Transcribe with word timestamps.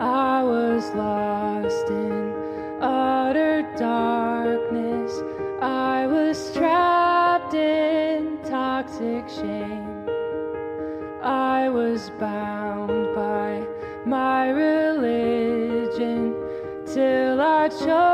I 0.00 0.42
was 0.42 0.90
lost 0.94 1.90
in 1.90 2.34
utter 2.80 3.60
darkness. 3.76 5.12
I 5.60 6.06
was 6.06 6.52
trapped 6.54 7.52
in 7.52 8.38
toxic 8.42 9.28
shame. 9.28 10.08
I 11.22 11.68
was 11.68 12.08
bound 12.18 13.14
by 13.14 13.66
my 14.06 14.48
religion 14.48 16.34
till 16.86 17.38
I 17.38 17.68
chose 17.68 18.09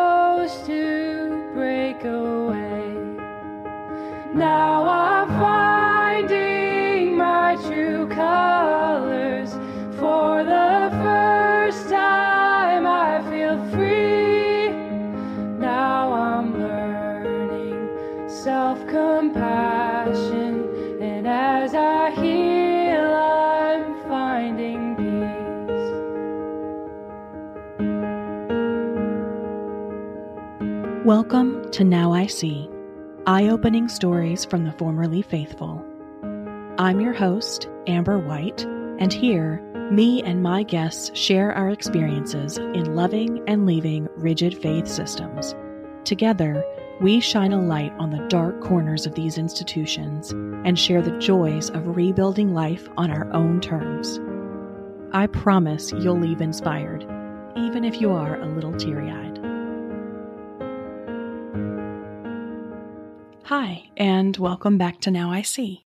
Welcome 31.07 31.71
to 31.71 31.85
Now 31.85 32.13
I 32.13 32.27
See, 32.27 32.69
eye 33.29 33.47
opening 33.47 33.89
stories 33.89 34.45
from 34.45 34.65
the 34.65 34.73
formerly 34.73 35.23
faithful. 35.23 35.81
I'm 36.79 37.01
your 37.01 37.13
host, 37.13 37.69
Amber 37.87 38.19
White, 38.19 38.65
and 38.65 39.13
here, 39.13 39.61
me 39.93 40.21
and 40.25 40.43
my 40.43 40.65
guests 40.65 41.17
share 41.17 41.53
our 41.53 41.71
experiences 41.71 42.59
in 42.59 42.97
loving 42.97 43.41
and 43.47 43.67
leaving 43.67 44.09
rigid 44.17 44.61
faith 44.61 44.89
systems. 44.89 45.55
Together, 46.05 46.65
we 47.01 47.21
shine 47.21 47.53
a 47.53 47.63
light 47.63 47.93
on 48.01 48.11
the 48.11 48.27
dark 48.27 48.61
corners 48.61 49.07
of 49.07 49.15
these 49.15 49.39
institutions 49.39 50.33
and 50.33 50.77
share 50.77 51.03
the 51.03 51.17
joys 51.19 51.71
of 51.71 51.97
rebuilding 51.97 52.53
life 52.53 52.89
on 52.97 53.13
our 53.13 53.33
own 53.33 53.61
terms. 53.61 54.19
I 55.13 55.29
promise 55.29 55.93
you'll 55.93 56.19
leave 56.19 56.41
inspired, 56.41 57.05
even 57.55 57.85
if 57.85 58.01
you 58.01 58.11
are 58.11 58.41
a 58.41 58.47
little 58.47 58.75
teary 58.75 59.09
eyed. 59.09 59.26
Hi, 63.47 63.85
and 63.97 64.37
welcome 64.39 64.77
back 64.77 65.01
to 65.03 65.13
Now 65.13 65.31
I 65.31 65.43
See. 65.43 65.87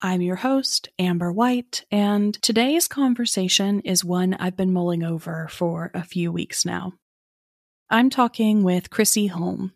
I'm 0.00 0.22
your 0.22 0.36
host, 0.36 0.88
Amber 0.98 1.30
White, 1.30 1.84
and 1.90 2.32
today's 2.40 2.88
conversation 2.88 3.80
is 3.80 4.06
one 4.06 4.32
I've 4.32 4.56
been 4.56 4.72
mulling 4.72 5.02
over 5.02 5.48
for 5.48 5.90
a 5.92 6.02
few 6.02 6.32
weeks 6.32 6.64
now. 6.64 6.94
I'm 7.90 8.08
talking 8.08 8.62
with 8.62 8.88
Chrissy 8.88 9.26
Holm, 9.26 9.74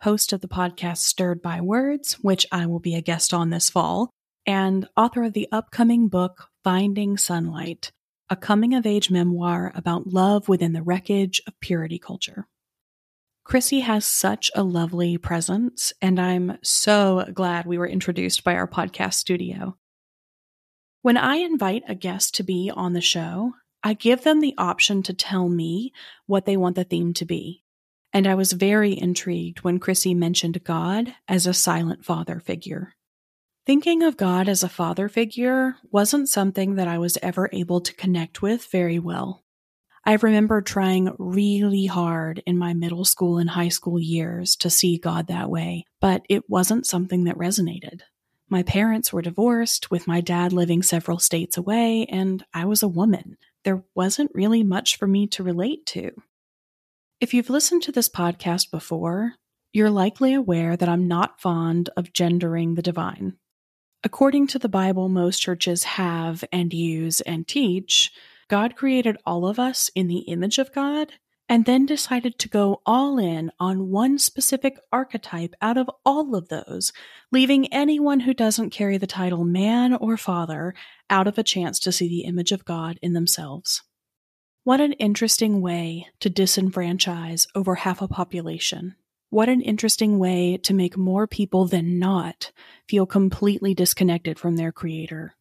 host 0.00 0.32
of 0.32 0.40
the 0.40 0.48
podcast 0.48 1.00
Stirred 1.00 1.42
by 1.42 1.60
Words, 1.60 2.14
which 2.22 2.46
I 2.50 2.64
will 2.64 2.80
be 2.80 2.94
a 2.94 3.02
guest 3.02 3.34
on 3.34 3.50
this 3.50 3.68
fall, 3.68 4.08
and 4.46 4.88
author 4.96 5.24
of 5.24 5.34
the 5.34 5.48
upcoming 5.52 6.08
book 6.08 6.48
Finding 6.64 7.18
Sunlight, 7.18 7.92
a 8.30 8.36
coming 8.36 8.72
of 8.72 8.86
age 8.86 9.10
memoir 9.10 9.70
about 9.74 10.06
love 10.06 10.48
within 10.48 10.72
the 10.72 10.82
wreckage 10.82 11.42
of 11.46 11.60
purity 11.60 11.98
culture. 11.98 12.46
Chrissy 13.48 13.80
has 13.80 14.04
such 14.04 14.50
a 14.54 14.62
lovely 14.62 15.16
presence, 15.16 15.94
and 16.02 16.20
I'm 16.20 16.58
so 16.62 17.24
glad 17.32 17.64
we 17.64 17.78
were 17.78 17.88
introduced 17.88 18.44
by 18.44 18.54
our 18.54 18.68
podcast 18.68 19.14
studio. 19.14 19.78
When 21.00 21.16
I 21.16 21.36
invite 21.36 21.82
a 21.88 21.94
guest 21.94 22.34
to 22.34 22.42
be 22.42 22.70
on 22.70 22.92
the 22.92 23.00
show, 23.00 23.54
I 23.82 23.94
give 23.94 24.22
them 24.22 24.40
the 24.40 24.52
option 24.58 25.02
to 25.04 25.14
tell 25.14 25.48
me 25.48 25.94
what 26.26 26.44
they 26.44 26.58
want 26.58 26.76
the 26.76 26.84
theme 26.84 27.14
to 27.14 27.24
be. 27.24 27.64
And 28.12 28.26
I 28.26 28.34
was 28.34 28.52
very 28.52 28.92
intrigued 29.00 29.60
when 29.60 29.78
Chrissy 29.78 30.12
mentioned 30.12 30.62
God 30.62 31.14
as 31.26 31.46
a 31.46 31.54
silent 31.54 32.04
father 32.04 32.40
figure. 32.40 32.92
Thinking 33.64 34.02
of 34.02 34.18
God 34.18 34.50
as 34.50 34.62
a 34.62 34.68
father 34.68 35.08
figure 35.08 35.76
wasn't 35.90 36.28
something 36.28 36.74
that 36.74 36.86
I 36.88 36.98
was 36.98 37.16
ever 37.22 37.48
able 37.54 37.80
to 37.80 37.94
connect 37.94 38.42
with 38.42 38.66
very 38.66 38.98
well. 38.98 39.42
I 40.08 40.14
remember 40.14 40.62
trying 40.62 41.14
really 41.18 41.84
hard 41.84 42.42
in 42.46 42.56
my 42.56 42.72
middle 42.72 43.04
school 43.04 43.36
and 43.36 43.50
high 43.50 43.68
school 43.68 44.00
years 44.00 44.56
to 44.56 44.70
see 44.70 44.96
God 44.96 45.26
that 45.26 45.50
way, 45.50 45.84
but 46.00 46.24
it 46.30 46.48
wasn't 46.48 46.86
something 46.86 47.24
that 47.24 47.36
resonated. 47.36 48.00
My 48.48 48.62
parents 48.62 49.12
were 49.12 49.20
divorced, 49.20 49.90
with 49.90 50.06
my 50.06 50.22
dad 50.22 50.54
living 50.54 50.82
several 50.82 51.18
states 51.18 51.58
away, 51.58 52.06
and 52.06 52.42
I 52.54 52.64
was 52.64 52.82
a 52.82 52.88
woman. 52.88 53.36
There 53.64 53.84
wasn't 53.94 54.30
really 54.32 54.62
much 54.62 54.96
for 54.96 55.06
me 55.06 55.26
to 55.26 55.42
relate 55.42 55.84
to. 55.88 56.12
If 57.20 57.34
you've 57.34 57.50
listened 57.50 57.82
to 57.82 57.92
this 57.92 58.08
podcast 58.08 58.70
before, 58.70 59.34
you're 59.74 59.90
likely 59.90 60.32
aware 60.32 60.74
that 60.74 60.88
I'm 60.88 61.06
not 61.06 61.38
fond 61.38 61.90
of 61.98 62.14
gendering 62.14 62.76
the 62.76 62.82
divine. 62.82 63.34
According 64.02 64.46
to 64.46 64.58
the 64.58 64.70
Bible, 64.70 65.10
most 65.10 65.40
churches 65.40 65.84
have 65.84 66.44
and 66.50 66.72
use 66.72 67.20
and 67.20 67.46
teach 67.46 68.10
God 68.48 68.76
created 68.76 69.18
all 69.26 69.46
of 69.46 69.58
us 69.58 69.90
in 69.94 70.08
the 70.08 70.20
image 70.20 70.58
of 70.58 70.72
God 70.72 71.12
and 71.48 71.64
then 71.64 71.86
decided 71.86 72.38
to 72.38 72.48
go 72.48 72.82
all 72.84 73.18
in 73.18 73.50
on 73.58 73.90
one 73.90 74.18
specific 74.18 74.78
archetype 74.92 75.54
out 75.62 75.78
of 75.78 75.90
all 76.04 76.34
of 76.34 76.48
those, 76.48 76.92
leaving 77.32 77.72
anyone 77.72 78.20
who 78.20 78.34
doesn't 78.34 78.70
carry 78.70 78.98
the 78.98 79.06
title 79.06 79.44
man 79.44 79.94
or 79.94 80.16
father 80.16 80.74
out 81.08 81.26
of 81.26 81.38
a 81.38 81.42
chance 81.42 81.78
to 81.80 81.92
see 81.92 82.08
the 82.08 82.24
image 82.24 82.52
of 82.52 82.66
God 82.66 82.98
in 83.00 83.14
themselves. 83.14 83.82
What 84.64 84.80
an 84.80 84.92
interesting 84.94 85.62
way 85.62 86.08
to 86.20 86.28
disenfranchise 86.28 87.46
over 87.54 87.76
half 87.76 88.02
a 88.02 88.08
population. 88.08 88.96
What 89.30 89.48
an 89.48 89.62
interesting 89.62 90.18
way 90.18 90.58
to 90.58 90.74
make 90.74 90.96
more 90.96 91.26
people 91.26 91.66
than 91.66 91.98
not 91.98 92.52
feel 92.86 93.06
completely 93.06 93.72
disconnected 93.74 94.38
from 94.38 94.56
their 94.56 94.72
creator. 94.72 95.34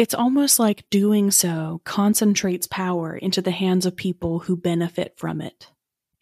It's 0.00 0.14
almost 0.14 0.58
like 0.58 0.88
doing 0.88 1.30
so 1.30 1.82
concentrates 1.84 2.66
power 2.66 3.14
into 3.14 3.42
the 3.42 3.50
hands 3.50 3.84
of 3.84 3.96
people 3.96 4.38
who 4.38 4.56
benefit 4.56 5.12
from 5.18 5.42
it. 5.42 5.68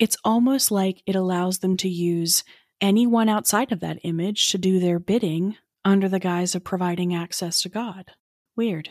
It's 0.00 0.16
almost 0.24 0.72
like 0.72 1.00
it 1.06 1.14
allows 1.14 1.58
them 1.58 1.76
to 1.76 1.88
use 1.88 2.42
anyone 2.80 3.28
outside 3.28 3.70
of 3.70 3.78
that 3.78 4.00
image 4.02 4.48
to 4.48 4.58
do 4.58 4.80
their 4.80 4.98
bidding 4.98 5.58
under 5.84 6.08
the 6.08 6.18
guise 6.18 6.56
of 6.56 6.64
providing 6.64 7.14
access 7.14 7.62
to 7.62 7.68
God. 7.68 8.10
Weird. 8.56 8.90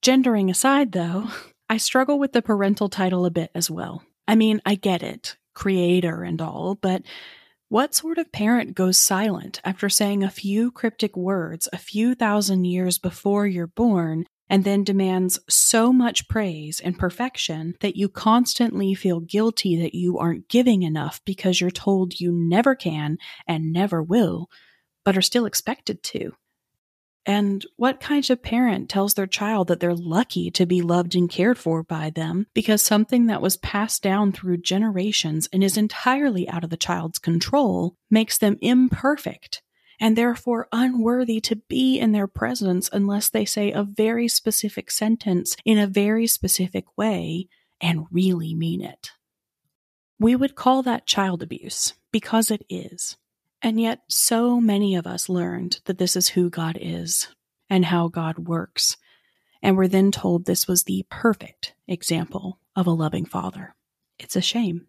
Gendering 0.00 0.48
aside, 0.48 0.92
though, 0.92 1.26
I 1.68 1.78
struggle 1.78 2.20
with 2.20 2.34
the 2.34 2.40
parental 2.40 2.88
title 2.88 3.26
a 3.26 3.32
bit 3.32 3.50
as 3.52 3.68
well. 3.68 4.04
I 4.28 4.36
mean, 4.36 4.62
I 4.64 4.76
get 4.76 5.02
it, 5.02 5.36
creator 5.54 6.22
and 6.22 6.40
all, 6.40 6.76
but 6.76 7.02
what 7.72 7.94
sort 7.94 8.18
of 8.18 8.30
parent 8.32 8.74
goes 8.74 8.98
silent 8.98 9.58
after 9.64 9.88
saying 9.88 10.22
a 10.22 10.28
few 10.28 10.70
cryptic 10.70 11.16
words 11.16 11.70
a 11.72 11.78
few 11.78 12.14
thousand 12.14 12.66
years 12.66 12.98
before 12.98 13.46
you're 13.46 13.66
born 13.66 14.26
and 14.50 14.62
then 14.64 14.84
demands 14.84 15.38
so 15.48 15.90
much 15.90 16.28
praise 16.28 16.80
and 16.80 16.98
perfection 16.98 17.74
that 17.80 17.96
you 17.96 18.10
constantly 18.10 18.94
feel 18.94 19.20
guilty 19.20 19.74
that 19.80 19.94
you 19.94 20.18
aren't 20.18 20.48
giving 20.48 20.82
enough 20.82 21.22
because 21.24 21.62
you're 21.62 21.70
told 21.70 22.20
you 22.20 22.30
never 22.30 22.74
can 22.74 23.16
and 23.46 23.72
never 23.72 24.02
will, 24.02 24.50
but 25.02 25.16
are 25.16 25.22
still 25.22 25.46
expected 25.46 26.02
to? 26.02 26.34
And 27.24 27.64
what 27.76 28.00
kind 28.00 28.28
of 28.30 28.42
parent 28.42 28.88
tells 28.88 29.14
their 29.14 29.28
child 29.28 29.68
that 29.68 29.78
they're 29.78 29.94
lucky 29.94 30.50
to 30.52 30.66
be 30.66 30.82
loved 30.82 31.14
and 31.14 31.30
cared 31.30 31.56
for 31.56 31.84
by 31.84 32.10
them 32.10 32.46
because 32.52 32.82
something 32.82 33.26
that 33.26 33.42
was 33.42 33.56
passed 33.56 34.02
down 34.02 34.32
through 34.32 34.56
generations 34.58 35.48
and 35.52 35.62
is 35.62 35.76
entirely 35.76 36.48
out 36.48 36.64
of 36.64 36.70
the 36.70 36.76
child's 36.76 37.20
control 37.20 37.96
makes 38.10 38.38
them 38.38 38.58
imperfect 38.60 39.62
and 40.00 40.16
therefore 40.16 40.66
unworthy 40.72 41.40
to 41.40 41.54
be 41.54 41.96
in 41.96 42.10
their 42.10 42.26
presence 42.26 42.90
unless 42.92 43.30
they 43.30 43.44
say 43.44 43.70
a 43.70 43.84
very 43.84 44.26
specific 44.26 44.90
sentence 44.90 45.56
in 45.64 45.78
a 45.78 45.86
very 45.86 46.26
specific 46.26 46.84
way 46.98 47.48
and 47.80 48.06
really 48.10 48.52
mean 48.52 48.82
it? 48.82 49.12
We 50.18 50.34
would 50.34 50.56
call 50.56 50.82
that 50.82 51.06
child 51.06 51.40
abuse 51.40 51.94
because 52.10 52.50
it 52.50 52.64
is. 52.68 53.16
And 53.62 53.80
yet, 53.80 54.00
so 54.08 54.60
many 54.60 54.96
of 54.96 55.06
us 55.06 55.28
learned 55.28 55.80
that 55.84 55.98
this 55.98 56.16
is 56.16 56.28
who 56.30 56.50
God 56.50 56.76
is 56.80 57.28
and 57.70 57.84
how 57.84 58.08
God 58.08 58.40
works, 58.48 58.96
and 59.62 59.76
were 59.76 59.88
then 59.88 60.10
told 60.10 60.44
this 60.44 60.66
was 60.66 60.84
the 60.84 61.06
perfect 61.08 61.74
example 61.86 62.58
of 62.74 62.86
a 62.86 62.90
loving 62.90 63.24
father. 63.24 63.74
It's 64.18 64.36
a 64.36 64.40
shame. 64.40 64.86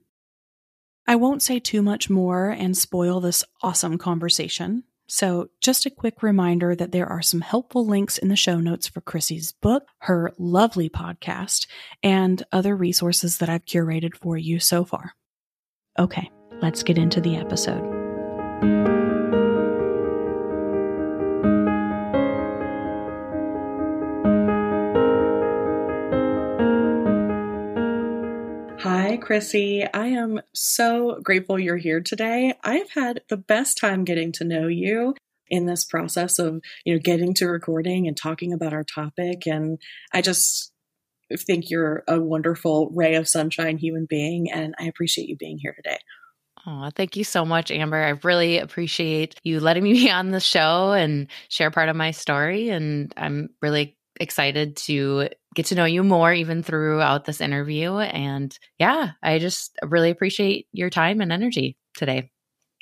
I 1.05 1.15
won't 1.15 1.43
say 1.43 1.59
too 1.59 1.81
much 1.81 2.09
more 2.09 2.49
and 2.49 2.75
spoil 2.75 3.19
this 3.19 3.43
awesome 3.61 3.97
conversation. 3.97 4.83
So, 5.07 5.49
just 5.61 5.85
a 5.85 5.91
quick 5.91 6.23
reminder 6.23 6.75
that 6.75 6.91
there 6.91 7.07
are 7.07 7.21
some 7.21 7.41
helpful 7.41 7.85
links 7.85 8.17
in 8.17 8.29
the 8.29 8.35
show 8.35 8.59
notes 8.59 8.87
for 8.87 9.01
Chrissy's 9.01 9.51
book, 9.51 9.83
her 9.99 10.31
lovely 10.39 10.89
podcast, 10.89 11.67
and 12.01 12.41
other 12.51 12.75
resources 12.75 13.37
that 13.37 13.49
I've 13.49 13.65
curated 13.65 14.15
for 14.15 14.37
you 14.37 14.59
so 14.59 14.85
far. 14.85 15.13
Okay, 15.99 16.31
let's 16.61 16.83
get 16.83 16.97
into 16.97 17.19
the 17.21 17.35
episode. 17.35 18.02
Hi, 28.83 29.17
Chrissy. 29.17 29.85
I 29.93 30.07
am 30.07 30.41
so 30.53 31.19
grateful 31.23 31.59
you're 31.59 31.77
here 31.77 32.01
today. 32.01 32.53
I've 32.63 32.89
had 32.91 33.21
the 33.29 33.37
best 33.37 33.77
time 33.77 34.03
getting 34.05 34.31
to 34.33 34.43
know 34.43 34.67
you 34.67 35.15
in 35.49 35.65
this 35.65 35.85
process 35.85 36.39
of, 36.39 36.61
you 36.83 36.93
know, 36.93 36.99
getting 36.99 37.33
to 37.35 37.47
recording 37.47 38.07
and 38.07 38.17
talking 38.17 38.53
about 38.53 38.73
our 38.73 38.83
topic. 38.83 39.45
And 39.45 39.77
I 40.13 40.21
just 40.21 40.71
think 41.37 41.69
you're 41.69 42.03
a 42.07 42.19
wonderful 42.19 42.89
ray 42.93 43.15
of 43.15 43.27
sunshine 43.29 43.77
human 43.77 44.05
being. 44.09 44.51
And 44.51 44.73
I 44.79 44.85
appreciate 44.85 45.27
you 45.29 45.37
being 45.37 45.59
here 45.59 45.73
today. 45.75 45.99
Oh, 46.65 46.89
thank 46.95 47.17
you 47.17 47.23
so 47.23 47.45
much, 47.45 47.71
Amber. 47.71 48.01
I 48.01 48.09
really 48.23 48.57
appreciate 48.57 49.35
you 49.43 49.59
letting 49.59 49.83
me 49.83 49.93
be 50.05 50.09
on 50.09 50.31
the 50.31 50.39
show 50.39 50.93
and 50.93 51.27
share 51.49 51.71
part 51.71 51.89
of 51.89 51.95
my 51.95 52.11
story. 52.11 52.69
And 52.69 53.13
I'm 53.17 53.49
really 53.61 53.97
excited 54.19 54.77
to 54.77 55.29
get 55.55 55.65
to 55.67 55.75
know 55.75 55.85
you 55.85 56.03
more 56.03 56.31
even 56.33 56.63
throughout 56.63 57.25
this 57.25 57.41
interview. 57.41 57.97
And 57.97 58.57
yeah, 58.79 59.11
I 59.21 59.39
just 59.39 59.77
really 59.83 60.09
appreciate 60.09 60.67
your 60.71 60.89
time 60.89 61.19
and 61.19 61.31
energy 61.33 61.75
today. 61.97 62.29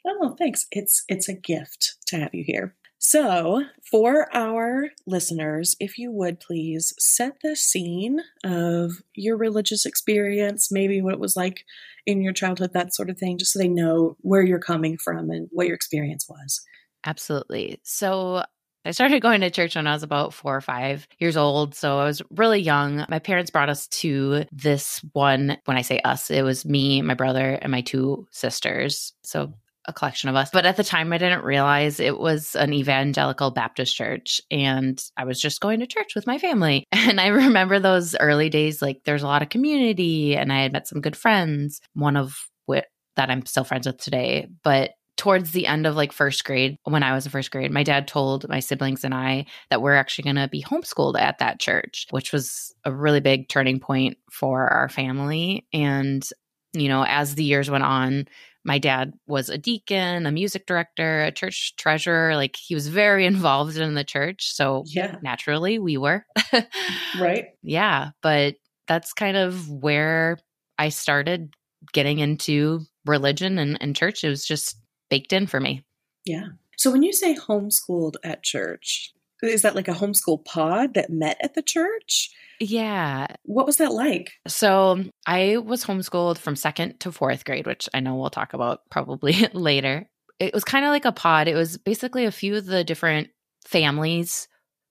Oh, 0.05 0.35
thanks. 0.37 0.67
It's 0.71 1.03
it's 1.07 1.29
a 1.29 1.33
gift 1.33 1.95
to 2.07 2.17
have 2.17 2.33
you 2.33 2.43
here. 2.45 2.75
So, 3.03 3.63
for 3.89 4.27
our 4.31 4.91
listeners, 5.07 5.75
if 5.79 5.97
you 5.97 6.11
would 6.11 6.39
please 6.39 6.93
set 6.99 7.37
the 7.41 7.55
scene 7.55 8.19
of 8.43 8.91
your 9.15 9.37
religious 9.37 9.87
experience, 9.87 10.71
maybe 10.71 11.01
what 11.01 11.15
it 11.15 11.19
was 11.19 11.35
like 11.35 11.65
in 12.05 12.21
your 12.21 12.31
childhood, 12.31 12.73
that 12.73 12.93
sort 12.93 13.09
of 13.09 13.17
thing, 13.17 13.39
just 13.39 13.53
so 13.53 13.59
they 13.59 13.67
know 13.67 14.17
where 14.19 14.43
you're 14.43 14.59
coming 14.59 14.99
from 14.99 15.31
and 15.31 15.49
what 15.51 15.65
your 15.65 15.75
experience 15.75 16.29
was. 16.29 16.61
Absolutely. 17.03 17.79
So, 17.81 18.43
I 18.85 18.91
started 18.91 19.19
going 19.23 19.41
to 19.41 19.49
church 19.49 19.75
when 19.75 19.87
I 19.87 19.93
was 19.93 20.03
about 20.03 20.31
four 20.31 20.55
or 20.55 20.61
five 20.61 21.07
years 21.17 21.37
old. 21.37 21.73
So 21.73 21.99
I 21.99 22.05
was 22.05 22.21
really 22.29 22.59
young. 22.59 23.05
My 23.09 23.19
parents 23.19 23.51
brought 23.51 23.69
us 23.69 23.87
to 23.87 24.45
this 24.51 25.03
one. 25.13 25.57
When 25.65 25.77
I 25.77 25.81
say 25.81 25.99
us, 25.99 26.31
it 26.31 26.41
was 26.43 26.65
me, 26.65 27.01
my 27.01 27.13
brother, 27.13 27.59
and 27.61 27.71
my 27.71 27.81
two 27.81 28.27
sisters. 28.31 29.13
So 29.23 29.53
a 29.91 29.93
collection 29.93 30.29
of 30.29 30.35
us. 30.35 30.49
But 30.51 30.65
at 30.65 30.77
the 30.77 30.83
time, 30.83 31.13
I 31.13 31.17
didn't 31.17 31.43
realize 31.43 31.99
it 31.99 32.17
was 32.17 32.55
an 32.55 32.73
evangelical 32.73 33.51
Baptist 33.51 33.95
church. 33.95 34.41
And 34.49 35.01
I 35.15 35.25
was 35.25 35.39
just 35.39 35.61
going 35.61 35.79
to 35.81 35.87
church 35.87 36.15
with 36.15 36.27
my 36.27 36.37
family. 36.37 36.85
And 37.11 37.19
I 37.19 37.27
remember 37.27 37.79
those 37.79 38.15
early 38.15 38.49
days, 38.49 38.81
like 38.81 39.01
there's 39.03 39.23
a 39.23 39.27
lot 39.27 39.41
of 39.41 39.49
community, 39.49 40.37
and 40.37 40.53
I 40.53 40.61
had 40.61 40.71
met 40.71 40.87
some 40.87 41.01
good 41.01 41.17
friends, 41.17 41.81
one 41.93 42.15
of 42.15 42.37
which 42.67 42.85
that 43.17 43.29
I'm 43.29 43.45
still 43.45 43.65
friends 43.65 43.87
with 43.87 43.97
today. 43.97 44.47
But 44.63 44.91
towards 45.17 45.51
the 45.51 45.67
end 45.67 45.85
of 45.85 45.95
like 45.95 46.11
first 46.11 46.43
grade, 46.45 46.77
when 46.83 47.03
I 47.03 47.13
was 47.13 47.25
in 47.25 47.31
first 47.31 47.51
grade, 47.51 47.69
my 47.69 47.83
dad 47.83 48.07
told 48.07 48.47
my 48.49 48.59
siblings 48.59 49.03
and 49.03 49.13
I 49.13 49.45
that 49.69 49.81
we're 49.81 49.95
actually 49.95 50.23
going 50.23 50.37
to 50.37 50.47
be 50.47 50.63
homeschooled 50.63 51.19
at 51.19 51.39
that 51.39 51.59
church, 51.59 52.07
which 52.09 52.31
was 52.31 52.73
a 52.85 52.91
really 52.91 53.19
big 53.19 53.47
turning 53.47 53.79
point 53.79 54.17
for 54.31 54.67
our 54.67 54.89
family. 54.89 55.67
And, 55.73 56.27
you 56.73 56.87
know, 56.87 57.03
as 57.05 57.35
the 57.35 57.43
years 57.43 57.69
went 57.69 57.83
on, 57.83 58.25
my 58.63 58.77
dad 58.77 59.13
was 59.27 59.49
a 59.49 59.57
deacon, 59.57 60.25
a 60.25 60.31
music 60.31 60.65
director, 60.65 61.23
a 61.23 61.31
church 61.31 61.75
treasurer. 61.77 62.35
Like 62.35 62.55
he 62.55 62.75
was 62.75 62.87
very 62.87 63.25
involved 63.33 63.77
in 63.77 63.93
the 63.95 64.03
church. 64.03 64.53
So 64.53 64.83
yeah. 64.85 65.17
naturally 65.21 65.79
we 65.79 65.97
were. 65.97 66.25
right. 67.19 67.47
Yeah. 67.63 68.11
But 68.21 68.55
that's 68.87 69.13
kind 69.13 69.37
of 69.37 69.69
where 69.69 70.37
I 70.77 70.89
started 70.89 71.53
getting 71.93 72.19
into 72.19 72.81
religion 73.05 73.57
and, 73.57 73.77
and 73.81 73.95
church. 73.95 74.23
It 74.23 74.29
was 74.29 74.45
just 74.45 74.77
baked 75.09 75.33
in 75.33 75.47
for 75.47 75.59
me. 75.59 75.83
Yeah. 76.25 76.47
So 76.77 76.91
when 76.91 77.03
you 77.03 77.13
say 77.13 77.35
homeschooled 77.35 78.15
at 78.23 78.43
church, 78.43 79.13
is 79.49 79.63
that 79.63 79.75
like 79.75 79.87
a 79.87 79.93
homeschool 79.93 80.45
pod 80.45 80.93
that 80.93 81.09
met 81.09 81.37
at 81.41 81.53
the 81.53 81.61
church? 81.61 82.29
Yeah. 82.59 83.27
What 83.43 83.65
was 83.65 83.77
that 83.77 83.91
like? 83.91 84.33
So 84.47 85.03
I 85.25 85.57
was 85.57 85.83
homeschooled 85.83 86.37
from 86.37 86.55
second 86.55 86.99
to 86.99 87.11
fourth 87.11 87.43
grade, 87.43 87.65
which 87.65 87.89
I 87.93 87.99
know 87.99 88.15
we'll 88.15 88.29
talk 88.29 88.53
about 88.53 88.81
probably 88.89 89.33
later. 89.53 90.07
It 90.39 90.53
was 90.53 90.63
kind 90.63 90.85
of 90.85 90.89
like 90.89 91.05
a 91.05 91.11
pod. 91.11 91.47
It 91.47 91.55
was 91.55 91.77
basically 91.77 92.25
a 92.25 92.31
few 92.31 92.55
of 92.55 92.65
the 92.65 92.83
different 92.83 93.29
families 93.65 94.47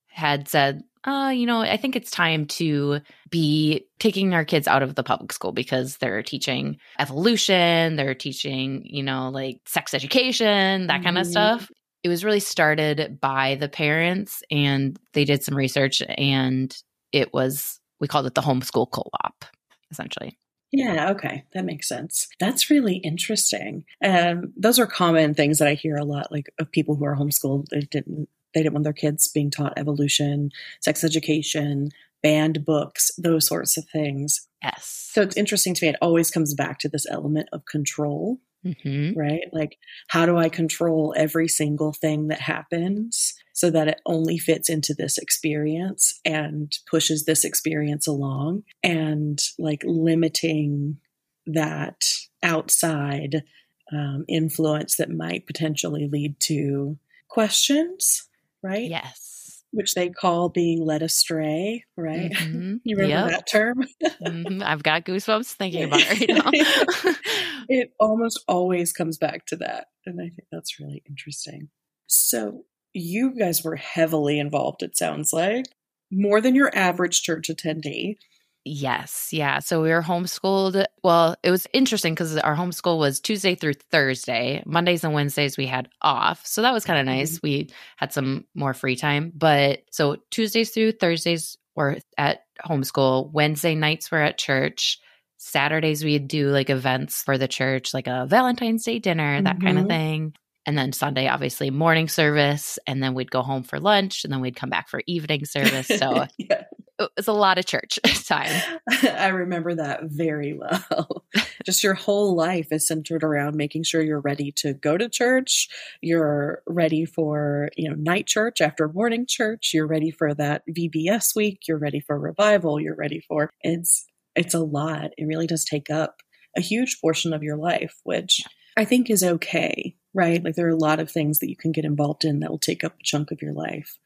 had 0.09 0.49
said, 0.49 0.83
uh, 1.05 1.33
you 1.35 1.47
know, 1.47 1.61
I 1.61 1.77
think 1.77 1.97
it's 1.97 2.11
time 2.11 2.47
to 2.47 3.01
be 3.31 3.87
taking 3.99 4.35
our 4.35 4.45
kids 4.45 4.69
out 4.69 4.83
of 4.83 4.95
the 4.95 5.03
public 5.03 5.33
school 5.33 5.53
because 5.53 5.97
they're 5.97 6.23
teaching 6.23 6.79
evolution, 6.99 7.97
they're 7.97 8.15
teaching, 8.15 8.83
you 8.85 9.03
know, 9.03 9.31
like 9.31 9.61
sex 9.67 9.95
education, 9.95 10.89
that 10.89 10.97
mm-hmm. 10.97 11.05
kind 11.05 11.19
of 11.19 11.27
stuff. 11.27 11.71
It 12.03 12.09
was 12.09 12.25
really 12.25 12.41
started 12.41 13.21
by 13.21 13.57
the 13.57 13.69
parents 13.69 14.43
and 14.51 14.99
they 15.13 15.25
did 15.25 15.43
some 15.43 15.57
research 15.57 16.03
and 16.17 16.75
it 17.13 17.33
was 17.35 17.81
we 18.01 18.09
called 18.09 18.27
it 18.27 18.35
the 18.35 18.41
homeschool 18.41 18.91
co-op 18.91 19.45
essentially. 19.91 20.39
Yeah 20.73 21.11
okay 21.11 21.45
that 21.53 21.65
makes 21.65 21.89
sense. 21.89 22.29
That's 22.39 22.71
really 22.71 22.97
interesting. 22.97 23.85
Um, 24.05 24.53
those 24.57 24.79
are 24.79 24.87
common 24.87 25.35
things 25.35 25.59
that 25.59 25.69
i 25.69 25.75
hear 25.75 25.97
a 25.97 26.05
lot 26.05 26.33
like 26.33 26.49
of 26.59 26.71
people 26.71 26.97
who 26.97 27.05
are 27.05 27.17
homeschooled 27.17 27.67
they 27.71 27.81
didn't 27.81 28.29
they 28.55 28.63
didn't 28.63 28.75
want 28.75 28.85
their 28.85 28.93
kids 28.93 29.29
being 29.29 29.51
taught 29.51 29.75
evolution 29.77 30.51
sex 30.81 31.05
education 31.05 31.91
banned 32.23 32.65
books 32.65 33.11
those 33.19 33.47
sorts 33.47 33.77
of 33.77 33.85
things. 33.89 34.47
Yes. 34.63 35.09
So 35.13 35.23
it's 35.23 35.37
interesting 35.37 35.75
to 35.75 35.85
me 35.85 35.91
it 35.91 35.97
always 36.01 36.31
comes 36.31 36.55
back 36.55 36.79
to 36.81 36.89
this 36.89 37.07
element 37.11 37.49
of 37.53 37.65
control 37.65 38.39
Mm-hmm. 38.65 39.19
Right? 39.19 39.45
Like, 39.53 39.79
how 40.09 40.27
do 40.27 40.37
I 40.37 40.49
control 40.49 41.15
every 41.17 41.49
single 41.49 41.93
thing 41.93 42.29
that 42.29 42.41
happens 42.41 43.35
so 43.53 43.71
that 43.71 43.89
it 43.89 44.01
only 44.07 44.39
fits 44.39 44.69
into 44.69 44.95
this 44.95 45.17
experience 45.17 46.21
and 46.25 46.71
pushes 46.91 47.25
this 47.25 47.45
experience 47.45 48.07
along? 48.07 48.65
And 48.83 49.41
like 49.59 49.83
limiting 49.85 50.99
that 51.47 52.05
outside 52.43 53.45
um, 53.93 54.25
influence 54.29 54.97
that 54.97 55.11
might 55.11 55.47
potentially 55.47 56.09
lead 56.11 56.39
to 56.41 56.99
questions, 57.29 58.29
right? 58.63 58.89
Yes 58.91 59.30
which 59.73 59.95
they 59.95 60.09
call 60.09 60.49
being 60.49 60.85
led 60.85 61.03
astray, 61.03 61.85
right? 61.97 62.33
Mm-hmm. 62.33 62.77
You 62.85 62.97
remember 62.97 63.31
yep. 63.31 63.41
that 63.41 63.51
term? 63.51 63.85
mm-hmm. 64.03 64.63
I've 64.63 64.83
got 64.83 65.05
goosebumps 65.05 65.53
thinking 65.53 65.85
about 65.85 66.01
it 66.03 66.29
right 66.29 66.29
now. 66.29 67.15
it 67.69 67.93
almost 68.01 68.43
always 68.49 68.93
comes 68.93 69.19
back 69.19 69.47
to 69.47 69.57
that. 69.57 69.87
And 70.07 70.21
I 70.21 70.25
think 70.25 70.49
that's 70.51 70.81
really 70.81 71.03
interesting. 71.09 71.69
So, 72.07 72.65
you 72.93 73.35
guys 73.39 73.63
were 73.63 73.77
heavily 73.77 74.41
involved, 74.41 74.83
it 74.83 74.97
sounds 74.97 75.33
like, 75.33 75.67
more 76.11 76.41
than 76.41 76.57
your 76.57 76.77
average 76.77 77.23
church 77.23 77.49
attendee. 77.49 78.17
Yes. 78.65 79.31
Yeah. 79.33 79.61
So 79.61 79.83
we 79.83 79.89
were 79.89 80.03
homeschooled. 80.03 80.85
Well, 81.03 81.37
it 81.43 81.51
was 81.51 81.67
interesting 81.73 82.13
because 82.13 82.37
our 82.37 82.55
homeschool 82.55 82.99
was 82.99 83.21
Tuesday 83.21 83.55
through 83.55 83.75
Thursday. 83.75 84.63
Mondays 84.67 85.03
and 85.03 85.15
Wednesdays 85.15 85.57
we 85.57 85.67
had 85.67 85.89
off. 86.03 86.45
So 86.47 86.63
that 86.63 86.73
was 86.73 86.85
kind 86.85 87.01
of 87.01 87.07
nice. 87.07 87.37
Mm-hmm. 87.37 87.47
We 87.47 87.71
had 87.97 88.13
some 88.13 88.45
more 88.55 88.75
free 88.75 88.97
time. 88.97 89.33
But 89.35 89.83
so 89.91 90.17
Tuesdays 90.31 90.71
through 90.71 90.93
Thursdays 90.93 91.57
were 91.75 91.99
at 92.19 92.45
homeschool. 92.63 93.33
Wednesday 93.33 93.75
nights 93.75 94.11
were 94.11 94.21
at 94.21 94.37
church. 94.37 94.99
Saturdays 95.39 96.05
we'd 96.05 96.29
do 96.29 96.51
like 96.51 96.69
events 96.69 97.23
for 97.23 97.39
the 97.39 97.49
church, 97.49 97.95
like 97.95 98.09
a 98.09 98.27
Valentine's 98.27 98.85
Day 98.85 98.99
dinner, 98.99 99.41
that 99.41 99.57
mm-hmm. 99.57 99.67
kind 99.67 99.79
of 99.79 99.87
thing. 99.87 100.35
And 100.67 100.77
then 100.77 100.93
Sunday, 100.93 101.29
obviously, 101.29 101.71
morning 101.71 102.09
service. 102.09 102.79
And 102.87 103.03
then 103.03 103.15
we'd 103.15 103.31
go 103.31 103.41
home 103.41 103.63
for 103.63 103.81
lunch 103.81 104.25
and 104.25 104.33
then 104.33 104.43
we'd 104.43 104.55
come 104.55 104.69
back 104.69 104.91
for 104.91 105.01
evening 105.07 105.47
service. 105.47 105.89
So 105.99 106.27
yeah 106.37 106.65
Oh, 107.01 107.09
it's 107.17 107.29
a 107.29 107.33
lot 107.33 107.57
of 107.57 107.65
church 107.65 107.99
time. 108.27 108.53
I 109.03 109.29
remember 109.29 109.75
that 109.75 110.01
very 110.05 110.53
well. 110.53 111.25
Just 111.65 111.83
your 111.83 111.95
whole 111.95 112.37
life 112.37 112.69
is 112.71 112.87
centered 112.87 113.25
around 113.25 113.57
making 113.57 113.85
sure 113.85 114.03
you're 114.03 114.21
ready 114.21 114.53
to 114.57 114.75
go 114.75 114.99
to 114.99 115.09
church. 115.09 115.69
You're 116.03 116.63
ready 116.67 117.07
for, 117.07 117.71
you 117.75 117.89
know, 117.89 117.97
night 117.97 118.27
church 118.27 118.61
after 118.61 118.87
morning 118.87 119.25
church. 119.27 119.71
You're 119.73 119.87
ready 119.87 120.11
for 120.11 120.35
that 120.35 120.63
VBS 120.69 121.35
week. 121.35 121.61
You're 121.67 121.79
ready 121.79 122.01
for 122.01 122.19
revival. 122.19 122.79
You're 122.79 122.97
ready 122.97 123.25
for 123.27 123.51
it's 123.63 124.07
it's 124.37 124.55
a 124.55 124.61
lot. 124.61 125.13
It 125.17 125.25
really 125.25 125.47
does 125.47 125.65
take 125.65 125.89
up 125.89 126.17
a 126.55 126.61
huge 126.61 127.01
portion 127.01 127.33
of 127.33 127.43
your 127.43 127.57
life, 127.57 127.97
which 128.05 128.43
I 128.77 128.85
think 128.85 129.09
is 129.09 129.23
okay, 129.23 129.97
right? 130.13 130.45
Like 130.45 130.55
there 130.55 130.67
are 130.67 130.71
a 130.71 130.77
lot 130.77 131.01
of 131.01 131.11
things 131.11 131.39
that 131.39 131.49
you 131.49 131.57
can 131.57 131.73
get 131.73 131.87
involved 131.87 132.25
in 132.27 132.41
that 132.41 132.51
will 132.51 132.59
take 132.59 132.85
up 132.85 132.95
a 133.01 133.03
chunk 133.03 133.31
of 133.31 133.41
your 133.41 133.55
life. 133.55 133.99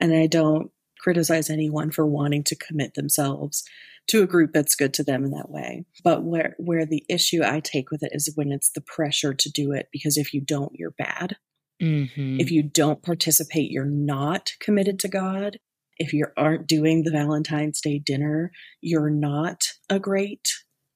And 0.00 0.14
I 0.14 0.26
don't 0.26 0.70
criticize 1.06 1.48
anyone 1.48 1.92
for 1.92 2.04
wanting 2.04 2.42
to 2.42 2.56
commit 2.56 2.94
themselves 2.94 3.62
to 4.08 4.24
a 4.24 4.26
group 4.26 4.50
that's 4.52 4.74
good 4.74 4.92
to 4.92 5.04
them 5.04 5.24
in 5.24 5.30
that 5.30 5.50
way. 5.50 5.84
But 6.02 6.24
where 6.24 6.56
where 6.58 6.84
the 6.84 7.04
issue 7.08 7.42
I 7.44 7.60
take 7.60 7.92
with 7.92 8.02
it 8.02 8.10
is 8.12 8.32
when 8.34 8.50
it's 8.50 8.70
the 8.70 8.80
pressure 8.80 9.32
to 9.32 9.50
do 9.50 9.70
it 9.70 9.86
because 9.92 10.16
if 10.16 10.34
you 10.34 10.40
don't, 10.40 10.72
you're 10.74 10.94
bad. 10.98 11.36
Mm-hmm. 11.80 12.40
If 12.40 12.50
you 12.50 12.64
don't 12.64 13.04
participate, 13.04 13.70
you're 13.70 13.84
not 13.84 14.50
committed 14.58 14.98
to 15.00 15.08
God. 15.08 15.58
If 15.96 16.12
you 16.12 16.26
aren't 16.36 16.66
doing 16.66 17.04
the 17.04 17.12
Valentine's 17.12 17.80
Day 17.80 18.00
dinner, 18.04 18.50
you're 18.80 19.10
not 19.10 19.62
a 19.88 20.00
great 20.00 20.48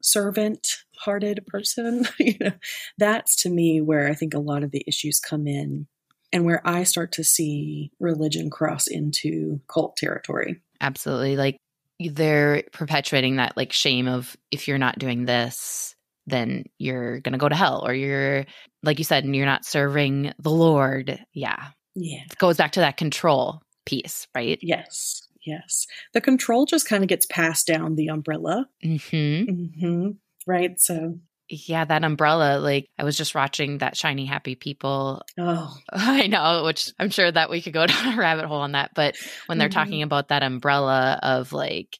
servant 0.02 0.66
hearted 0.98 1.46
person. 1.46 2.04
you 2.18 2.34
know, 2.40 2.52
that's 2.98 3.36
to 3.42 3.48
me 3.48 3.80
where 3.80 4.08
I 4.08 4.14
think 4.14 4.34
a 4.34 4.40
lot 4.40 4.64
of 4.64 4.72
the 4.72 4.82
issues 4.88 5.20
come 5.20 5.46
in 5.46 5.86
and 6.32 6.44
where 6.44 6.60
I 6.66 6.84
start 6.84 7.12
to 7.12 7.24
see 7.24 7.90
religion 7.98 8.50
cross 8.50 8.86
into 8.86 9.60
cult 9.68 9.96
territory. 9.96 10.60
Absolutely. 10.80 11.36
Like 11.36 11.56
they're 11.98 12.62
perpetuating 12.72 13.36
that 13.36 13.56
like 13.56 13.72
shame 13.72 14.08
of 14.08 14.36
if 14.50 14.68
you're 14.68 14.78
not 14.78 14.98
doing 14.98 15.24
this, 15.26 15.94
then 16.26 16.64
you're 16.78 17.20
going 17.20 17.32
to 17.32 17.38
go 17.38 17.48
to 17.48 17.54
hell 17.56 17.84
or 17.86 17.92
you're 17.92 18.46
like 18.82 18.98
you 18.98 19.04
said 19.04 19.24
and 19.24 19.34
you're 19.34 19.46
not 19.46 19.64
serving 19.64 20.32
the 20.38 20.50
Lord. 20.50 21.18
Yeah. 21.34 21.68
Yeah. 21.94 22.22
It 22.30 22.38
goes 22.38 22.56
back 22.56 22.72
to 22.72 22.80
that 22.80 22.96
control 22.96 23.60
piece, 23.84 24.26
right? 24.34 24.58
Yes. 24.62 25.22
Yes. 25.44 25.86
The 26.12 26.20
control 26.20 26.66
just 26.66 26.86
kind 26.86 27.02
of 27.02 27.08
gets 27.08 27.26
passed 27.26 27.66
down 27.66 27.96
the 27.96 28.08
umbrella. 28.08 28.68
Mhm. 28.84 29.78
hmm 29.78 30.10
Right. 30.46 30.80
So, 30.80 31.18
Yeah, 31.52 31.84
that 31.84 32.04
umbrella 32.04 32.58
like 32.60 32.88
I 32.98 33.02
was 33.04 33.16
just 33.16 33.34
watching 33.34 33.78
that 33.78 33.96
shiny 33.96 34.24
happy 34.24 34.54
people 34.54 35.22
oh, 35.38 35.76
I 35.92 36.28
know, 36.28 36.62
which 36.64 36.92
I'm 36.98 37.10
sure 37.10 37.30
that 37.30 37.50
we 37.50 37.60
could 37.60 37.72
go 37.72 37.86
down 37.88 38.14
a 38.14 38.16
rabbit 38.16 38.44
hole 38.46 38.60
on 38.60 38.72
that. 38.72 38.92
But 38.94 39.16
when 39.46 39.58
they're 39.58 39.68
Mhm. 39.68 39.72
talking 39.72 40.02
about 40.02 40.28
that 40.28 40.42
umbrella 40.44 41.18
of 41.22 41.52
like 41.52 41.98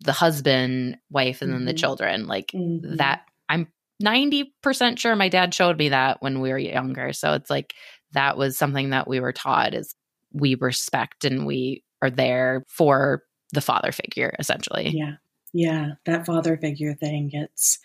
the 0.00 0.12
husband, 0.12 0.98
wife, 1.10 1.42
and 1.42 1.52
then 1.52 1.64
the 1.66 1.74
Mhm. 1.74 1.78
children, 1.78 2.26
like 2.26 2.52
mhm. 2.54 2.96
that, 2.98 3.22
I'm 3.48 3.68
90% 4.00 4.98
sure 4.98 5.14
my 5.16 5.28
dad 5.28 5.54
showed 5.54 5.78
me 5.78 5.90
that 5.90 6.22
when 6.22 6.40
we 6.40 6.50
were 6.50 6.58
younger. 6.58 7.12
So 7.12 7.34
it's 7.34 7.50
like 7.50 7.74
that 8.12 8.36
was 8.36 8.58
something 8.58 8.90
that 8.90 9.08
we 9.08 9.20
were 9.20 9.32
taught 9.32 9.74
is 9.74 9.94
we 10.32 10.54
respect 10.56 11.24
and 11.24 11.46
we 11.46 11.84
are 12.02 12.10
there 12.10 12.64
for 12.68 13.22
the 13.52 13.60
father 13.60 13.92
figure, 13.92 14.34
essentially. 14.38 14.90
Yeah. 14.90 15.14
Yeah. 15.52 15.92
That 16.06 16.26
father 16.26 16.56
figure 16.56 16.94
thing 16.94 17.28
gets 17.28 17.78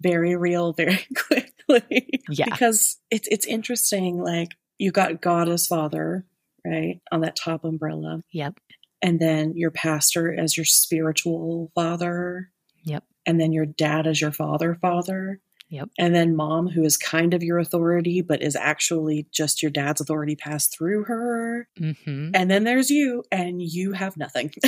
very 0.00 0.36
real 0.36 0.72
very 0.72 1.06
quickly. 1.16 2.20
Yeah. 2.28 2.46
because 2.46 2.98
it's 3.10 3.28
it's 3.30 3.46
interesting. 3.46 4.18
Like 4.22 4.50
you 4.78 4.90
got 4.92 5.20
God 5.20 5.48
as 5.48 5.66
father, 5.66 6.26
right? 6.66 7.00
On 7.12 7.20
that 7.20 7.36
top 7.36 7.64
umbrella. 7.64 8.22
Yep. 8.32 8.58
And 9.02 9.18
then 9.20 9.54
your 9.56 9.70
pastor 9.70 10.34
as 10.38 10.56
your 10.56 10.66
spiritual 10.66 11.70
father. 11.74 12.50
Yep. 12.84 13.04
And 13.26 13.40
then 13.40 13.52
your 13.52 13.66
dad 13.66 14.06
as 14.06 14.20
your 14.20 14.32
father 14.32 14.76
father. 14.80 15.40
Yep. 15.68 15.90
And 15.98 16.14
then 16.14 16.34
mom, 16.34 16.66
who 16.68 16.82
is 16.82 16.96
kind 16.96 17.32
of 17.32 17.44
your 17.44 17.58
authority, 17.58 18.22
but 18.22 18.42
is 18.42 18.56
actually 18.56 19.28
just 19.32 19.62
your 19.62 19.70
dad's 19.70 20.00
authority 20.00 20.34
passed 20.34 20.76
through 20.76 21.04
her. 21.04 21.68
hmm 21.78 22.30
And 22.34 22.50
then 22.50 22.64
there's 22.64 22.90
you, 22.90 23.22
and 23.30 23.62
you 23.62 23.92
have 23.92 24.16
nothing. 24.16 24.52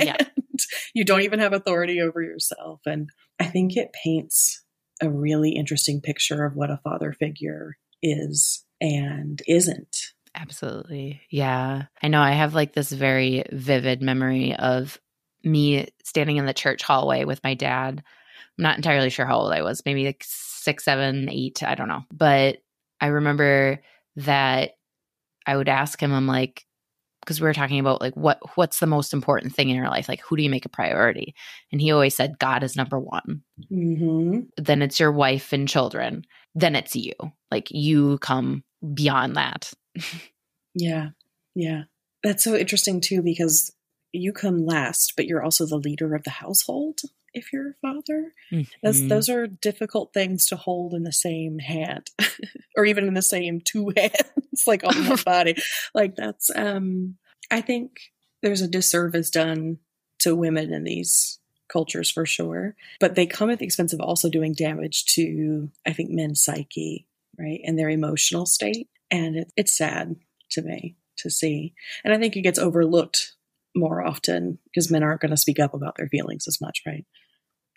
Yeah. 0.00 0.16
You 0.94 1.04
don't 1.04 1.22
even 1.22 1.40
have 1.40 1.52
authority 1.52 2.00
over 2.00 2.22
yourself. 2.22 2.80
And 2.86 3.10
I 3.40 3.44
think 3.46 3.76
it 3.76 3.92
paints 3.92 4.62
a 5.02 5.10
really 5.10 5.52
interesting 5.52 6.00
picture 6.00 6.44
of 6.44 6.54
what 6.54 6.70
a 6.70 6.80
father 6.82 7.12
figure 7.12 7.76
is 8.02 8.64
and 8.80 9.42
isn't. 9.46 9.96
Absolutely. 10.34 11.20
Yeah. 11.30 11.84
I 12.02 12.08
know 12.08 12.20
I 12.20 12.32
have 12.32 12.54
like 12.54 12.72
this 12.72 12.92
very 12.92 13.44
vivid 13.50 14.02
memory 14.02 14.54
of 14.54 14.98
me 15.42 15.88
standing 16.04 16.36
in 16.36 16.46
the 16.46 16.54
church 16.54 16.82
hallway 16.82 17.24
with 17.24 17.42
my 17.42 17.54
dad. 17.54 18.02
I'm 18.58 18.62
not 18.62 18.76
entirely 18.76 19.10
sure 19.10 19.26
how 19.26 19.38
old 19.38 19.52
I 19.52 19.62
was, 19.62 19.82
maybe 19.84 20.04
like 20.04 20.24
six, 20.26 20.84
seven, 20.84 21.28
eight, 21.30 21.62
I 21.62 21.74
don't 21.74 21.88
know. 21.88 22.04
But 22.12 22.58
I 23.00 23.06
remember 23.08 23.82
that 24.16 24.72
I 25.46 25.56
would 25.56 25.68
ask 25.68 26.00
him, 26.00 26.12
I'm 26.12 26.26
like, 26.26 26.66
because 27.28 27.42
we 27.42 27.46
were 27.46 27.52
talking 27.52 27.78
about 27.78 28.00
like 28.00 28.14
what 28.14 28.38
what's 28.56 28.80
the 28.80 28.86
most 28.86 29.12
important 29.12 29.54
thing 29.54 29.68
in 29.68 29.76
your 29.76 29.90
life? 29.90 30.08
Like 30.08 30.22
who 30.22 30.34
do 30.34 30.42
you 30.42 30.48
make 30.48 30.64
a 30.64 30.70
priority? 30.70 31.34
And 31.70 31.78
he 31.78 31.92
always 31.92 32.16
said 32.16 32.38
God 32.38 32.62
is 32.62 32.74
number 32.74 32.98
one. 32.98 33.42
Mm-hmm. 33.70 34.40
Then 34.56 34.80
it's 34.80 34.98
your 34.98 35.12
wife 35.12 35.52
and 35.52 35.68
children. 35.68 36.24
Then 36.54 36.74
it's 36.74 36.96
you. 36.96 37.12
Like 37.50 37.68
you 37.70 38.16
come 38.18 38.64
beyond 38.94 39.36
that. 39.36 39.72
Yeah. 40.74 41.08
Yeah. 41.56 41.84
That's 42.22 42.44
so 42.44 42.54
interesting 42.54 43.00
too, 43.00 43.20
because 43.20 43.72
you 44.12 44.32
come 44.32 44.64
last, 44.64 45.14
but 45.16 45.26
you're 45.26 45.42
also 45.42 45.66
the 45.66 45.76
leader 45.76 46.14
of 46.14 46.22
the 46.22 46.30
household 46.30 47.00
if 47.34 47.52
you're 47.52 47.70
a 47.70 47.74
father. 47.82 48.32
Those, 48.82 49.02
Mhm. 49.02 49.08
those 49.08 49.28
are 49.28 49.46
difficult 49.46 50.12
things 50.12 50.46
to 50.48 50.56
hold 50.56 50.94
in 50.94 51.02
the 51.02 51.12
same 51.12 51.58
hand 51.58 52.10
or 52.76 52.84
even 52.86 53.06
in 53.06 53.14
the 53.14 53.22
same 53.22 53.60
two 53.60 53.92
hands, 53.96 54.64
like 54.66 54.84
on 54.84 54.94
the 55.04 55.22
body. 55.26 55.54
Like 55.94 56.16
that's, 56.16 56.50
um, 56.54 57.16
I 57.50 57.60
think 57.60 58.00
there's 58.42 58.60
a 58.62 58.68
disservice 58.68 59.30
done 59.30 59.78
to 60.20 60.34
women 60.34 60.72
in 60.72 60.84
these 60.84 61.38
cultures 61.68 62.10
for 62.10 62.24
sure, 62.26 62.74
but 63.00 63.14
they 63.14 63.26
come 63.26 63.50
at 63.50 63.58
the 63.58 63.64
expense 63.66 63.92
of 63.92 64.00
also 64.00 64.28
doing 64.30 64.54
damage 64.54 65.04
to, 65.06 65.70
I 65.86 65.92
think, 65.92 66.10
men's 66.10 66.42
psyche, 66.42 67.06
right? 67.38 67.60
And 67.64 67.78
their 67.78 67.90
emotional 67.90 68.46
state. 68.46 68.88
And 69.10 69.36
it, 69.36 69.52
it's 69.56 69.76
sad 69.76 70.16
to 70.50 70.62
me 70.62 70.96
to 71.18 71.30
see. 71.30 71.74
And 72.04 72.12
I 72.14 72.18
think 72.18 72.36
it 72.36 72.42
gets 72.42 72.58
overlooked 72.58 73.34
more 73.76 74.04
often 74.04 74.58
because 74.64 74.90
men 74.90 75.02
aren't 75.02 75.20
going 75.20 75.30
to 75.30 75.36
speak 75.36 75.58
up 75.60 75.74
about 75.74 75.96
their 75.96 76.08
feelings 76.08 76.46
as 76.48 76.60
much, 76.60 76.82
right? 76.86 77.04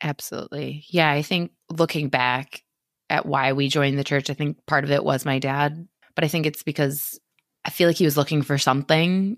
Absolutely. 0.01 0.83
Yeah, 0.89 1.11
I 1.11 1.21
think 1.21 1.51
looking 1.69 2.09
back 2.09 2.63
at 3.09 3.25
why 3.25 3.53
we 3.53 3.67
joined 3.67 3.99
the 3.99 4.03
church, 4.03 4.29
I 4.29 4.33
think 4.33 4.57
part 4.65 4.83
of 4.83 4.91
it 4.91 5.03
was 5.03 5.25
my 5.25 5.37
dad, 5.39 5.87
but 6.15 6.23
I 6.23 6.27
think 6.27 6.45
it's 6.45 6.63
because 6.63 7.19
I 7.65 7.69
feel 7.69 7.87
like 7.87 7.97
he 7.97 8.05
was 8.05 8.17
looking 8.17 8.41
for 8.41 8.57
something 8.57 9.37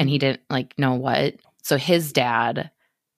and 0.00 0.08
he 0.10 0.18
didn't 0.18 0.42
like 0.50 0.78
know 0.78 0.94
what. 0.94 1.36
So 1.62 1.76
his 1.78 2.12
dad 2.12 2.70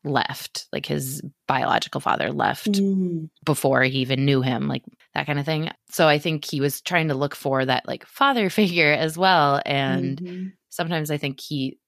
left, 0.05 0.67
like 0.73 0.87
his 0.87 1.23
biological 1.49 2.01
father 2.01 2.31
left 2.31 2.71
Mm. 2.73 3.31
before 3.45 3.83
he 3.83 3.99
even 4.01 4.25
knew 4.25 4.43
him, 4.43 4.69
like 4.69 4.85
that 5.15 5.27
kind 5.27 5.39
of 5.39 5.47
thing. 5.47 5.71
So 5.91 6.07
I 6.07 6.19
think 6.19 6.45
he 6.45 6.61
was 6.61 6.81
trying 6.81 7.09
to 7.09 7.15
look 7.15 7.35
for 7.35 7.65
that 7.65 7.89
like 7.89 8.07
father 8.07 8.51
figure 8.51 8.93
as 8.93 9.19
well 9.19 9.61
and 9.67 10.21
Mhm. 10.21 10.53
sometimes 10.69 11.11
I 11.11 11.17
think 11.17 11.41
he 11.41 11.79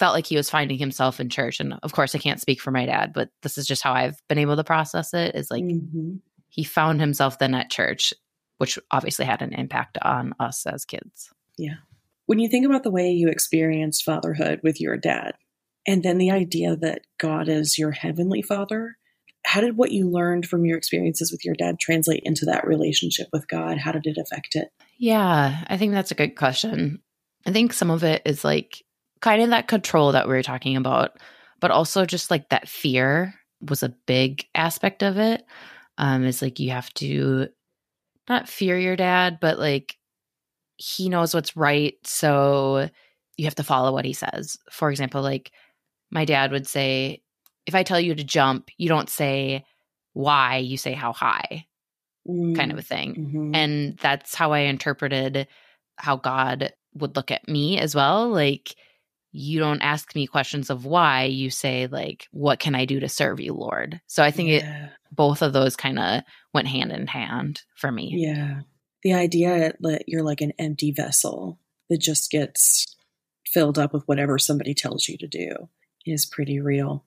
felt 0.00 0.14
like 0.14 0.26
he 0.26 0.36
was 0.36 0.48
finding 0.48 0.78
himself 0.78 1.20
in 1.20 1.28
church. 1.28 1.60
And 1.60 1.74
of 1.82 1.92
course, 1.92 2.14
I 2.14 2.18
can't 2.18 2.40
speak 2.40 2.60
for 2.62 2.70
my 2.70 2.86
dad, 2.86 3.12
but 3.12 3.28
this 3.42 3.58
is 3.58 3.66
just 3.66 3.82
how 3.82 3.92
I've 3.92 4.16
been 4.28 4.38
able 4.38 4.56
to 4.56 4.64
process 4.64 5.12
it 5.12 5.34
is 5.34 5.50
like 5.50 5.62
Mhm. 5.62 6.20
he 6.48 6.64
found 6.64 7.00
himself 7.00 7.38
then 7.38 7.54
at 7.54 7.70
church, 7.70 8.14
which 8.56 8.78
obviously 8.90 9.26
had 9.26 9.42
an 9.42 9.52
impact 9.52 9.98
on 10.00 10.32
us 10.40 10.66
as 10.66 10.86
kids. 10.86 11.28
Yeah. 11.58 11.76
When 12.24 12.38
you 12.38 12.48
think 12.48 12.64
about 12.64 12.82
the 12.82 12.90
way 12.90 13.10
you 13.10 13.28
experienced 13.28 14.02
fatherhood 14.02 14.60
with 14.62 14.80
your 14.80 14.96
dad, 14.96 15.34
and 15.86 16.02
then 16.02 16.16
the 16.16 16.30
idea 16.30 16.76
that 16.76 17.02
God 17.18 17.50
is 17.50 17.76
your 17.76 17.90
heavenly 17.90 18.40
father, 18.40 18.96
how 19.44 19.60
did 19.60 19.76
what 19.76 19.92
you 19.92 20.08
learned 20.08 20.46
from 20.46 20.64
your 20.64 20.78
experiences 20.78 21.30
with 21.30 21.44
your 21.44 21.54
dad 21.54 21.78
translate 21.78 22.22
into 22.24 22.46
that 22.46 22.66
relationship 22.66 23.28
with 23.34 23.46
God? 23.48 23.76
How 23.76 23.92
did 23.92 24.06
it 24.06 24.16
affect 24.16 24.56
it? 24.56 24.68
Yeah, 24.98 25.62
I 25.66 25.76
think 25.76 25.92
that's 25.92 26.10
a 26.10 26.14
good 26.14 26.36
question. 26.36 27.02
I 27.46 27.52
think 27.52 27.74
some 27.74 27.90
of 27.90 28.02
it 28.02 28.22
is 28.24 28.44
like 28.44 28.82
kind 29.20 29.42
of 29.42 29.50
that 29.50 29.68
control 29.68 30.12
that 30.12 30.26
we 30.28 30.34
were 30.34 30.42
talking 30.42 30.76
about, 30.76 31.18
but 31.60 31.70
also 31.70 32.04
just 32.06 32.30
like 32.30 32.48
that 32.48 32.68
fear 32.68 33.34
was 33.68 33.82
a 33.82 33.94
big 34.06 34.46
aspect 34.54 35.02
of 35.02 35.18
it. 35.18 35.44
Um, 35.98 36.24
is 36.24 36.40
like 36.40 36.58
you 36.58 36.70
have 36.70 36.92
to 36.94 37.48
not 38.28 38.48
fear 38.48 38.78
your 38.78 38.96
dad, 38.96 39.38
but 39.40 39.58
like 39.58 39.96
he 40.76 41.08
knows 41.10 41.34
what's 41.34 41.56
right. 41.56 41.94
So 42.04 42.88
you 43.36 43.44
have 43.44 43.56
to 43.56 43.62
follow 43.64 43.92
what 43.92 44.06
he 44.06 44.14
says. 44.14 44.56
For 44.70 44.90
example, 44.90 45.20
like 45.20 45.52
my 46.10 46.24
dad 46.24 46.52
would 46.52 46.66
say, 46.66 47.22
if 47.66 47.74
I 47.74 47.82
tell 47.82 48.00
you 48.00 48.14
to 48.14 48.24
jump, 48.24 48.70
you 48.78 48.88
don't 48.88 49.10
say 49.10 49.64
why, 50.14 50.56
you 50.56 50.76
say 50.78 50.92
how 50.92 51.12
high, 51.12 51.66
kind 52.56 52.72
of 52.72 52.78
a 52.78 52.82
thing. 52.82 53.14
Mhm. 53.16 53.56
And 53.56 53.98
that's 53.98 54.34
how 54.34 54.52
I 54.52 54.60
interpreted 54.60 55.46
how 55.96 56.16
God 56.16 56.72
would 56.94 57.16
look 57.16 57.30
at 57.30 57.46
me 57.48 57.78
as 57.78 57.94
well. 57.94 58.28
Like, 58.28 58.74
you 59.32 59.60
don't 59.60 59.80
ask 59.82 60.14
me 60.14 60.26
questions 60.26 60.70
of 60.70 60.84
why, 60.84 61.24
you 61.24 61.50
say, 61.50 61.86
like, 61.86 62.26
what 62.32 62.58
can 62.58 62.74
I 62.74 62.84
do 62.84 62.98
to 63.00 63.08
serve 63.08 63.38
you, 63.40 63.52
Lord? 63.54 64.00
So 64.06 64.22
I 64.24 64.30
think 64.30 64.50
it 64.50 64.64
both 65.12 65.42
of 65.42 65.52
those 65.52 65.76
kind 65.76 65.98
of 65.98 66.22
went 66.54 66.68
hand 66.68 66.92
in 66.92 67.06
hand 67.06 67.62
for 67.76 67.90
me. 67.92 68.12
yeah. 68.16 68.60
The 69.02 69.14
idea 69.14 69.72
that 69.80 70.04
you're 70.08 70.22
like 70.22 70.40
an 70.42 70.52
empty 70.58 70.92
vessel 70.92 71.58
that 71.88 71.98
just 72.02 72.30
gets 72.30 72.94
filled 73.46 73.78
up 73.78 73.94
with 73.94 74.02
whatever 74.06 74.38
somebody 74.38 74.74
tells 74.74 75.08
you 75.08 75.16
to 75.18 75.26
do 75.26 75.68
is 76.04 76.26
pretty 76.26 76.60
real. 76.60 77.04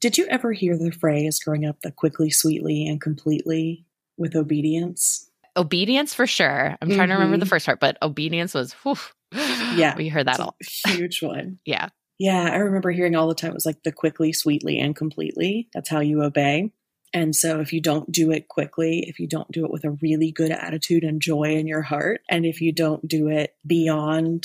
Did 0.00 0.16
you 0.16 0.26
ever 0.30 0.52
hear 0.52 0.76
the 0.78 0.90
phrase 0.90 1.38
growing 1.38 1.66
up, 1.66 1.80
the 1.82 1.92
quickly, 1.92 2.30
sweetly, 2.30 2.86
and 2.86 3.00
completely 3.00 3.84
with 4.16 4.34
obedience? 4.34 5.30
Obedience 5.56 6.14
for 6.14 6.26
sure. 6.26 6.76
I'm 6.80 6.90
trying 6.90 7.08
to 7.08 7.14
remember 7.14 7.36
the 7.36 7.44
Mhm. 7.46 7.50
first 7.50 7.66
part, 7.66 7.78
but 7.78 7.96
obedience 8.02 8.54
was, 8.54 8.72
whew, 8.82 8.96
Yeah. 9.34 9.96
we 9.96 10.08
heard 10.08 10.26
that 10.26 10.38
a 10.38 10.44
all. 10.44 10.56
huge 10.86 11.22
one. 11.22 11.58
Yeah. 11.66 11.88
Yeah, 12.18 12.48
I 12.52 12.58
remember 12.58 12.92
hearing 12.92 13.16
all 13.16 13.26
the 13.26 13.34
time 13.34 13.50
it 13.50 13.54
was 13.54 13.66
like 13.66 13.82
the 13.82 13.90
quickly, 13.90 14.32
sweetly, 14.32 14.78
and 14.78 14.94
completely. 14.94 15.68
That's 15.74 15.88
how 15.88 15.98
you 15.98 16.22
obey. 16.22 16.70
And 17.12 17.34
so 17.34 17.60
if 17.60 17.72
you 17.72 17.80
don't 17.80 18.10
do 18.10 18.30
it 18.30 18.48
quickly, 18.48 19.04
if 19.08 19.18
you 19.18 19.26
don't 19.26 19.50
do 19.50 19.64
it 19.64 19.70
with 19.70 19.84
a 19.84 19.96
really 20.02 20.30
good 20.30 20.50
attitude 20.50 21.02
and 21.02 21.20
joy 21.20 21.56
in 21.56 21.66
your 21.66 21.82
heart, 21.82 22.20
and 22.28 22.46
if 22.46 22.60
you 22.60 22.72
don't 22.72 23.06
do 23.06 23.28
it 23.28 23.54
beyond 23.66 24.44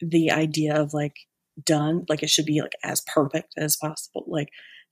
the 0.00 0.30
idea 0.30 0.80
of 0.80 0.94
like 0.94 1.16
done, 1.62 2.04
like 2.08 2.22
it 2.22 2.30
should 2.30 2.46
be 2.46 2.60
like 2.60 2.76
as 2.82 3.02
perfect 3.02 3.54
as 3.56 3.76
possible, 3.76 4.24
like 4.26 4.48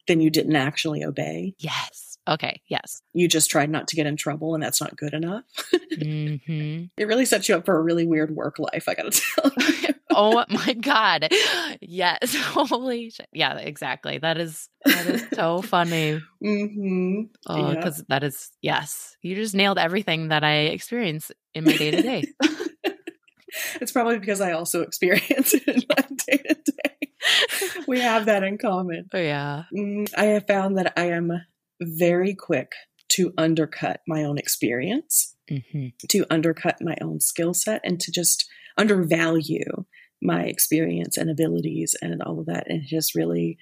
then 0.07 0.21
you 0.21 0.31
didn't 0.31 0.57
actually 0.57 1.05
obey. 1.05 1.55
Yes. 1.59 2.14
Okay. 2.27 2.63
Yes. 2.69 3.03
You 3.13 3.29
just 3.29 3.51
tried 3.51 3.69
not 3.71 3.89
to 3.89 3.97
get 3.97 4.07
in 4.07 4.17
trouble 4.17 4.55
and 4.55 4.63
that's 4.63 4.81
not 4.81 4.97
good 4.97 5.13
enough. 5.15 5.45
mm-hmm. 5.93 6.85
It 6.97 7.07
really 7.07 7.25
sets 7.27 7.49
you 7.49 7.57
up 7.57 7.67
for 7.67 7.77
a 7.77 7.83
really 7.83 8.07
weird 8.07 8.35
work 8.35 8.59
life, 8.59 8.89
I 8.89 8.95
gotta 8.95 9.11
tell 9.35 9.53
you. 9.83 9.95
oh 10.11 10.45
my 10.49 10.73
god. 10.75 11.29
Yes. 11.81 12.35
Holy 12.45 13.11
shit. 13.11 13.29
Yeah, 13.33 13.57
exactly. 13.59 14.19
That 14.19 14.39
is 14.39 14.69
that 14.85 15.07
is 15.07 15.25
so 15.35 15.61
funny. 15.63 16.21
Mm-hmm. 16.43 17.23
Oh, 17.47 17.57
Yeah. 17.71 17.75
because 17.77 18.05
that 18.09 18.25
is 18.25 18.51
yes. 18.63 19.17
You 19.23 19.35
just 19.35 19.55
nailed 19.55 19.79
everything 19.79 20.29
that 20.29 20.45
I 20.45 20.67
experience 20.73 21.31
in 21.55 21.65
my 21.65 21.77
day 21.77 21.91
to 21.91 22.03
day. 22.03 22.25
it's 23.81 23.93
probably 23.93 24.19
because 24.19 24.41
I 24.41 24.53
also 24.53 24.81
experience 24.83 25.53
it 25.55 25.67
in 25.69 25.83
my 25.89 26.05
day 26.27 26.39
to 26.39 26.73
day. 26.73 27.09
We 27.87 28.01
have 28.01 28.27
that 28.27 28.43
in 28.43 28.59
common. 28.59 29.09
Oh 29.13 29.19
yeah. 29.19 29.65
Mm, 29.75 30.09
I 30.17 30.25
have 30.27 30.47
found 30.47 30.79
that 30.79 30.93
I 30.97 31.07
am 31.11 31.33
very 31.81 32.35
quick 32.35 32.73
to 33.11 33.33
undercut 33.37 34.01
my 34.09 34.25
own 34.25 34.39
experience, 34.39 35.37
hmm 35.49 35.89
to 36.09 36.25
undercut 36.31 36.79
my 36.81 36.97
own 37.01 37.21
skill 37.21 37.55
set, 37.55 37.81
and 37.85 38.01
to 38.01 38.11
just 38.11 38.49
undervalue 38.77 39.85
my 40.23 40.43
experience 40.45 41.17
and 41.17 41.31
abilities 41.31 41.95
and 42.01 42.23
all 42.23 42.41
of 42.41 42.47
that. 42.47 42.65
And 42.69 42.83
it 42.83 42.89
just 42.89 43.15
really, 43.15 43.59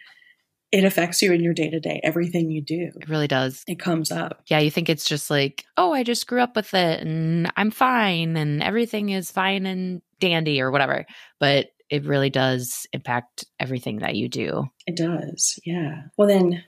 it 0.71 0.85
affects 0.85 1.21
you 1.21 1.33
in 1.33 1.43
your 1.43 1.55
day 1.55 1.69
to 1.71 1.81
day, 1.81 2.01
everything 2.03 2.51
you 2.51 2.63
do. 2.63 2.91
It 3.01 3.09
really 3.09 3.29
does. 3.29 3.63
It 3.67 3.79
comes 3.79 4.11
up. 4.11 4.43
Yeah, 4.47 4.61
you 4.61 4.71
think 4.71 4.89
it's 4.89 5.05
just 5.05 5.29
like, 5.29 5.65
oh, 5.77 5.93
I 5.93 6.03
just 6.05 6.27
grew 6.27 6.41
up 6.41 6.57
with 6.57 6.73
it 6.73 7.01
and 7.01 7.53
I'm 7.57 7.71
fine 7.71 8.37
and 8.37 8.63
everything 8.63 9.11
is 9.11 9.31
fine 9.31 9.67
and 9.67 10.03
dandy 10.21 10.61
or 10.61 10.71
whatever. 10.71 11.05
But 11.41 11.67
it 11.91 12.07
really 12.07 12.31
does 12.31 12.87
impact 12.95 13.45
everything 13.61 13.99
that 13.99 14.15
you 14.15 14.29
do. 14.29 14.65
It 14.87 14.97
does. 14.97 15.59
Yeah. 15.67 16.05
Well, 16.17 16.27
then 16.27 16.65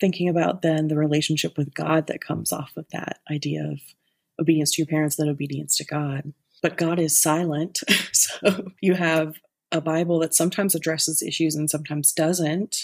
thinking 0.00 0.28
about 0.28 0.62
then 0.62 0.88
the 0.88 0.96
relationship 0.96 1.56
with 1.56 1.74
God 1.74 2.06
that 2.06 2.20
comes 2.20 2.52
off 2.52 2.72
of 2.76 2.86
that 2.92 3.18
idea 3.30 3.64
of 3.64 3.80
obedience 4.40 4.72
to 4.72 4.82
your 4.82 4.86
parents, 4.86 5.16
then 5.16 5.28
obedience 5.28 5.76
to 5.76 5.84
God. 5.84 6.32
But 6.62 6.76
God 6.76 6.98
is 6.98 7.20
silent. 7.20 7.80
so 8.12 8.68
you 8.80 8.94
have 8.94 9.34
a 9.70 9.80
Bible 9.80 10.18
that 10.20 10.34
sometimes 10.34 10.74
addresses 10.74 11.22
issues 11.22 11.54
and 11.54 11.68
sometimes 11.68 12.12
doesn't. 12.12 12.76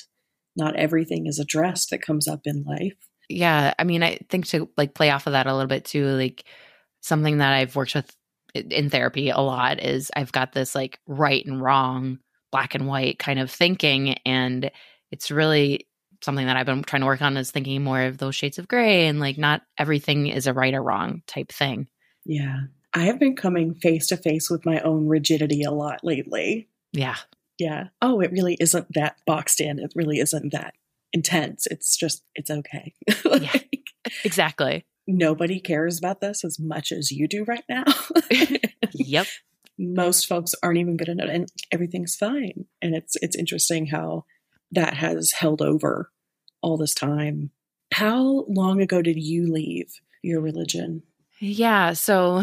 Not 0.56 0.76
everything 0.76 1.26
is 1.26 1.38
addressed 1.38 1.90
that 1.90 2.02
comes 2.02 2.28
up 2.28 2.42
in 2.44 2.64
life. 2.64 2.94
Yeah, 3.28 3.74
I 3.78 3.84
mean, 3.84 4.02
I 4.02 4.18
think 4.28 4.46
to 4.48 4.68
like 4.76 4.94
play 4.94 5.10
off 5.10 5.26
of 5.26 5.32
that 5.32 5.46
a 5.46 5.52
little 5.52 5.68
bit 5.68 5.84
too, 5.84 6.06
like 6.06 6.44
something 7.00 7.38
that 7.38 7.52
I've 7.52 7.74
worked 7.74 7.94
with 7.94 8.14
in 8.54 8.90
therapy 8.90 9.30
a 9.30 9.40
lot 9.40 9.82
is 9.82 10.10
I've 10.14 10.32
got 10.32 10.52
this 10.52 10.74
like 10.74 11.00
right 11.06 11.44
and 11.44 11.60
wrong, 11.60 12.18
black 12.52 12.74
and 12.74 12.86
white 12.86 13.18
kind 13.18 13.40
of 13.40 13.50
thinking. 13.50 14.14
And 14.24 14.70
it's 15.10 15.30
really 15.30 15.88
something 16.24 16.46
that 16.46 16.56
I've 16.56 16.66
been 16.66 16.82
trying 16.82 17.00
to 17.02 17.06
work 17.06 17.22
on 17.22 17.36
is 17.36 17.50
thinking 17.50 17.82
more 17.84 18.02
of 18.02 18.18
those 18.18 18.34
shades 18.34 18.58
of 18.58 18.66
gray 18.68 19.06
and 19.06 19.20
like 19.20 19.38
not 19.38 19.62
everything 19.78 20.26
is 20.26 20.46
a 20.46 20.52
right 20.52 20.74
or 20.74 20.82
wrong 20.82 21.22
type 21.26 21.52
thing. 21.52 21.88
Yeah. 22.24 22.62
I 22.92 23.04
have 23.04 23.18
been 23.18 23.36
coming 23.36 23.74
face 23.74 24.06
to 24.08 24.16
face 24.16 24.48
with 24.50 24.64
my 24.64 24.80
own 24.80 25.06
rigidity 25.06 25.62
a 25.62 25.70
lot 25.70 26.00
lately. 26.02 26.68
Yeah. 26.92 27.16
Yeah. 27.58 27.88
Oh, 28.00 28.20
it 28.20 28.32
really 28.32 28.56
isn't 28.60 28.86
that 28.94 29.16
boxed 29.26 29.60
in. 29.60 29.78
It 29.78 29.92
really 29.94 30.18
isn't 30.18 30.52
that 30.52 30.74
intense. 31.12 31.66
It's 31.70 31.96
just, 31.96 32.22
it's 32.34 32.50
okay. 32.50 32.94
Like, 33.24 33.70
Exactly. 34.24 34.84
nobody 35.06 35.60
cares 35.60 35.98
about 35.98 36.20
this 36.20 36.44
as 36.44 36.58
much 36.58 36.92
as 36.92 37.10
you 37.10 37.26
do 37.28 37.44
right 37.44 37.64
now. 37.68 37.84
Yep. 38.92 39.26
Most 39.76 40.28
folks 40.28 40.54
aren't 40.62 40.78
even 40.78 40.96
good 40.96 41.08
enough 41.08 41.28
and 41.30 41.48
everything's 41.72 42.14
fine. 42.14 42.66
And 42.80 42.94
it's 42.94 43.16
it's 43.16 43.34
interesting 43.34 43.86
how 43.86 44.24
that 44.70 44.94
has 44.94 45.32
held 45.32 45.60
over 45.62 46.10
all 46.64 46.78
this 46.78 46.94
time. 46.94 47.50
How 47.92 48.46
long 48.48 48.80
ago 48.80 49.02
did 49.02 49.22
you 49.22 49.52
leave 49.52 49.92
your 50.22 50.40
religion? 50.40 51.02
Yeah. 51.38 51.92
So 51.92 52.42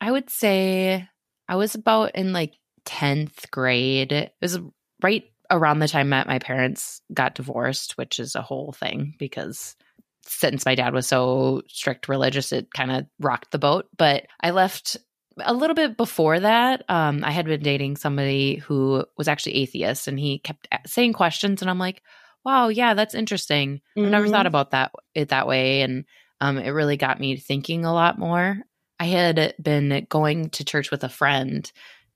I 0.00 0.12
would 0.12 0.30
say 0.30 1.08
I 1.48 1.56
was 1.56 1.74
about 1.74 2.14
in 2.14 2.32
like 2.32 2.54
10th 2.86 3.50
grade. 3.50 4.12
It 4.12 4.32
was 4.40 4.60
right 5.02 5.24
around 5.50 5.80
the 5.80 5.88
time 5.88 6.10
that 6.10 6.28
my 6.28 6.38
parents 6.38 7.02
got 7.12 7.34
divorced, 7.34 7.98
which 7.98 8.20
is 8.20 8.36
a 8.36 8.42
whole 8.42 8.72
thing 8.72 9.14
because 9.18 9.74
since 10.22 10.64
my 10.64 10.76
dad 10.76 10.94
was 10.94 11.08
so 11.08 11.62
strict 11.68 12.08
religious, 12.08 12.52
it 12.52 12.72
kind 12.72 12.92
of 12.92 13.06
rocked 13.18 13.50
the 13.50 13.58
boat. 13.58 13.88
But 13.96 14.26
I 14.40 14.50
left 14.50 14.96
a 15.40 15.54
little 15.54 15.74
bit 15.74 15.96
before 15.96 16.38
that. 16.38 16.84
Um, 16.88 17.24
I 17.24 17.32
had 17.32 17.46
been 17.46 17.62
dating 17.62 17.96
somebody 17.96 18.56
who 18.56 19.04
was 19.16 19.26
actually 19.26 19.56
atheist 19.56 20.06
and 20.06 20.18
he 20.18 20.38
kept 20.38 20.68
saying 20.86 21.14
questions. 21.14 21.60
And 21.60 21.70
I'm 21.70 21.78
like, 21.78 22.02
wow, 22.44 22.68
yeah, 22.68 22.94
that's 22.94 23.14
interesting. 23.14 23.80
I've 24.04 24.10
never 24.10 24.26
thought 24.28 24.46
about 24.46 24.70
that 24.72 24.92
it 25.14 25.28
that 25.30 25.46
way, 25.46 25.82
and 25.82 26.04
um, 26.40 26.58
it 26.58 26.70
really 26.70 26.96
got 26.96 27.20
me 27.20 27.36
thinking 27.36 27.84
a 27.84 27.92
lot 27.92 28.18
more. 28.18 28.58
I 29.00 29.06
had 29.06 29.54
been 29.62 30.06
going 30.08 30.50
to 30.50 30.64
church 30.64 30.90
with 30.90 31.04
a 31.04 31.08
friend, 31.08 31.70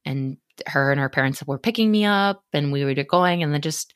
and 0.05 0.37
her 0.67 0.91
and 0.93 1.01
her 1.01 1.09
parents 1.09 1.43
were 1.47 1.59
picking 1.59 1.91
me 1.91 2.05
up, 2.05 2.43
and 2.53 2.73
we 2.73 2.85
were 2.85 2.95
going, 3.05 3.43
and 3.43 3.53
then 3.53 3.61
just 3.63 3.95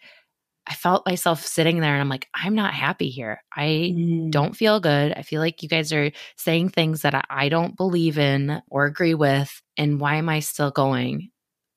I 0.67 0.75
felt 0.75 1.07
myself 1.07 1.45
sitting 1.47 1.81
there, 1.81 1.93
and 1.93 2.01
I'm 2.01 2.09
like, 2.09 2.29
I'm 2.35 2.55
not 2.55 2.75
happy 2.75 3.09
here. 3.11 3.43
I 3.55 3.95
Mm. 3.95 4.31
don't 4.33 4.57
feel 4.57 4.81
good. 4.81 5.13
I 5.17 5.23
feel 5.23 5.41
like 5.41 5.63
you 5.63 5.69
guys 5.69 5.93
are 5.93 6.11
saying 6.37 6.71
things 6.71 7.03
that 7.03 7.15
I, 7.15 7.23
I 7.31 7.49
don't 7.49 7.77
believe 7.77 8.19
in 8.19 8.61
or 8.69 8.87
agree 8.87 9.15
with, 9.15 9.63
and 9.77 10.01
why 10.01 10.17
am 10.17 10.29
I 10.29 10.41
still 10.41 10.71
going? 10.73 11.31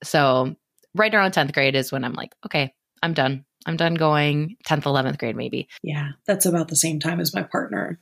So 0.03 0.55
right 0.95 1.13
around 1.13 1.33
10th 1.33 1.53
grade 1.53 1.75
is 1.75 1.91
when 1.91 2.03
I'm 2.03 2.13
like, 2.13 2.33
okay, 2.45 2.73
I'm 3.03 3.13
done. 3.13 3.45
I'm 3.65 3.75
done 3.77 3.95
going 3.95 4.55
10th, 4.65 4.83
11th 4.83 5.17
grade, 5.17 5.35
maybe. 5.35 5.67
Yeah, 5.83 6.09
that's 6.25 6.45
about 6.45 6.69
the 6.69 6.75
same 6.75 6.99
time 6.99 7.19
as 7.19 7.33
my 7.35 7.43
partner 7.43 7.99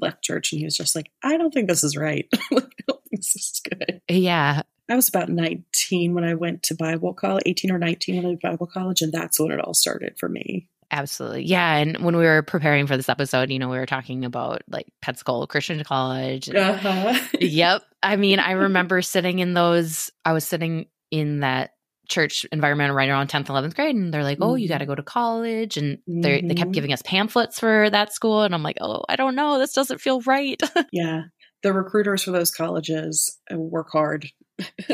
left 0.00 0.22
church, 0.22 0.52
and 0.52 0.58
he 0.58 0.64
was 0.66 0.76
just 0.76 0.94
like, 0.94 1.10
"I 1.22 1.36
don't 1.38 1.52
think 1.52 1.68
this 1.68 1.82
is 1.84 1.96
right. 1.96 2.26
Like, 2.50 2.64
I 2.64 2.82
don't 2.86 3.02
think 3.08 3.22
this 3.22 3.34
is 3.36 3.60
good." 3.64 4.00
Yeah. 4.08 4.62
I 4.90 4.96
was 4.96 5.08
about 5.08 5.28
19 5.28 6.14
when 6.14 6.24
I 6.24 6.34
went 6.34 6.64
to 6.64 6.74
Bible 6.74 7.14
college, 7.14 7.44
18 7.46 7.70
or 7.70 7.78
19 7.78 8.16
when 8.16 8.24
I 8.24 8.28
went 8.28 8.40
to 8.40 8.48
Bible 8.50 8.66
college, 8.66 9.02
and 9.02 9.12
that's 9.12 9.38
when 9.38 9.52
it 9.52 9.60
all 9.60 9.72
started 9.74 10.18
for 10.18 10.28
me. 10.28 10.68
Absolutely. 10.90 11.44
Yeah. 11.44 11.76
And 11.76 11.98
when 11.98 12.16
we 12.16 12.24
were 12.24 12.42
preparing 12.42 12.88
for 12.88 12.96
this 12.96 13.08
episode, 13.08 13.50
you 13.50 13.60
know, 13.60 13.68
we 13.68 13.78
were 13.78 13.86
talking 13.86 14.24
about 14.24 14.62
like 14.68 14.88
Pensacola 15.00 15.46
Christian 15.46 15.84
College. 15.84 16.48
and- 16.48 16.58
Uh-huh. 16.58 17.16
yep. 17.40 17.82
I 18.02 18.16
mean, 18.16 18.40
I 18.40 18.50
remember 18.52 19.00
sitting 19.00 19.38
in 19.38 19.54
those, 19.54 20.10
I 20.24 20.32
was 20.32 20.42
sitting 20.44 20.86
in 21.12 21.40
that 21.40 21.74
church 22.10 22.44
environment 22.52 22.92
right 22.94 23.08
around 23.08 23.28
10th, 23.30 23.46
11th 23.46 23.74
grade. 23.74 23.94
And 23.96 24.12
they're 24.12 24.22
like, 24.24 24.38
oh, 24.42 24.56
you 24.56 24.68
got 24.68 24.78
to 24.78 24.86
go 24.86 24.94
to 24.94 25.02
college. 25.02 25.76
And 25.78 25.98
they 26.06 26.42
they 26.42 26.54
kept 26.54 26.70
Mhm. 26.70 26.74
giving 26.74 26.92
us 26.92 27.00
pamphlets 27.02 27.58
for 27.58 27.88
that 27.90 28.12
school. 28.12 28.42
And 28.42 28.54
I'm 28.54 28.62
like, 28.62 28.76
oh, 28.82 29.02
I 29.08 29.16
don't 29.16 29.34
know. 29.34 29.58
This 29.58 29.72
doesn't 29.72 30.00
feel 30.02 30.20
right. 30.22 30.60
yeah. 30.92 31.22
The 31.62 31.72
recruiters 31.72 32.22
for 32.24 32.30
those 32.30 32.50
colleges 32.50 33.38
uh, 33.52 33.56
work 33.58 33.88
hard. 33.92 34.26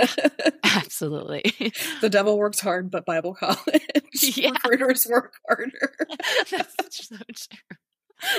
Absolutely. 0.64 1.42
the 2.00 2.08
devil 2.10 2.38
works 2.38 2.60
hard, 2.60 2.90
but 2.90 3.04
Bible 3.06 3.34
college 3.34 3.82
Yeah. 4.14 4.50
recruiters 4.50 5.06
work 5.06 5.34
harder. 5.48 5.92
That's 6.50 7.08
so 7.08 7.16
true. 7.16 7.76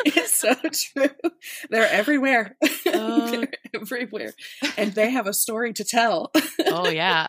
it's 0.06 0.34
so 0.34 0.56
true. 0.56 1.32
They're 1.70 1.90
everywhere. 1.90 2.58
Oh. 2.88 3.30
They're 3.32 3.48
everywhere. 3.76 4.34
And 4.78 4.94
they 4.94 5.12
have 5.12 5.28
a 5.28 5.34
story 5.34 5.74
to 5.74 5.84
tell. 5.84 6.32
Oh, 6.66 6.90
yeah. 6.90 7.28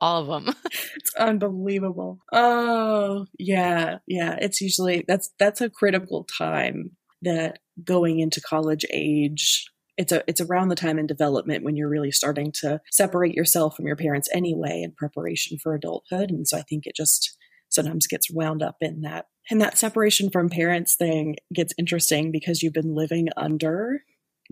All 0.00 0.22
of 0.22 0.44
them. 0.44 0.54
It's 0.96 1.14
unbelievable. 1.14 2.18
Oh, 2.32 3.26
yeah. 3.38 3.98
Yeah. 4.06 4.36
It's 4.40 4.60
usually 4.60 5.04
that's 5.06 5.30
that's 5.38 5.60
a 5.60 5.70
critical 5.70 6.26
time 6.38 6.92
that 7.22 7.58
going 7.84 8.20
into 8.20 8.40
college 8.40 8.84
age 8.92 9.70
it's 10.00 10.12
a 10.12 10.24
it's 10.26 10.40
around 10.40 10.68
the 10.68 10.74
time 10.74 10.98
in 10.98 11.06
development 11.06 11.62
when 11.62 11.76
you're 11.76 11.88
really 11.88 12.10
starting 12.10 12.50
to 12.52 12.80
separate 12.90 13.34
yourself 13.34 13.76
from 13.76 13.86
your 13.86 13.96
parents 13.96 14.28
anyway 14.32 14.80
in 14.82 14.92
preparation 14.92 15.58
for 15.62 15.74
adulthood 15.74 16.30
and 16.30 16.48
so 16.48 16.56
I 16.56 16.62
think 16.62 16.86
it 16.86 16.96
just 16.96 17.36
sometimes 17.68 18.06
gets 18.06 18.32
wound 18.32 18.62
up 18.62 18.76
in 18.80 19.02
that 19.02 19.26
and 19.50 19.60
that 19.60 19.76
separation 19.76 20.30
from 20.30 20.48
parents 20.48 20.96
thing 20.96 21.36
gets 21.54 21.74
interesting 21.78 22.32
because 22.32 22.62
you've 22.62 22.72
been 22.72 22.94
living 22.94 23.28
under 23.36 24.02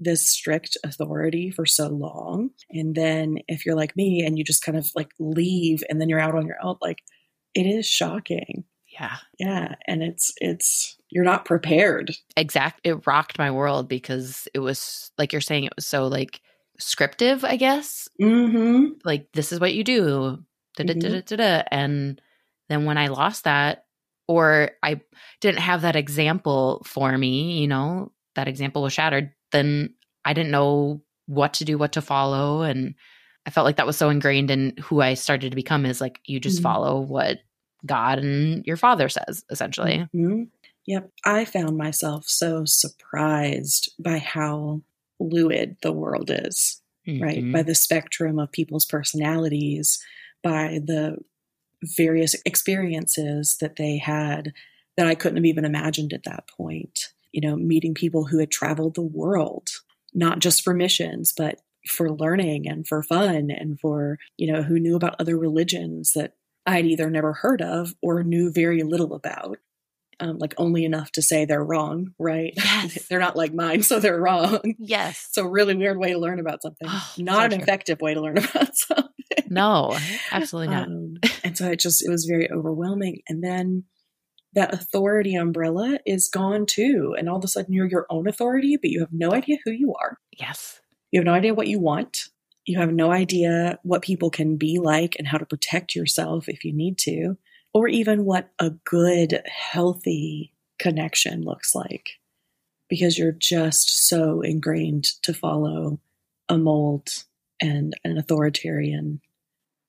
this 0.00 0.28
strict 0.28 0.76
authority 0.84 1.50
for 1.50 1.66
so 1.66 1.88
long. 1.88 2.50
And 2.70 2.94
then 2.94 3.38
if 3.48 3.66
you're 3.66 3.76
like 3.76 3.96
me 3.96 4.24
and 4.24 4.38
you 4.38 4.44
just 4.44 4.62
kind 4.62 4.78
of 4.78 4.88
like 4.94 5.11
leave 5.18 5.82
and 5.88 6.00
then 6.00 6.08
you're 6.08 6.20
out 6.20 6.34
on 6.34 6.46
your 6.46 6.56
own 6.62 6.76
like 6.80 7.02
it 7.54 7.66
is 7.66 7.87
shocking. 7.87 8.64
Yeah. 8.98 9.16
yeah 9.38 9.74
and 9.87 10.02
it's 10.02 10.32
it's 10.38 10.96
you're 11.11 11.24
not 11.24 11.44
prepared. 11.44 12.12
Exact 12.37 12.80
it 12.84 13.06
rocked 13.06 13.38
my 13.38 13.50
world 13.50 13.88
because 13.88 14.48
it 14.54 14.61
was 14.61 15.11
like 15.18 15.32
you're 15.32 15.40
saying 15.40 15.64
it 15.64 15.76
was 15.76 15.87
so 15.87 16.06
like 16.06 16.40
scriptive 16.78 17.44
i 17.44 17.56
guess. 17.56 18.08
Mm-hmm. 18.20 18.92
Like 19.04 19.28
this 19.32 19.52
is 19.52 19.61
what 19.61 19.74
you 19.74 19.84
do. 19.84 20.38
Da, 20.76 20.84
da, 20.84 21.20
da, 21.20 21.37
da. 21.37 21.62
and 21.72 22.20
then 22.68 22.84
when 22.84 22.98
i 22.98 23.08
lost 23.08 23.44
that 23.44 23.87
or 24.28 24.70
i 24.80 25.00
didn't 25.40 25.58
have 25.58 25.82
that 25.82 25.96
example 25.96 26.82
for 26.87 27.18
me 27.18 27.58
you 27.58 27.66
know 27.66 28.12
that 28.37 28.46
example 28.46 28.82
was 28.82 28.92
shattered 28.92 29.32
then 29.52 29.94
i 30.24 30.32
didn't 30.32 30.50
know 30.50 31.00
what 31.26 31.54
to 31.54 31.64
do 31.64 31.76
what 31.78 31.92
to 31.92 32.00
follow 32.02 32.62
and 32.62 32.94
i 33.46 33.50
felt 33.50 33.64
like 33.64 33.76
that 33.76 33.87
was 33.87 33.96
so 33.96 34.08
ingrained 34.11 34.50
in 34.50 34.74
who 34.80 35.00
i 35.00 35.14
started 35.14 35.50
to 35.50 35.56
become 35.56 35.84
is 35.87 36.00
like 36.00 36.20
you 36.26 36.38
just 36.40 36.61
Mhm. 36.61 36.62
follow 36.64 37.00
what 37.00 37.38
god 37.87 38.18
and 38.18 38.66
your 38.66 38.76
father 38.76 39.08
says 39.08 39.44
essentially 39.50 40.06
Mhm. 40.14 40.48
Yep. 40.87 41.11
I 41.26 41.44
found 41.44 41.76
myself 41.76 42.24
so 42.26 42.64
surprised 42.64 43.92
by 43.98 44.16
how 44.18 44.80
fluid 45.18 45.76
the 45.82 45.92
world 45.92 46.30
is, 46.32 46.80
right? 47.06 47.44
Mhm. 47.44 47.52
By 47.52 47.62
the 47.62 47.74
spectrum 47.74 48.38
of 48.38 48.50
people's 48.52 48.87
personalities, 48.87 49.98
by 50.42 50.80
the 50.82 51.18
various 51.82 52.34
experiences 52.46 53.58
that 53.61 53.76
they 53.76 53.98
had 53.98 54.54
that 54.96 55.06
I 55.06 55.14
couldn't 55.14 55.37
have 55.37 55.44
even 55.44 55.66
imagined 55.66 56.14
at 56.14 56.24
that 56.24 56.48
point. 56.48 57.12
You 57.32 57.48
know, 57.48 57.56
meeting 57.56 57.94
people 57.94 58.24
who 58.26 58.38
had 58.38 58.50
traveled 58.50 58.94
the 58.94 59.02
world, 59.02 59.68
not 60.14 60.38
just 60.38 60.62
for 60.62 60.74
missions, 60.74 61.32
but 61.36 61.60
for 61.86 62.10
learning 62.10 62.68
and 62.68 62.86
for 62.86 63.02
fun 63.02 63.50
and 63.50 63.78
for, 63.80 64.18
you 64.36 64.52
know, 64.52 64.62
who 64.62 64.78
knew 64.78 64.96
about 64.96 65.16
other 65.18 65.38
religions 65.38 66.12
that 66.14 66.32
I'd 66.66 66.86
either 66.86 67.08
never 67.10 67.32
heard 67.32 67.62
of 67.62 67.94
or 68.02 68.22
knew 68.22 68.52
very 68.52 68.82
little 68.82 69.14
about. 69.14 69.58
Um, 70.20 70.38
like 70.38 70.52
only 70.58 70.84
enough 70.84 71.12
to 71.12 71.22
say 71.22 71.44
they're 71.44 71.62
wrong, 71.64 72.08
right? 72.18 72.52
Yes. 72.56 73.06
they're 73.08 73.20
not 73.20 73.36
like 73.36 73.54
mine, 73.54 73.84
so 73.84 74.00
they're 74.00 74.20
wrong. 74.20 74.74
Yes. 74.80 75.28
So 75.30 75.44
really 75.44 75.76
weird 75.76 75.96
way 75.96 76.10
to 76.12 76.18
learn 76.18 76.40
about 76.40 76.60
something. 76.60 76.88
Oh, 76.90 77.12
not 77.18 77.36
so 77.36 77.44
an 77.44 77.50
true. 77.50 77.60
effective 77.60 78.00
way 78.00 78.14
to 78.14 78.20
learn 78.20 78.38
about 78.38 78.76
something. 78.76 79.12
No, 79.48 79.96
absolutely 80.32 80.74
not. 80.74 80.88
Um, 80.88 81.14
and 81.44 81.56
so 81.56 81.70
it 81.70 81.78
just 81.78 82.04
it 82.04 82.10
was 82.10 82.24
very 82.24 82.50
overwhelming. 82.50 83.22
And 83.28 83.44
then 83.44 83.84
that 84.54 84.72
authority 84.72 85.34
umbrella 85.34 85.98
is 86.06 86.28
gone 86.28 86.66
too. 86.66 87.14
And 87.18 87.28
all 87.28 87.38
of 87.38 87.44
a 87.44 87.48
sudden 87.48 87.72
you're 87.72 87.87
your 87.88 88.06
own 88.11 88.26
authority, 88.26 88.76
but 88.76 88.90
you 88.90 89.00
have 89.00 89.12
no 89.12 89.32
idea 89.32 89.58
who 89.64 89.70
you 89.70 89.94
are. 89.94 90.18
yes. 90.38 90.80
You 91.11 91.20
have 91.20 91.26
no 91.26 91.32
idea 91.32 91.54
what 91.54 91.68
you 91.68 91.80
want. 91.80 92.28
You 92.66 92.78
have 92.78 92.92
no 92.92 93.11
idea 93.11 93.78
what 93.82 94.02
people 94.02 94.28
can 94.28 94.58
be 94.58 94.78
like 94.78 95.16
and 95.18 95.26
how 95.26 95.38
to 95.38 95.46
protect 95.46 95.94
yourself 95.94 96.50
if 96.50 96.64
you 96.64 96.72
need 96.74 96.98
to, 96.98 97.38
or 97.72 97.88
even 97.88 98.26
what 98.26 98.50
a 98.58 98.70
good, 98.84 99.42
healthy 99.46 100.52
connection 100.78 101.42
looks 101.42 101.74
like. 101.74 102.11
Because 102.90 103.18
you're 103.18 103.32
just 103.32 104.06
so 104.08 104.42
ingrained 104.42 105.04
to 105.22 105.32
follow 105.32 105.98
a 106.48 106.58
mold 106.58 107.08
and 107.61 107.94
an 108.04 108.18
authoritarian 108.18 109.20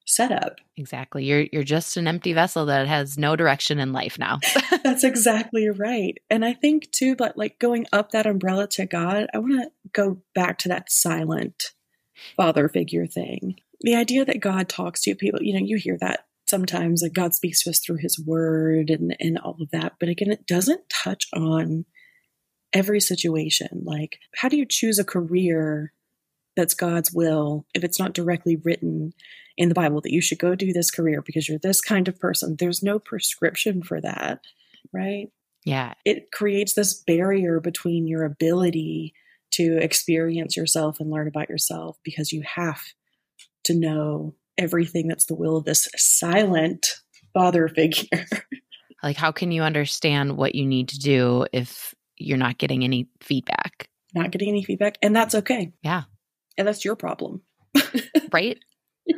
setup. 0.10 0.58
Exactly. 0.76 1.24
You're 1.24 1.45
you're 1.54 1.63
just 1.63 1.95
an 1.98 2.08
empty 2.08 2.34
vessel 2.34 2.65
that 2.65 2.88
has 2.88 3.17
no 3.17 3.36
direction 3.36 3.80
in 3.80 3.93
life 3.93 4.17
now. 4.17 4.39
That's 4.84 5.04
exactly 5.04 5.69
right. 5.69 6.17
And 6.30 6.43
I 6.43 6.54
think 6.54 6.91
too, 6.91 7.15
but 7.15 7.38
like 7.38 7.60
going 7.60 7.86
up 7.93 8.12
that 8.12 8.26
umbrella 8.26 8.67
to 8.69 8.86
God, 8.86 9.28
I 9.34 9.38
want 9.38 9.62
to 9.62 9.69
go 9.93 10.22
back 10.34 10.58
to 10.60 10.69
that 10.69 10.91
silent 10.91 11.72
father 12.36 12.67
figure 12.67 13.06
thing. 13.06 13.58
The 13.82 13.95
idea 13.95 14.26
that 14.26 14.41
God 14.41 14.67
talks 14.67 15.02
to 15.02 15.15
people, 15.15 15.41
you 15.41 15.54
know, 15.54 15.65
you 15.65 15.78
hear 15.78 15.98
that 16.02 16.26
sometimes, 16.48 17.02
like 17.02 17.13
God 17.13 17.34
speaks 17.34 17.63
to 17.63 17.69
us 17.69 17.80
through 17.80 17.98
his 17.98 18.19
word 18.19 18.89
and, 18.89 19.15
and 19.19 19.38
all 19.38 19.58
of 19.62 19.69
that. 19.72 19.93
But 20.00 20.10
again, 20.10 20.32
it 20.32 20.48
doesn't 20.48 20.89
touch 20.89 21.28
on 21.34 21.86
every 22.74 23.00
situation. 23.00 23.84
Like, 23.86 24.19
how 24.36 24.50
do 24.50 24.58
you 24.58 24.65
choose 24.65 25.00
a 25.00 25.06
career 25.06 25.93
that's 26.56 26.74
God's 26.74 27.14
will 27.14 27.66
if 27.74 27.84
it's 27.84 28.00
not 28.00 28.14
directly 28.14 28.56
written 28.58 29.14
in 29.58 29.70
the 29.70 29.76
Bible 29.76 30.02
that 30.02 30.12
you 30.12 30.22
should 30.22 30.40
go 30.40 30.56
do 30.56 30.74
this 30.74 30.92
career 30.92 31.22
because 31.22 31.48
you're 31.48 31.60
this 31.60 31.82
kind 31.82 32.08
of 32.08 32.20
person? 32.20 32.56
There's 32.58 32.84
no 32.84 33.00
prescription 33.00 33.82
for 33.84 34.02
that, 34.02 34.42
right? 34.94 35.32
yeah. 35.66 35.94
It 36.06 36.32
creates 36.32 36.74
this 36.74 36.94
barrier 36.94 37.60
between 37.60 38.08
your 38.08 38.24
ability 38.24 39.14
to 39.52 39.78
experience 39.78 40.56
yourself 40.56 41.00
and 41.00 41.12
learn 41.12 41.28
about 41.28 41.50
yourself 41.50 41.98
because 42.04 42.32
you 42.32 42.44
have 42.44 42.82
to 43.66 43.74
know 43.74 44.36
everything 44.58 45.08
that's 45.08 45.26
the 45.26 45.36
will 45.36 45.58
of 45.58 45.66
this 45.66 45.90
silent 45.96 46.88
father 47.34 47.68
figure. 47.68 48.26
Like 49.02 49.16
how 49.16 49.32
can 49.32 49.54
you 49.54 49.62
understand 49.62 50.36
what 50.36 50.56
you 50.56 50.66
need 50.66 50.90
to 50.90 51.00
do 51.00 51.46
if 51.54 51.96
you're 52.18 52.38
not 52.38 52.58
getting 52.58 52.84
any 52.84 53.08
feedback? 53.22 53.88
not 54.14 54.32
getting 54.32 54.50
any 54.50 54.64
feedback, 54.64 54.98
and 55.02 55.16
that's 55.16 55.36
okay. 55.36 55.72
Yeah. 55.84 56.04
And 56.60 56.67
that's 56.67 56.86
your 56.86 56.95
problem. 56.95 57.41
Right? 58.32 58.60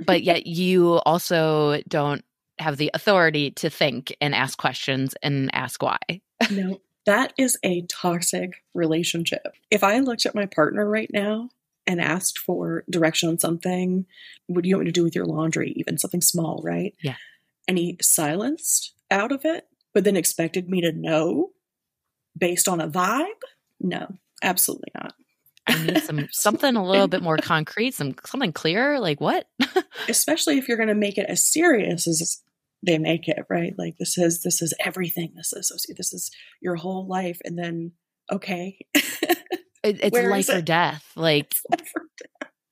but 0.06 0.24
yet 0.24 0.48
you 0.48 1.02
also 1.06 1.82
don't 1.88 2.24
have 2.60 2.78
the 2.78 2.92
authority 2.94 3.52
to 3.52 3.70
think 3.70 4.16
and 4.22 4.34
ask 4.34 4.58
questions 4.58 5.16
and 5.22 5.50
ask 5.54 5.82
why. 5.82 5.98
no, 6.52 6.80
that 7.06 7.34
is 7.38 7.58
a 7.64 7.82
toxic 7.88 8.64
relationship. 8.74 9.54
If 9.70 9.84
I 9.84 10.00
looked 10.00 10.26
at 10.26 10.36
my 10.36 10.46
partner 10.46 10.88
right 10.88 11.10
now 11.12 11.50
and 11.88 12.00
asked 12.00 12.40
for 12.40 12.84
direction 12.90 13.30
on 13.30 13.40
something, 13.40 14.06
what 14.48 14.64
do 14.64 14.70
you 14.70 14.76
want 14.76 14.86
me 14.86 14.92
to 14.92 15.00
do 15.00 15.04
with 15.04 15.16
your 15.16 15.26
laundry? 15.26 15.74
Even 15.76 15.98
something 15.98 16.22
small, 16.22 16.62
right? 16.64 16.94
Yeah. 17.02 17.16
And 17.68 17.78
he 17.78 17.98
silenced 18.02 18.94
out 19.10 19.32
of 19.32 19.44
it, 19.44 19.68
but 19.94 20.04
then 20.04 20.16
expected 20.16 20.70
me 20.70 20.82
to 20.82 20.92
know 20.92 21.52
based 22.38 22.68
on 22.68 22.80
a 22.80 22.88
vibe? 22.88 23.26
No, 23.80 24.08
absolutely 24.42 24.92
not. 24.96 25.14
I 25.68 25.84
need 25.86 26.04
some 26.04 26.28
something 26.32 26.76
a 26.76 26.86
little 26.86 27.08
bit 27.08 27.22
more 27.22 27.38
concrete, 27.38 27.94
some 27.94 28.16
something 28.26 28.54
clear. 28.54 29.00
Like 29.00 29.22
what? 29.22 29.48
Especially 30.10 30.58
if 30.58 30.68
you're 30.68 30.78
going 30.78 30.90
to 30.90 30.96
make 30.96 31.18
it 31.18 31.28
as 31.30 31.46
serious 31.46 32.08
as 32.08 32.42
they 32.86 32.98
make 32.98 33.28
it, 33.28 33.46
right? 33.50 33.74
Like 33.78 33.98
this 33.98 34.18
is 34.18 34.42
this 34.42 34.62
is 34.62 34.74
everything. 34.84 35.34
This 35.36 35.54
is 35.54 35.72
this 35.96 36.14
is 36.14 36.32
your 36.62 36.76
whole 36.76 37.08
life, 37.08 37.40
and 37.44 37.58
then 37.58 37.92
okay, 38.32 38.78
It, 39.84 40.00
it's 40.04 40.16
life 40.16 40.40
is 40.42 40.50
or 40.50 40.58
it? 40.60 40.66
death. 40.66 41.12
Like 41.16 41.56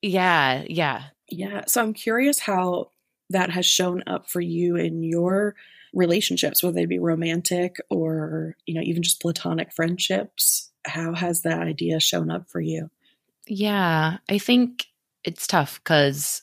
yeah, 0.01 0.63
yeah. 0.67 1.03
Yeah. 1.29 1.63
So 1.67 1.81
I'm 1.81 1.93
curious 1.93 2.39
how 2.39 2.91
that 3.29 3.49
has 3.51 3.65
shown 3.65 4.03
up 4.07 4.29
for 4.29 4.41
you 4.41 4.75
in 4.75 5.03
your 5.03 5.55
relationships, 5.93 6.61
whether 6.63 6.75
they 6.75 6.85
be 6.85 6.99
romantic 6.99 7.77
or, 7.89 8.55
you 8.65 8.75
know, 8.75 8.81
even 8.81 9.03
just 9.03 9.21
platonic 9.21 9.73
friendships. 9.73 10.71
How 10.89 11.13
has 11.13 11.41
that 11.43 11.61
idea 11.61 11.99
shown 11.99 12.29
up 12.29 12.49
for 12.49 12.59
you? 12.59 12.89
Yeah, 13.47 14.17
I 14.29 14.37
think 14.37 14.85
it's 15.23 15.47
tough 15.47 15.79
because 15.83 16.41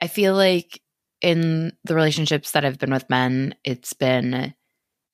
I 0.00 0.06
feel 0.08 0.34
like 0.34 0.80
in 1.20 1.72
the 1.84 1.94
relationships 1.94 2.52
that 2.52 2.64
I've 2.64 2.78
been 2.78 2.92
with 2.92 3.08
men, 3.10 3.54
it's 3.64 3.92
been, 3.92 4.54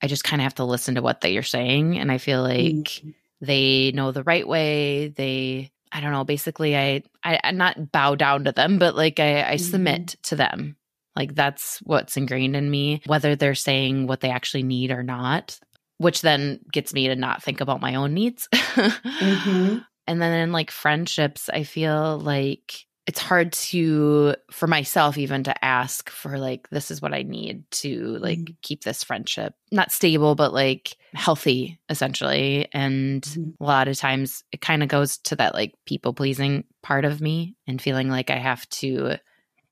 I 0.01 0.07
just 0.07 0.23
kind 0.23 0.41
of 0.41 0.43
have 0.43 0.55
to 0.55 0.65
listen 0.65 0.95
to 0.95 1.01
what 1.01 1.21
they 1.21 1.37
are 1.37 1.43
saying. 1.43 1.97
And 1.97 2.11
I 2.11 2.17
feel 2.17 2.41
like 2.41 2.61
Mm. 2.63 3.13
they 3.41 3.91
know 3.93 4.11
the 4.11 4.23
right 4.23 4.47
way. 4.47 5.07
They, 5.07 5.71
I 5.91 6.01
don't 6.01 6.11
know, 6.11 6.23
basically, 6.25 6.75
I, 6.77 7.03
I, 7.23 7.39
I 7.43 7.51
not 7.51 7.91
bow 7.91 8.15
down 8.15 8.43
to 8.43 8.51
them, 8.51 8.77
but 8.77 8.95
like 8.95 9.19
I, 9.19 9.43
I 9.51 9.55
submit 9.55 10.15
to 10.23 10.35
them. 10.35 10.75
Like 11.15 11.33
that's 11.33 11.79
what's 11.83 12.17
ingrained 12.17 12.55
in 12.57 12.69
me, 12.69 13.01
whether 13.05 13.35
they're 13.35 13.55
saying 13.55 14.05
what 14.05 14.19
they 14.19 14.29
actually 14.29 14.63
need 14.63 14.91
or 14.91 15.01
not, 15.01 15.57
which 15.97 16.21
then 16.21 16.59
gets 16.71 16.93
me 16.93 17.07
to 17.07 17.15
not 17.15 17.41
think 17.43 17.61
about 17.61 17.81
my 17.81 17.95
own 17.95 18.13
needs. 18.13 18.47
Mhm. 18.53 19.85
And 20.07 20.21
then 20.21 20.33
in 20.39 20.51
like 20.51 20.69
friendships, 20.69 21.49
I 21.49 21.63
feel 21.63 22.19
like 22.19 22.85
it's 23.07 23.19
hard 23.19 23.53
to 23.53 24.35
for 24.51 24.67
myself 24.67 25.17
even 25.17 25.43
to 25.43 25.65
ask 25.65 26.09
for 26.09 26.37
like 26.39 26.67
this 26.69 26.89
is 26.91 27.01
what 27.01 27.13
I 27.13 27.21
need 27.21 27.63
to 27.71 28.17
like 28.17 28.39
Mhm. 28.39 28.55
keep 28.63 28.83
this 28.83 29.03
friendship 29.03 29.53
not 29.71 29.91
stable 29.91 30.33
but 30.35 30.53
like 30.53 30.95
healthy 31.13 31.79
essentially. 31.89 32.67
And 32.73 33.21
Mhm. 33.23 33.53
a 33.59 33.63
lot 33.63 33.87
of 33.87 33.97
times 33.97 34.43
it 34.51 34.61
kind 34.61 34.81
of 34.83 34.89
goes 34.89 35.17
to 35.19 35.35
that 35.37 35.53
like 35.53 35.73
people 35.85 36.13
pleasing 36.13 36.63
part 36.83 37.05
of 37.05 37.21
me 37.21 37.55
and 37.67 37.81
feeling 37.81 38.09
like 38.09 38.29
I 38.31 38.37
have 38.37 38.67
to 38.81 39.17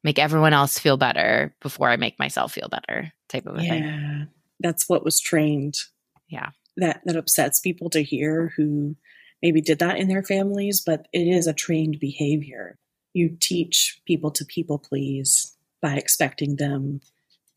make 0.03 0.19
everyone 0.19 0.53
else 0.53 0.77
feel 0.79 0.97
better 0.97 1.55
before 1.61 1.89
I 1.89 1.95
make 1.97 2.19
myself 2.19 2.53
feel 2.53 2.69
better 2.69 3.11
type 3.29 3.45
of 3.47 3.55
a 3.55 3.59
thing. 3.59 3.83
Yeah. 3.83 4.23
That's 4.59 4.87
what 4.87 5.03
was 5.03 5.19
trained. 5.19 5.75
Yeah. 6.33 6.49
That 6.77 7.01
that 7.05 7.15
upsets 7.15 7.59
people 7.59 7.89
to 7.91 8.01
hear 8.01 8.51
who 8.57 8.95
maybe 9.41 9.61
did 9.61 9.79
that 9.79 9.97
in 9.97 10.07
their 10.07 10.23
families, 10.23 10.81
but 10.83 11.07
it 11.13 11.27
is 11.27 11.45
a 11.45 11.53
trained 11.53 11.99
behavior. 11.99 12.79
You 13.13 13.37
teach 13.39 14.01
people 14.07 14.31
to 14.31 14.45
people 14.45 14.79
please 14.79 15.55
by 15.81 15.95
expecting 15.95 16.55
them 16.55 17.01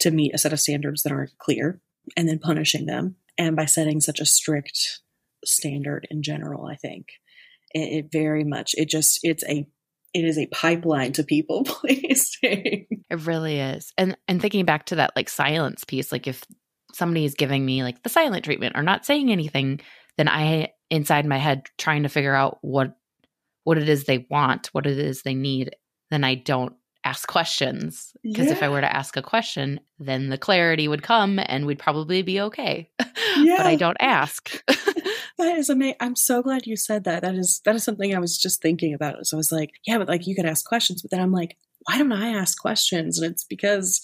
to 0.00 0.10
meet 0.10 0.34
a 0.34 0.38
set 0.38 0.52
of 0.52 0.60
standards 0.60 1.02
that 1.02 1.12
aren't 1.12 1.38
clear 1.38 1.80
and 2.16 2.28
then 2.28 2.38
punishing 2.38 2.84
them 2.84 3.16
and 3.38 3.56
by 3.56 3.64
setting 3.64 4.00
such 4.00 4.20
a 4.20 4.26
strict 4.26 5.00
standard 5.44 6.06
in 6.10 6.22
general, 6.22 6.66
I 6.66 6.76
think. 6.76 7.06
It, 7.72 8.04
it 8.04 8.12
very 8.12 8.44
much 8.44 8.74
it 8.76 8.88
just 8.90 9.20
it's 9.22 9.44
a 9.44 9.66
it 10.12 10.24
is 10.24 10.38
a 10.38 10.46
pipeline 10.46 11.12
to 11.12 11.24
people 11.24 11.64
pleasing. 11.64 12.86
It 13.08 13.20
really 13.26 13.60
is. 13.60 13.92
And 13.96 14.16
and 14.28 14.42
thinking 14.42 14.64
back 14.64 14.86
to 14.86 14.96
that 14.96 15.12
like 15.16 15.28
silence 15.28 15.84
piece, 15.84 16.12
like 16.12 16.26
if 16.26 16.44
somebody 16.96 17.24
is 17.24 17.34
giving 17.34 17.64
me 17.64 17.82
like 17.82 18.02
the 18.02 18.08
silent 18.08 18.44
treatment 18.44 18.76
or 18.76 18.82
not 18.82 19.06
saying 19.06 19.30
anything, 19.30 19.80
then 20.16 20.28
I 20.28 20.72
inside 20.90 21.26
my 21.26 21.38
head 21.38 21.66
trying 21.78 22.04
to 22.04 22.08
figure 22.08 22.34
out 22.34 22.58
what 22.62 22.96
what 23.64 23.78
it 23.78 23.88
is 23.88 24.04
they 24.04 24.26
want, 24.30 24.68
what 24.68 24.86
it 24.86 24.98
is 24.98 25.22
they 25.22 25.34
need, 25.34 25.74
then 26.10 26.22
I 26.22 26.36
don't 26.36 26.74
ask 27.04 27.28
questions. 27.28 28.12
Because 28.22 28.50
if 28.50 28.62
I 28.62 28.68
were 28.68 28.80
to 28.80 28.96
ask 28.96 29.16
a 29.16 29.22
question, 29.22 29.80
then 29.98 30.28
the 30.28 30.38
clarity 30.38 30.86
would 30.88 31.02
come 31.02 31.40
and 31.44 31.66
we'd 31.66 31.78
probably 31.78 32.22
be 32.22 32.40
okay. 32.42 32.90
Yeah. 33.36 33.56
but 33.58 33.66
I 33.66 33.76
don't 33.76 33.96
ask. 34.00 34.62
That 35.38 35.58
is 35.58 35.68
amazing. 35.68 35.96
I'm 36.00 36.16
so 36.16 36.42
glad 36.42 36.66
you 36.66 36.76
said 36.76 37.04
that. 37.04 37.22
That 37.22 37.34
is 37.34 37.60
that 37.64 37.74
is 37.74 37.84
something 37.84 38.14
I 38.14 38.20
was 38.20 38.38
just 38.38 38.62
thinking 38.62 38.94
about. 38.94 39.26
So 39.26 39.36
I 39.36 39.38
was 39.38 39.52
like, 39.52 39.72
yeah, 39.86 39.98
but 39.98 40.08
like 40.08 40.26
you 40.26 40.34
could 40.34 40.46
ask 40.46 40.64
questions, 40.64 41.02
but 41.02 41.10
then 41.10 41.20
I'm 41.20 41.32
like, 41.32 41.56
why 41.84 41.98
don't 41.98 42.12
I 42.12 42.28
ask 42.28 42.58
questions? 42.58 43.18
And 43.18 43.30
it's 43.30 43.44
because 43.44 44.00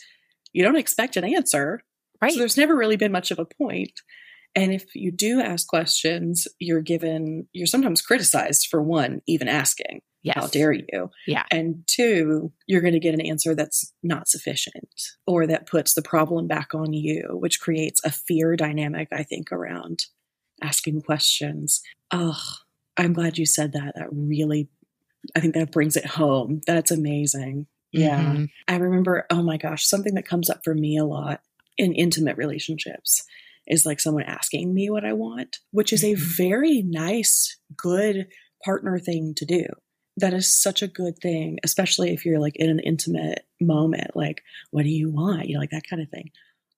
you 0.52 0.62
don't 0.62 0.76
expect 0.76 1.16
an 1.16 1.24
answer. 1.24 1.82
Right. 2.22 2.32
So 2.32 2.38
there's 2.38 2.56
never 2.56 2.76
really 2.76 2.96
been 2.96 3.12
much 3.12 3.30
of 3.30 3.38
a 3.38 3.44
point. 3.44 4.00
And 4.54 4.72
if 4.72 4.94
you 4.94 5.10
do 5.10 5.40
ask 5.40 5.66
questions, 5.66 6.46
you're 6.58 6.82
given 6.82 7.48
you're 7.52 7.66
sometimes 7.66 8.02
criticized 8.02 8.68
for 8.70 8.82
one 8.82 9.22
even 9.26 9.48
asking. 9.48 10.02
Yes. 10.22 10.36
How 10.36 10.46
dare 10.46 10.72
you? 10.72 11.10
Yeah. 11.26 11.42
And 11.50 11.82
two, 11.88 12.52
you're 12.68 12.80
going 12.80 12.92
to 12.92 13.00
get 13.00 13.14
an 13.14 13.20
answer 13.20 13.56
that's 13.56 13.92
not 14.04 14.28
sufficient 14.28 14.92
or 15.26 15.48
that 15.48 15.66
puts 15.66 15.94
the 15.94 16.02
problem 16.02 16.46
back 16.46 16.74
on 16.74 16.92
you, 16.92 17.24
which 17.32 17.60
creates 17.60 18.00
a 18.04 18.10
fear 18.12 18.54
dynamic, 18.54 19.08
I 19.12 19.24
think, 19.24 19.50
around 19.50 20.04
asking 20.62 21.02
questions. 21.02 21.82
Oh, 22.12 22.40
I'm 22.96 23.14
glad 23.14 23.36
you 23.36 23.46
said 23.46 23.72
that. 23.72 23.94
That 23.96 24.06
really, 24.12 24.68
I 25.34 25.40
think 25.40 25.54
that 25.54 25.72
brings 25.72 25.96
it 25.96 26.06
home. 26.06 26.60
That's 26.68 26.92
amazing. 26.92 27.66
Yeah. 27.90 28.22
Mhm. 28.22 28.48
I 28.68 28.76
remember, 28.76 29.26
oh 29.28 29.42
my 29.42 29.56
gosh, 29.56 29.86
something 29.86 30.14
that 30.14 30.26
comes 30.26 30.48
up 30.48 30.60
for 30.62 30.74
me 30.74 30.98
a 30.98 31.04
lot 31.04 31.40
in 31.78 31.92
intimate 31.94 32.36
relationships 32.36 33.22
is 33.66 33.86
like 33.86 34.00
someone 34.00 34.24
asking 34.24 34.74
me 34.74 34.90
what 34.90 35.04
I 35.04 35.12
want, 35.12 35.58
which 35.70 35.92
is 35.92 36.02
a 36.04 36.14
Mhm. 36.14 36.36
very 36.36 36.82
nice, 36.82 37.58
good 37.76 38.26
partner 38.64 38.98
thing 38.98 39.34
to 39.36 39.44
do. 39.44 39.64
That 40.16 40.34
is 40.34 40.60
such 40.60 40.82
a 40.82 40.88
good 40.88 41.18
thing, 41.22 41.58
especially 41.64 42.12
if 42.12 42.24
you're 42.26 42.40
like 42.40 42.56
in 42.56 42.68
an 42.70 42.80
intimate 42.80 43.46
moment, 43.60 44.14
like, 44.16 44.42
what 44.70 44.82
do 44.82 44.90
you 44.90 45.10
want? 45.10 45.48
You 45.48 45.54
know, 45.54 45.60
like 45.60 45.70
that 45.70 45.86
kind 45.88 46.02
of 46.02 46.08
thing. 46.10 46.30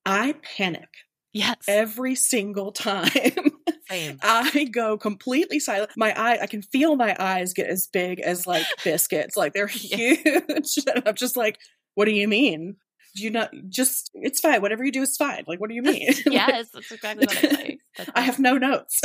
I 0.06 0.34
panic 0.56 0.88
Yes. 1.32 1.56
every 1.66 2.14
single 2.14 2.70
time. 2.70 3.10
Same. 3.90 4.18
I 4.22 4.64
go 4.70 4.96
completely 4.96 5.58
silent. 5.58 5.90
My 5.96 6.12
eye, 6.18 6.38
I 6.40 6.46
can 6.46 6.62
feel 6.62 6.96
my 6.96 7.16
eyes 7.18 7.52
get 7.54 7.68
as 7.68 7.86
big 7.86 8.20
as 8.20 8.46
like 8.46 8.64
biscuits. 8.84 9.36
Like 9.36 9.52
they're 9.52 9.66
huge. 9.90 10.22
and 10.86 11.02
I'm 11.06 11.14
just 11.16 11.36
like, 11.36 11.58
what 11.94 12.04
do 12.06 12.12
you 12.12 12.28
mean? 12.28 12.76
Do 13.14 13.22
you 13.22 13.30
not 13.30 13.50
just, 13.68 14.10
it's 14.14 14.40
fine. 14.40 14.60
Whatever 14.60 14.84
you 14.84 14.90
do 14.92 15.02
is 15.02 15.16
fine. 15.16 15.44
Like, 15.46 15.60
what 15.60 15.68
do 15.68 15.74
you 15.76 15.82
mean? 15.92 16.08
yes, 16.26 16.68
that's 16.74 16.90
exactly 16.90 17.26
what 17.26 17.36
I 17.36 17.40
say. 17.40 17.78
That's 17.96 18.10
I 18.14 18.22
have 18.22 18.40
no 18.40 18.58
notes. 18.58 19.00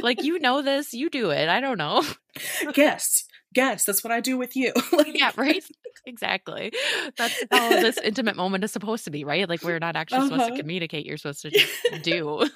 like 0.00 0.22
you 0.22 0.38
know 0.38 0.62
this, 0.62 0.94
you 0.94 1.10
do 1.10 1.30
it. 1.30 1.48
I 1.48 1.60
don't 1.60 1.78
know. 1.78 2.04
guess, 2.72 3.24
guess. 3.52 3.84
That's 3.84 4.04
what 4.04 4.12
I 4.12 4.20
do 4.20 4.38
with 4.38 4.54
you. 4.56 4.72
like, 4.92 5.18
yeah, 5.18 5.32
right. 5.36 5.62
Exactly. 6.06 6.72
That's 7.16 7.42
how 7.50 7.70
this 7.70 7.98
intimate 7.98 8.36
moment 8.36 8.62
is 8.64 8.72
supposed 8.72 9.04
to 9.04 9.10
be, 9.10 9.24
right? 9.24 9.48
Like 9.48 9.62
we're 9.62 9.78
not 9.78 9.96
actually 9.96 10.22
supposed 10.28 10.42
Uh-huh. 10.42 10.50
to 10.50 10.56
communicate. 10.60 11.04
You're 11.06 11.16
supposed 11.16 11.42
to 11.42 11.50
just 11.50 12.02
do. 12.02 12.48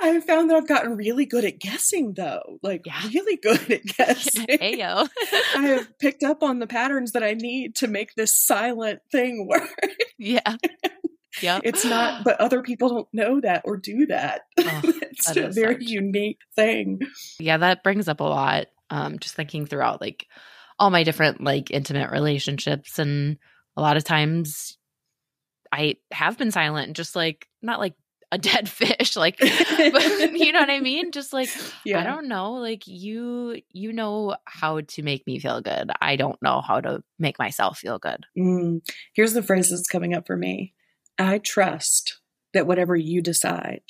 I 0.00 0.08
have 0.08 0.24
found 0.24 0.50
that 0.50 0.56
I've 0.56 0.68
gotten 0.68 0.96
really 0.96 1.24
good 1.26 1.44
at 1.44 1.58
guessing 1.58 2.12
though. 2.14 2.58
Like, 2.62 2.82
Yeah. 2.84 3.00
really 3.12 3.36
good 3.36 3.70
at 3.72 3.84
guessing. 3.96 4.46
Ayo. 4.46 5.08
I 5.56 5.62
have 5.66 5.98
picked 5.98 6.22
up 6.22 6.42
on 6.42 6.58
the 6.58 6.66
patterns 6.66 7.12
that 7.12 7.22
I 7.22 7.32
need 7.34 7.76
to 7.76 7.86
make 7.88 8.14
this 8.14 8.36
silent 8.36 9.00
thing 9.10 9.46
work. 9.50 9.68
yeah. 10.18 10.56
Yeah. 11.42 11.60
It's 11.64 11.84
not, 11.84 12.24
but 12.24 12.40
other 12.40 12.62
people 12.62 12.88
don't 12.88 13.08
know 13.12 13.40
that 13.40 13.62
or 13.64 13.76
do 13.76 14.06
that. 14.06 14.42
Oh, 14.58 14.80
it's 14.84 15.32
that 15.32 15.36
a 15.38 15.50
very 15.50 15.74
such- 15.82 15.90
unique 15.90 16.38
thing. 16.54 17.00
yeah, 17.38 17.56
that 17.58 17.82
brings 17.82 18.08
up 18.08 18.20
a 18.20 18.24
lot. 18.24 18.66
Um, 18.90 19.18
just 19.18 19.34
thinking 19.34 19.66
throughout 19.66 20.00
like 20.00 20.26
all 20.78 20.90
my 20.90 21.02
different 21.02 21.42
like 21.42 21.70
intimate 21.70 22.10
relationships, 22.10 22.98
and 23.00 23.38
a 23.76 23.80
lot 23.80 23.96
of 23.96 24.04
times 24.04 24.78
I 25.72 25.96
have 26.12 26.38
been 26.38 26.52
silent, 26.52 26.86
and 26.86 26.96
just 26.96 27.16
like 27.16 27.48
not 27.62 27.80
like 27.80 27.94
a 28.32 28.38
dead 28.38 28.68
fish, 28.68 29.16
like, 29.16 29.38
but 29.38 29.50
you 30.32 30.52
know 30.52 30.60
what 30.60 30.70
I 30.70 30.80
mean? 30.80 31.12
Just 31.12 31.32
like 31.32 31.48
Yeah. 31.84 32.00
I 32.00 32.04
don't 32.04 32.28
know, 32.28 32.54
like 32.54 32.86
you, 32.86 33.60
you 33.70 33.92
know 33.92 34.36
how 34.44 34.80
to 34.80 35.02
make 35.02 35.26
me 35.26 35.38
feel 35.38 35.60
good. 35.60 35.90
I 36.00 36.16
don't 36.16 36.40
know 36.42 36.60
how 36.60 36.80
to 36.80 37.02
make 37.18 37.38
myself 37.38 37.78
feel 37.78 37.98
good. 37.98 38.26
Mm. 38.36 38.80
Here's 39.14 39.32
the 39.32 39.42
phrase 39.42 39.70
that's 39.70 39.88
coming 39.88 40.14
up 40.14 40.26
for 40.26 40.36
me 40.36 40.74
I 41.18 41.38
trust 41.38 42.18
that 42.52 42.66
whatever 42.66 42.96
you 42.96 43.22
decide 43.22 43.82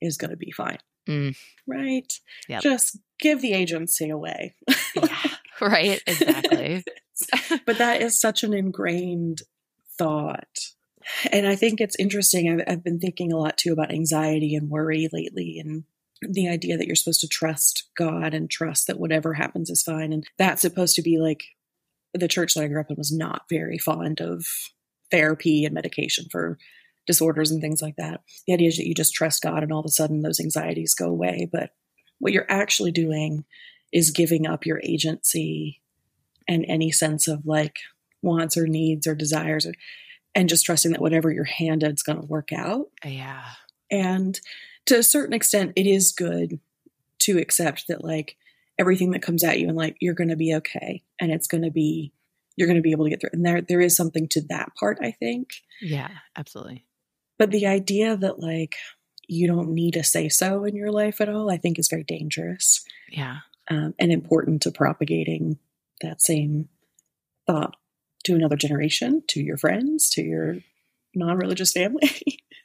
is 0.00 0.16
going 0.16 0.30
to 0.30 0.36
be 0.36 0.50
fine. 0.50 0.78
Mm. 1.08 1.36
Right? 1.66 2.12
Yep. 2.48 2.62
Just 2.62 2.98
give 3.20 3.40
the 3.40 3.52
agency 3.52 4.08
away. 4.10 4.54
Yeah, 4.94 5.16
right. 5.60 6.02
Exactly. 6.06 6.84
but 7.66 7.78
that 7.78 8.02
is 8.02 8.20
such 8.20 8.42
an 8.42 8.52
ingrained 8.52 9.42
thought. 9.96 10.73
And 11.30 11.46
I 11.46 11.56
think 11.56 11.80
it's 11.80 11.96
interesting. 11.98 12.50
I've, 12.50 12.64
I've 12.66 12.84
been 12.84 12.98
thinking 12.98 13.32
a 13.32 13.36
lot 13.36 13.56
too 13.56 13.72
about 13.72 13.92
anxiety 13.92 14.54
and 14.54 14.70
worry 14.70 15.08
lately 15.12 15.58
and 15.58 15.84
the 16.22 16.48
idea 16.48 16.76
that 16.76 16.86
you're 16.86 16.96
supposed 16.96 17.20
to 17.20 17.28
trust 17.28 17.88
God 17.96 18.34
and 18.34 18.50
trust 18.50 18.86
that 18.86 18.98
whatever 18.98 19.34
happens 19.34 19.68
is 19.70 19.82
fine. 19.82 20.12
And 20.12 20.26
that's 20.38 20.62
supposed 20.62 20.96
to 20.96 21.02
be 21.02 21.18
like 21.18 21.44
the 22.14 22.28
church 22.28 22.54
that 22.54 22.62
I 22.62 22.68
grew 22.68 22.80
up 22.80 22.90
in 22.90 22.96
was 22.96 23.12
not 23.12 23.42
very 23.50 23.78
fond 23.78 24.20
of 24.20 24.46
therapy 25.10 25.64
and 25.64 25.74
medication 25.74 26.26
for 26.30 26.58
disorders 27.06 27.50
and 27.50 27.60
things 27.60 27.82
like 27.82 27.96
that. 27.96 28.22
The 28.46 28.54
idea 28.54 28.68
is 28.68 28.76
that 28.76 28.86
you 28.86 28.94
just 28.94 29.14
trust 29.14 29.42
God 29.42 29.62
and 29.62 29.72
all 29.72 29.80
of 29.80 29.86
a 29.86 29.90
sudden 29.90 30.22
those 30.22 30.40
anxieties 30.40 30.94
go 30.94 31.08
away. 31.08 31.48
But 31.50 31.70
what 32.18 32.32
you're 32.32 32.50
actually 32.50 32.92
doing 32.92 33.44
is 33.92 34.10
giving 34.10 34.46
up 34.46 34.64
your 34.64 34.80
agency 34.82 35.82
and 36.48 36.64
any 36.66 36.90
sense 36.90 37.28
of 37.28 37.44
like 37.44 37.76
wants 38.22 38.56
or 38.56 38.66
needs 38.66 39.06
or 39.06 39.14
desires 39.14 39.66
or, 39.66 39.74
and 40.34 40.48
just 40.48 40.64
trusting 40.64 40.92
that 40.92 41.00
whatever 41.00 41.30
you're 41.30 41.44
handed 41.44 41.92
is 41.94 42.02
going 42.02 42.20
to 42.20 42.26
work 42.26 42.50
out. 42.52 42.86
yeah. 43.04 43.44
And 43.90 44.40
to 44.86 44.96
a 44.98 45.02
certain 45.02 45.34
extent, 45.34 45.72
it 45.76 45.86
is 45.86 46.12
good 46.12 46.58
to 47.20 47.38
accept 47.38 47.86
that 47.88 48.02
like 48.04 48.36
everything 48.78 49.12
that 49.12 49.22
comes 49.22 49.44
at 49.44 49.60
you 49.60 49.68
and 49.68 49.76
like 49.76 49.96
you're 50.00 50.14
going 50.14 50.28
to 50.30 50.36
be 50.36 50.54
okay 50.54 51.02
and 51.20 51.30
it's 51.30 51.46
going 51.46 51.62
to 51.62 51.70
be 51.70 52.12
you're 52.56 52.66
going 52.68 52.76
to 52.76 52.82
be 52.82 52.92
able 52.92 53.04
to 53.04 53.10
get 53.10 53.20
through. 53.20 53.30
And 53.32 53.44
there 53.44 53.60
there 53.62 53.80
is 53.80 53.96
something 53.96 54.28
to 54.28 54.40
that 54.48 54.72
part, 54.78 54.98
I 55.02 55.10
think. 55.12 55.50
Yeah. 55.80 56.10
Absolutely. 56.36 56.84
But 57.38 57.50
the 57.50 57.66
idea 57.66 58.16
that 58.16 58.40
like 58.40 58.76
you 59.28 59.46
don't 59.46 59.70
need 59.70 59.96
a 59.96 60.04
say 60.04 60.28
so 60.28 60.64
in 60.64 60.74
your 60.76 60.90
life 60.92 61.20
at 61.20 61.28
all, 61.28 61.50
I 61.50 61.56
think 61.56 61.78
is 61.78 61.88
very 61.88 62.04
dangerous 62.04 62.84
Yeah. 63.10 63.38
um, 63.70 63.94
and 63.98 64.12
important 64.12 64.62
to 64.62 64.70
propagating 64.72 65.58
that 66.02 66.20
same 66.20 66.68
thought 67.46 67.76
to 68.24 68.34
another 68.34 68.56
generation, 68.56 69.22
to 69.28 69.40
your 69.40 69.56
friends, 69.56 70.08
to 70.10 70.22
your 70.22 70.56
non-religious 71.14 71.72
family. 71.72 72.10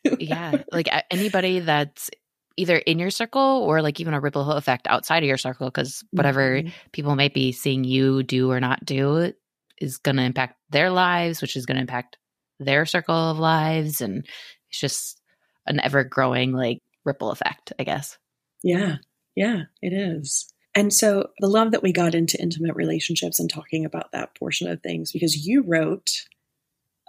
yeah 0.20 0.64
like 0.72 0.88
anybody 1.12 1.60
that's 1.60 2.10
either 2.58 2.78
in 2.78 3.00
your 3.00 3.10
circle 3.10 3.64
or 3.68 3.82
like 3.82 4.00
even 4.00 4.14
a 4.14 4.20
ripple 4.20 4.52
effect 4.54 4.88
outside 4.88 5.24
of 5.24 5.28
your 5.28 5.38
circle 5.38 5.68
because 5.68 6.04
whatever 6.12 6.62
Mhm. 6.62 6.72
people 6.94 7.16
might 7.16 7.34
be 7.34 7.52
seeing 7.52 7.84
you 7.84 8.24
do 8.24 8.50
or 8.52 8.60
not 8.60 8.84
do 8.86 9.34
is 9.80 9.98
going 9.98 10.16
to 10.18 10.24
impact 10.24 10.56
their 10.70 10.90
lives 10.90 11.42
which 11.42 11.56
is 11.56 11.66
going 11.66 11.76
to 11.76 11.82
impact 11.82 12.18
their 12.60 12.86
circle 12.86 13.16
of 13.16 13.40
lives 13.40 14.02
and 14.02 14.26
it's 14.70 14.80
just 14.80 15.22
an 15.68 15.80
ever 15.82 16.04
growing 16.04 16.52
like 16.54 16.80
ripple 17.06 17.32
effect 17.32 17.72
i 17.80 17.84
guess 17.84 18.18
Yeah, 18.64 18.98
yeah, 19.36 19.64
it 19.82 19.94
is. 19.94 20.52
And 20.80 20.94
so 20.94 21.32
the 21.40 21.50
love 21.50 21.72
that 21.72 21.84
we 21.84 21.92
got 21.92 22.16
into 22.16 22.42
intimate 22.42 22.74
relationships 22.74 23.38
and 23.38 23.50
talking 23.50 23.84
about 23.84 24.14
that 24.14 24.34
portion 24.40 24.70
of 24.70 24.82
things, 24.82 25.12
because 25.12 25.46
you 25.46 25.62
wrote 25.62 26.10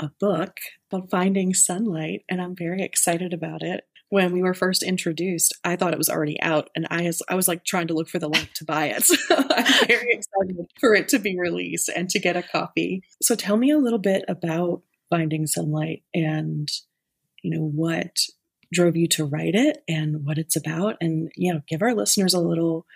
a 0.00 0.11
book 0.18 0.56
called 0.90 1.09
Finding 1.09 1.54
Sunlight, 1.54 2.24
and 2.28 2.42
I'm 2.42 2.56
very 2.56 2.83
excited 2.83 3.33
about 3.33 3.62
it. 3.62 3.85
When 4.09 4.33
we 4.33 4.42
were 4.42 4.54
first 4.54 4.83
introduced, 4.83 5.56
I 5.62 5.76
thought 5.76 5.92
it 5.92 5.98
was 5.98 6.09
already 6.09 6.42
out, 6.42 6.68
and 6.74 6.88
I 6.90 7.02
was, 7.02 7.22
I 7.28 7.37
was 7.37 7.46
like 7.46 7.64
trying 7.64 7.87
to 7.87 7.94
look 7.94 8.09
for 8.09 8.18
the 8.18 8.28
link 8.28 8.50
to 8.54 8.64
buy 8.64 8.87
it. 8.87 9.04
So 9.28 9.37
I'm 9.37 9.87
very 9.87 10.14
excited 10.14 10.66
for 10.80 10.94
it 10.96 11.09
to 11.11 11.20
be 11.20 11.38
released 11.38 11.90
and 11.94 12.11
to 12.11 12.18
get 12.18 12.37
a 12.37 12.42
copy. 12.42 13.04
So 13.22 13.37
tell 13.37 13.56
me 13.56 13.70
a 13.70 13.78
little 13.78 14.00
bit 14.00 14.24
about 14.26 14.83
Finding 15.11 15.46
Sunlight 15.46 16.02
and, 16.12 16.68
you 17.44 17.56
know, 17.56 17.64
what 17.64 18.16
drove 18.72 18.96
you 18.96 19.06
to 19.09 19.24
write 19.24 19.54
it 19.54 19.85
and 19.87 20.24
what 20.24 20.38
it's 20.38 20.54
about 20.54 20.96
and 21.00 21.28
you 21.35 21.52
know 21.52 21.61
give 21.66 21.83
our 21.83 21.92
listeners 21.92 22.33
a 22.33 22.40
little 22.40 22.87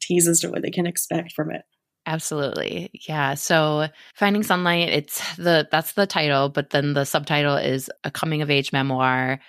tease 0.00 0.28
as 0.28 0.40
to 0.40 0.50
what 0.50 0.62
they 0.62 0.70
can 0.70 0.86
expect 0.86 1.32
from 1.32 1.50
it 1.50 1.62
Absolutely. 2.06 2.90
Yeah. 3.06 3.34
So 3.34 3.88
Finding 4.14 4.42
Sunlight, 4.42 4.88
it's 4.88 5.36
the 5.36 5.68
that's 5.70 5.92
the 5.92 6.06
title, 6.06 6.48
but 6.48 6.70
then 6.70 6.94
the 6.94 7.04
subtitle 7.04 7.56
is 7.56 7.90
a 8.04 8.10
coming 8.10 8.42
of 8.42 8.50
age 8.50 8.72
memoir 8.72 9.40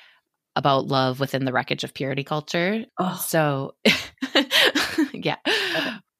about 0.55 0.87
love 0.87 1.19
within 1.19 1.45
the 1.45 1.53
wreckage 1.53 1.83
of 1.83 1.93
purity 1.93 2.23
culture. 2.23 2.85
oh 2.99 3.19
So 3.25 3.75
yeah. 5.13 5.37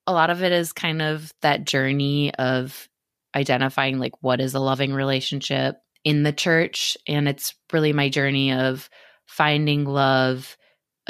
A 0.08 0.14
lot 0.14 0.30
of 0.30 0.42
it 0.42 0.52
is 0.52 0.74
kind 0.74 1.02
of 1.02 1.32
that 1.42 1.66
journey 1.66 2.34
of 2.36 2.88
identifying 3.36 4.00
like 4.00 4.14
what 4.22 4.42
is 4.42 4.54
a 4.54 4.60
loving 4.60 4.94
relationship 4.94 5.76
in 6.04 6.24
the 6.24 6.34
church 6.34 6.98
and 7.08 7.30
it's 7.30 7.54
really 7.72 7.94
my 7.94 8.10
journey 8.10 8.52
of 8.52 8.90
finding 9.28 9.86
love 9.86 10.58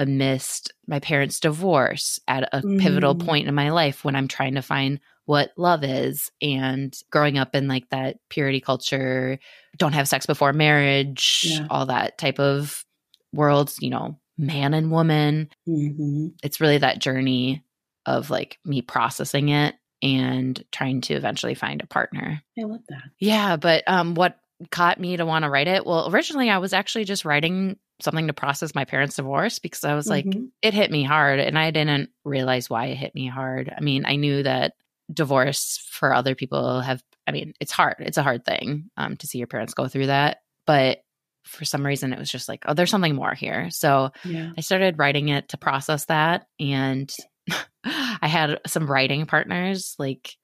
amidst 0.02 0.74
my 0.88 1.00
parents' 1.00 1.40
divorce 1.40 2.20
at 2.28 2.50
a 2.54 2.64
pivotal 2.80 3.16
Mm. 3.16 3.26
point 3.26 3.48
in 3.48 3.54
my 3.56 3.70
life 3.70 4.04
when 4.04 4.16
I'm 4.16 4.28
trying 4.28 4.56
to 4.56 4.62
find 4.62 5.00
what 5.26 5.52
love 5.56 5.84
is 5.84 6.32
and 6.42 6.98
growing 7.12 7.38
up 7.38 7.56
in 7.56 7.68
like 7.68 7.88
that 7.90 8.18
purity 8.30 8.60
culture, 8.60 9.38
don't 9.78 9.94
have 9.94 10.08
sex 10.08 10.26
before 10.26 10.54
marriage, 10.54 11.44
Yeah. 11.48 11.68
all 11.70 11.86
that 11.86 12.18
type 12.18 12.40
of 12.40 12.84
worlds, 13.32 13.78
you 13.80 13.90
know, 13.92 14.18
man 14.38 14.74
and 14.74 14.92
woman. 14.92 15.50
hmm 15.66 16.28
It's 16.44 16.60
really 16.60 16.80
that 16.80 17.00
journey 17.00 17.64
of 18.08 18.30
like 18.32 18.58
me 18.66 18.82
processing 18.82 19.50
it 19.50 19.76
and 20.02 20.62
trying 20.72 21.02
to 21.02 21.14
eventually 21.14 21.54
find 21.54 21.82
a 21.82 21.88
partner. 21.88 22.42
i 22.60 22.64
love 22.64 22.82
that 22.90 23.04
Yeah, 23.20 23.56
but 23.58 23.84
um 23.88 24.16
what 24.16 24.40
caught 24.70 25.00
me 25.00 25.18
to 25.18 25.26
want 25.26 25.44
to 25.44 25.50
write 25.50 25.68
it? 25.68 25.86
Well, 25.86 26.10
originally 26.14 26.50
I 26.50 26.60
was 26.60 26.74
actually 26.74 27.06
just 27.06 27.26
writing 27.26 27.78
something 28.02 28.28
to 28.28 28.34
process 28.34 28.74
my 28.76 28.86
parents' 28.86 29.16
divorce 29.16 29.60
because 29.60 29.84
I 29.84 29.94
was 29.96 30.08
like 30.08 30.26
Mhm. 30.26 30.50
it 30.62 30.74
hit 30.74 30.90
me 30.92 31.04
hard 31.04 31.40
and 31.40 31.58
I 31.58 31.72
didn't 31.72 32.10
realize 32.26 32.70
why 32.70 32.88
it 32.88 32.96
hit 32.98 33.14
me 33.16 33.28
hard. 33.28 33.72
I 33.76 33.82
mean, 33.82 34.06
I 34.06 34.16
knew 34.16 34.44
that 34.44 34.74
divorce 35.14 35.78
for 35.92 36.14
other 36.14 36.36
people 36.36 36.82
have 36.82 37.04
I 37.28 37.32
mean, 37.32 37.54
it's 37.60 37.72
hard. 37.72 37.98
It's 38.00 38.18
a 38.18 38.24
hard 38.24 38.44
thing 38.44 38.90
um, 38.98 39.16
to 39.18 39.28
see 39.28 39.38
your 39.38 39.46
parents 39.48 39.76
go 39.76 39.88
through 39.88 40.08
that. 40.08 40.40
But 40.66 41.04
for 41.46 41.66
some 41.66 41.86
reason, 41.86 42.12
it 42.14 42.20
was 42.20 42.32
just 42.32 42.50
like, 42.50 42.64
oh, 42.66 42.74
there's 42.74 42.90
something 42.90 43.14
more 43.16 43.34
here. 43.36 43.70
So 43.70 44.12
Yeah. 44.26 44.52
I 44.58 44.62
started 44.62 44.98
writing 44.98 45.30
it 45.30 45.50
to 45.50 45.58
process 45.58 46.06
that. 46.06 46.48
And 46.60 47.14
I 47.84 48.28
had 48.28 48.60
some 48.66 48.90
writing 48.90 49.28
partners 49.28 49.96
like 50.00 50.36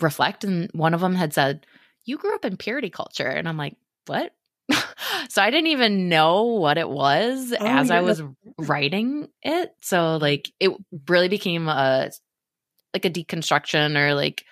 reflect. 0.00 0.42
And 0.44 0.70
one 0.72 0.92
of 0.94 1.00
them 1.00 1.14
had 1.14 1.32
said, 1.32 1.66
You 2.04 2.18
grew 2.18 2.34
up 2.34 2.44
in 2.44 2.56
purity 2.56 2.90
culture. 2.90 3.26
And 3.28 3.48
I'm 3.48 3.56
like, 3.56 3.76
What? 4.06 4.32
so 5.28 5.42
I 5.42 5.50
didn't 5.50 5.68
even 5.68 6.08
know 6.08 6.44
what 6.44 6.78
it 6.78 6.88
was 6.88 7.52
Oh, 7.52 7.66
as 7.66 7.90
I 7.90 8.00
was 8.00 8.22
writing 8.58 9.28
it. 9.42 9.72
So 9.82 10.16
like 10.16 10.50
it 10.60 10.70
really 11.08 11.28
became 11.28 11.68
a 11.68 12.10
like 12.94 13.04
a 13.04 13.10
deconstruction 13.10 13.96
or 13.98 14.14
like 14.14 14.44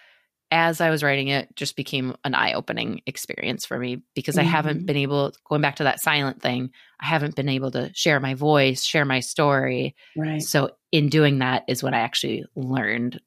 as 0.50 0.82
I 0.82 0.90
was 0.90 1.02
writing 1.02 1.28
it 1.28 1.54
just 1.56 1.76
became 1.76 2.14
an 2.24 2.34
eye-opening 2.34 3.00
experience 3.06 3.64
for 3.64 3.78
me 3.78 4.02
because 4.14 4.36
I 4.36 4.42
haven't 4.42 4.82
Mhm. 4.82 4.86
been 4.86 4.96
able 4.98 5.32
going 5.48 5.62
back 5.62 5.76
to 5.76 5.84
that 5.84 6.00
silent 6.00 6.42
thing, 6.42 6.70
I 7.00 7.06
haven't 7.06 7.36
been 7.36 7.48
able 7.48 7.70
to 7.70 7.90
share 7.94 8.20
my 8.20 8.34
voice, 8.34 8.84
share 8.84 9.06
my 9.06 9.20
story. 9.20 9.94
Right. 10.14 10.42
So 10.42 10.72
in 10.90 11.08
doing 11.08 11.38
that 11.38 11.64
is 11.68 11.82
when 11.82 11.94
I 11.94 12.00
actually 12.00 12.44
learned 12.54 13.18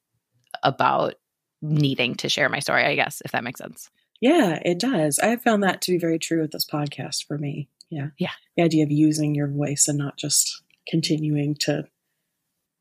about 0.61 1.15
needing 1.63 2.15
to 2.15 2.29
share 2.29 2.49
my 2.49 2.59
story, 2.59 2.83
I 2.83 2.95
guess, 2.95 3.21
if 3.25 3.31
that 3.31 3.43
makes 3.43 3.59
sense. 3.59 3.89
Yeah, 4.21 4.59
it 4.63 4.79
does. 4.79 5.19
I 5.19 5.27
have 5.27 5.41
found 5.41 5.63
that 5.63 5.81
to 5.81 5.91
be 5.91 5.97
very 5.97 6.19
true 6.19 6.41
with 6.41 6.51
this 6.51 6.65
podcast 6.65 7.25
for 7.27 7.37
me. 7.37 7.69
Yeah. 7.89 8.07
Yeah. 8.17 8.31
The 8.57 8.63
idea 8.63 8.83
of 8.83 8.91
using 8.91 9.35
your 9.35 9.47
voice 9.47 9.87
and 9.87 9.97
not 9.97 10.17
just 10.17 10.63
continuing 10.87 11.55
to 11.61 11.85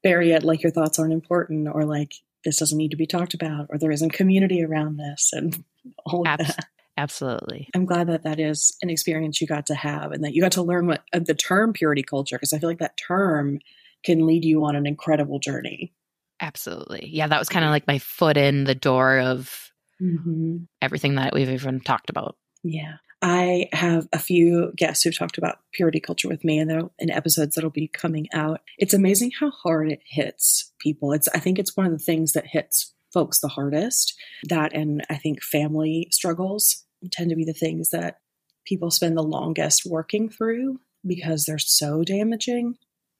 bury 0.03 0.33
it 0.33 0.45
like 0.45 0.63
your 0.63 0.73
thoughts 0.73 0.99
aren't 0.99 1.13
important 1.13 1.69
or 1.73 1.85
like 1.85 2.15
this 2.45 2.59
doesn't 2.59 2.79
need 2.79 2.91
to 2.91 2.97
be 2.97 3.07
talked 3.07 3.35
about 3.35 3.67
or 3.71 3.79
there 3.79 3.91
isn't 3.91 4.13
community 4.13 4.63
around 4.63 4.99
this 4.99 5.31
and 5.33 5.65
all 6.07 6.25
that. 6.25 6.67
Absolutely. 6.97 7.69
I'm 7.75 7.87
glad 7.87 8.09
that 8.09 8.23
that 8.23 8.39
is 8.39 8.77
an 8.81 8.89
experience 8.89 9.41
you 9.41 9.47
got 9.47 9.67
to 9.67 9.75
have 9.75 10.13
and 10.13 10.23
that 10.23 10.33
you 10.33 10.41
got 10.41 10.53
to 10.53 10.63
learn 10.63 10.87
what 10.87 11.03
uh, 11.13 11.19
the 11.19 11.35
term 11.35 11.73
purity 11.73 12.05
culture 12.05 12.37
because 12.37 12.53
I 12.53 12.59
feel 12.59 12.71
like 12.71 12.79
that 12.79 12.97
term 12.97 13.59
can 14.05 14.27
lead 14.27 14.45
you 14.45 14.65
on 14.65 14.77
an 14.77 14.87
incredible 14.87 15.41
journey. 15.41 15.93
Absolutely. 16.41 17.09
Yeah, 17.11 17.27
that 17.27 17.39
was 17.39 17.49
kind 17.49 17.65
of 17.65 17.71
like 17.71 17.87
my 17.87 17.99
foot 17.99 18.37
in 18.37 18.65
the 18.65 18.75
door 18.75 19.19
of 19.19 19.73
Mm-hmm. 20.03 20.65
everything 20.83 21.15
that 21.15 21.35
we've 21.35 21.51
even 21.51 21.81
talked 21.81 22.11
about. 22.11 22.37
Yeah. 22.63 22.97
I 23.23 23.69
have 23.73 24.07
a 24.13 24.19
few 24.19 24.73
guests 24.77 25.03
who've 25.03 25.17
talked 25.17 25.39
about 25.39 25.59
purity 25.73 25.99
culture 25.99 26.29
with 26.29 26.45
me 26.45 26.59
and 26.59 26.69
they're 26.69 26.91
in 26.99 27.11
episodes 27.11 27.55
that'll 27.55 27.71
be 27.71 27.89
coming 27.89 28.29
out. 28.35 28.61
It's 28.77 28.93
amazing 28.93 29.31
how 29.39 29.51
hard 29.51 29.91
it 29.91 30.01
hits 30.05 30.73
people. 30.79 31.13
It's 31.13 31.29
I 31.29 31.39
think 31.39 31.59
it's 31.59 31.77
one 31.77 31.87
of 31.87 31.93
the 31.93 32.05
things 32.05 32.33
that 32.33 32.47
hits 32.47 32.93
folks 33.15 33.39
the 33.39 33.49
hardest. 33.49 34.15
That 34.49 34.75
and 34.75 35.03
I 35.09 35.15
think 35.15 35.43
family 35.43 36.09
struggles 36.11 36.85
tend 37.11 37.31
to 37.31 37.37
be 37.37 37.45
the 37.45 37.55
things 37.55 37.91
that 37.91 38.19
people 38.67 38.91
spend 38.91 39.17
the 39.17 39.23
longest 39.23 39.87
working 39.87 40.29
through 40.29 40.81
because 41.07 41.45
they're 41.45 41.59
so 41.59 42.03
damaging. 42.05 42.77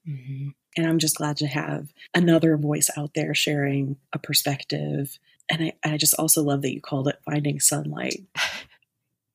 Mm-hmm. 0.07 0.49
And 0.77 0.87
I'm 0.87 0.99
just 0.99 1.17
glad 1.17 1.37
to 1.39 1.47
have 1.47 1.93
another 2.15 2.57
voice 2.57 2.91
out 2.97 3.13
there 3.15 3.35
sharing 3.35 3.97
a 4.13 4.19
perspective. 4.19 5.19
And 5.51 5.63
I, 5.65 5.73
I 5.85 5.97
just 5.97 6.15
also 6.19 6.43
love 6.43 6.63
that 6.63 6.73
you 6.73 6.81
called 6.81 7.09
it 7.09 7.19
finding 7.25 7.61
sunlight. 7.61 8.21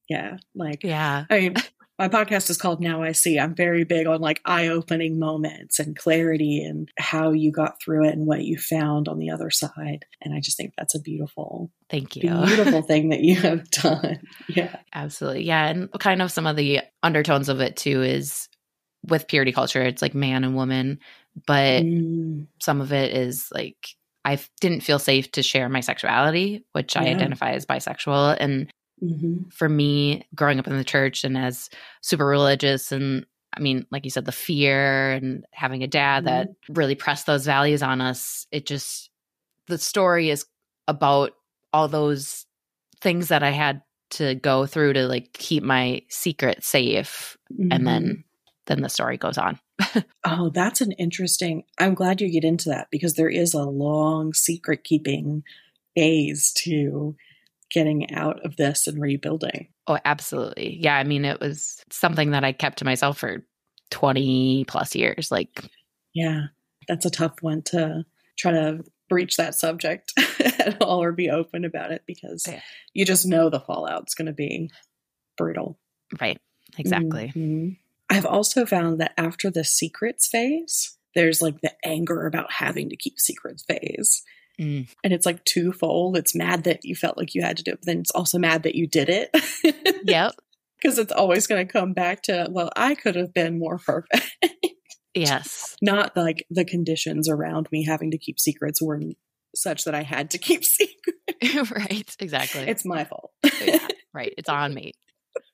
Yeah. 0.10 0.38
Like 0.56 0.84
Yeah. 0.84 1.26
I 1.30 1.40
mean, 1.40 1.54
my 2.00 2.08
podcast 2.10 2.50
is 2.50 2.58
called 2.58 2.82
Now 2.82 3.04
I 3.04 3.12
See. 3.12 3.38
I'm 3.38 3.54
very 3.54 3.84
big 3.84 4.08
on 4.08 4.22
like 4.22 4.42
eye 4.44 4.70
opening 4.70 5.20
moments 5.20 5.78
and 5.80 5.96
clarity 5.96 6.64
and 6.64 6.90
how 6.98 7.32
you 7.32 7.52
got 7.52 7.80
through 7.80 8.08
it 8.08 8.14
and 8.14 8.26
what 8.26 8.44
you 8.44 8.58
found 8.58 9.08
on 9.08 9.20
the 9.20 9.30
other 9.30 9.52
side. 9.52 10.06
And 10.22 10.34
I 10.34 10.40
just 10.40 10.58
think 10.58 10.74
that's 10.78 10.96
a 10.96 11.00
beautiful, 11.00 11.70
Thank 11.92 12.16
you. 12.16 12.22
beautiful 12.22 12.82
thing 12.82 13.10
that 13.10 13.20
you 13.22 13.36
have 13.42 13.70
done. 13.70 14.22
Yeah. 14.48 14.78
Absolutely. 14.94 15.44
Yeah. 15.44 15.68
And 15.68 15.92
kind 16.00 16.22
of 16.24 16.32
some 16.32 16.48
of 16.48 16.56
the 16.56 16.80
undertones 17.04 17.50
of 17.50 17.60
it 17.62 17.76
too 17.78 18.02
is 18.02 18.50
with 19.08 19.28
purity 19.28 19.52
culture, 19.52 19.84
it's 19.84 20.02
like 20.02 20.16
man 20.16 20.44
and 20.44 20.56
woman, 20.56 21.00
but 21.46 21.84
Mm, 21.84 22.48
some 22.60 22.82
of 22.82 22.92
it 22.92 23.16
is 23.16 23.50
like 23.54 23.90
I 24.26 24.40
didn't 24.60 24.82
feel 24.82 25.00
safe 25.00 25.32
to 25.32 25.44
share 25.44 25.70
my 25.70 25.80
sexuality, 25.80 26.66
which 26.74 26.96
I 26.98 27.06
identify 27.06 27.52
as 27.52 27.66
bisexual. 27.66 28.38
And 28.40 28.72
mhm. 29.02 29.52
for 29.52 29.70
me, 29.70 30.28
growing 30.36 30.60
up 30.60 30.68
in 30.68 30.78
the 30.78 30.84
church 30.84 31.24
and 31.24 31.38
as 31.38 31.70
super 32.02 32.26
religious, 32.26 32.92
and 32.92 33.26
I 33.56 33.62
mean, 33.62 33.86
like 33.92 34.06
you 34.06 34.12
said, 34.12 34.26
the 34.26 34.32
fear 34.32 35.12
and 35.12 35.46
having 35.52 35.84
a 35.84 35.88
dad 35.88 36.26
that 36.26 36.50
really 36.70 36.96
pressed 36.96 37.26
those 37.26 37.46
values 37.46 37.82
on 37.82 38.02
us, 38.02 38.46
it 38.52 38.66
just, 38.66 39.10
the 39.68 39.78
story 39.78 40.30
is 40.30 40.46
about 40.88 41.32
all 41.74 41.88
those 41.88 42.46
things 43.02 43.30
that 43.30 43.44
I 43.44 43.52
had 43.52 43.82
to 44.12 44.36
go 44.36 44.66
through 44.66 44.94
to 44.94 45.08
like 45.08 45.34
keep 45.34 45.64
my 45.64 46.02
secret 46.10 46.64
safe. 46.64 47.38
Mhm. 47.54 47.68
And 47.72 47.88
then, 47.88 48.24
then 48.66 48.82
the 48.82 48.90
story 48.90 49.18
goes 49.18 49.38
on. 49.38 49.60
Oh, 50.26 50.50
that's 50.54 50.82
an 50.82 50.92
interesting. 50.94 51.64
I'm 51.80 51.94
glad 51.96 52.22
you 52.22 52.32
get 52.32 52.44
into 52.44 52.70
that 52.70 52.88
because 52.92 53.14
there 53.16 53.30
is 53.30 53.54
a 53.54 53.64
long 53.64 54.34
secret 54.34 54.84
keeping 54.84 55.44
phase 55.96 56.52
to 56.64 57.16
getting 57.72 58.14
out 58.14 58.44
of 58.46 58.56
this 58.58 58.86
and 58.88 59.02
rebuilding. 59.02 59.70
Oh, 59.88 59.98
absolutely. 60.06 60.78
Yeah. 60.82 60.96
I 60.98 61.04
mean, 61.04 61.26
it 61.26 61.40
was 61.40 61.84
something 61.92 62.32
that 62.32 62.44
I 62.44 62.52
kept 62.52 62.80
to 62.80 62.86
myself 62.86 63.18
for 63.18 63.46
20 63.92 64.66
plus 64.68 64.96
years. 64.96 65.32
Like, 65.32 65.64
Yeah, 66.14 66.48
that's 66.88 67.06
a 67.06 67.10
tough 67.12 67.36
one 67.42 67.62
to 67.68 68.06
try 68.38 68.52
to 68.52 68.84
breach 69.08 69.38
that 69.38 69.56
subject 69.56 70.14
at 70.40 70.82
all 70.82 71.02
or 71.02 71.12
be 71.12 71.30
open 71.30 71.66
about 71.66 71.92
it 71.92 72.04
because 72.06 72.46
Yeah. 72.48 72.62
you 72.94 73.06
just 73.06 73.26
know 73.26 73.50
the 73.50 73.60
fallout's 73.60 74.14
going 74.14 74.28
to 74.28 74.34
be 74.34 74.70
brutal. 75.38 75.80
right. 76.22 76.40
Exactly. 76.78 77.32
Mhm. 77.36 77.78
I've 78.10 78.26
also 78.26 78.66
found 78.66 79.00
that 79.00 79.14
after 79.18 79.50
the 79.50 79.64
secrets 79.64 80.28
phase, 80.28 80.98
there's 81.16 81.42
like 81.42 81.62
the 81.62 81.74
anger 81.86 82.26
about 82.26 82.52
having 82.52 82.90
to 82.90 82.98
keep 82.98 83.20
secrets 83.20 83.64
phase. 83.64 84.24
Mm. 84.60 84.90
And 85.04 85.14
it's 85.14 85.26
like 85.26 85.44
twofold. 85.46 86.18
It's 86.18 86.36
mad 86.36 86.64
that 86.66 86.84
you 86.84 86.96
felt 86.96 87.18
like 87.18 87.34
you 87.34 87.42
had 87.42 87.58
to 87.58 87.64
do 87.64 87.72
it, 87.72 87.80
but 87.82 87.86
then 87.86 88.00
it's 88.00 88.12
also 88.12 88.38
mad 88.38 88.64
that 88.64 88.76
you 88.76 88.88
did 88.88 89.10
it. 89.10 89.30
Yep. 90.06 90.34
Because 90.82 90.98
it's 90.98 91.12
always 91.12 91.46
going 91.46 91.68
to 91.68 91.72
come 91.72 91.92
back 91.92 92.24
to, 92.24 92.48
well, 92.50 92.70
I 92.74 92.96
could 92.96 93.16
have 93.16 93.34
been 93.34 93.60
more 93.60 93.78
perfect. 93.78 94.32
Yes. 95.14 95.76
Not 95.82 96.16
like 96.16 96.46
the 96.50 96.64
conditions 96.66 97.28
around 97.28 97.68
me 97.72 97.84
having 97.84 98.12
to 98.12 98.18
keep 98.18 98.40
secrets 98.40 98.82
were 98.82 99.02
such 99.54 99.84
that 99.84 99.96
I 99.96 100.04
had 100.04 100.32
to 100.32 100.38
keep 100.38 100.64
secrets. 100.64 101.72
right. 101.72 102.16
Exactly. 102.20 102.62
It's 102.62 102.86
my 102.86 103.04
fault. 103.04 103.32
Yeah, 103.62 103.86
right. 104.14 104.34
It's 104.38 104.50
on 104.50 104.74
me. 104.74 104.94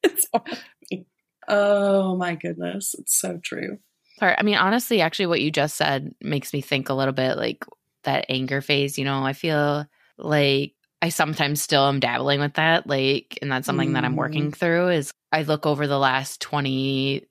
it's 0.03 0.27
on 0.33 0.43
me. 0.91 1.07
Oh 1.47 2.15
my 2.15 2.35
goodness. 2.35 2.95
It's 2.97 3.19
so 3.19 3.39
true. 3.43 3.79
Sorry. 4.19 4.35
I 4.37 4.43
mean, 4.43 4.55
honestly, 4.55 5.01
actually, 5.01 5.27
what 5.27 5.41
you 5.41 5.51
just 5.51 5.75
said 5.75 6.13
makes 6.21 6.53
me 6.53 6.61
think 6.61 6.89
a 6.89 6.93
little 6.93 7.13
bit 7.13 7.37
like 7.37 7.65
that 8.03 8.25
anger 8.29 8.61
phase. 8.61 8.97
You 8.97 9.05
know, 9.05 9.23
I 9.23 9.33
feel 9.33 9.85
like 10.17 10.73
I 11.01 11.09
sometimes 11.09 11.61
still 11.61 11.87
am 11.87 11.99
dabbling 11.99 12.39
with 12.39 12.53
that. 12.53 12.87
Like, 12.87 13.37
and 13.41 13.51
that's 13.51 13.65
something 13.65 13.93
that 13.93 14.05
I'm 14.05 14.15
working 14.15 14.51
through 14.51 14.89
is 14.89 15.11
I 15.31 15.43
look 15.43 15.65
over 15.65 15.85
the 15.85 15.99
last 15.99 16.39
20, 16.41 17.27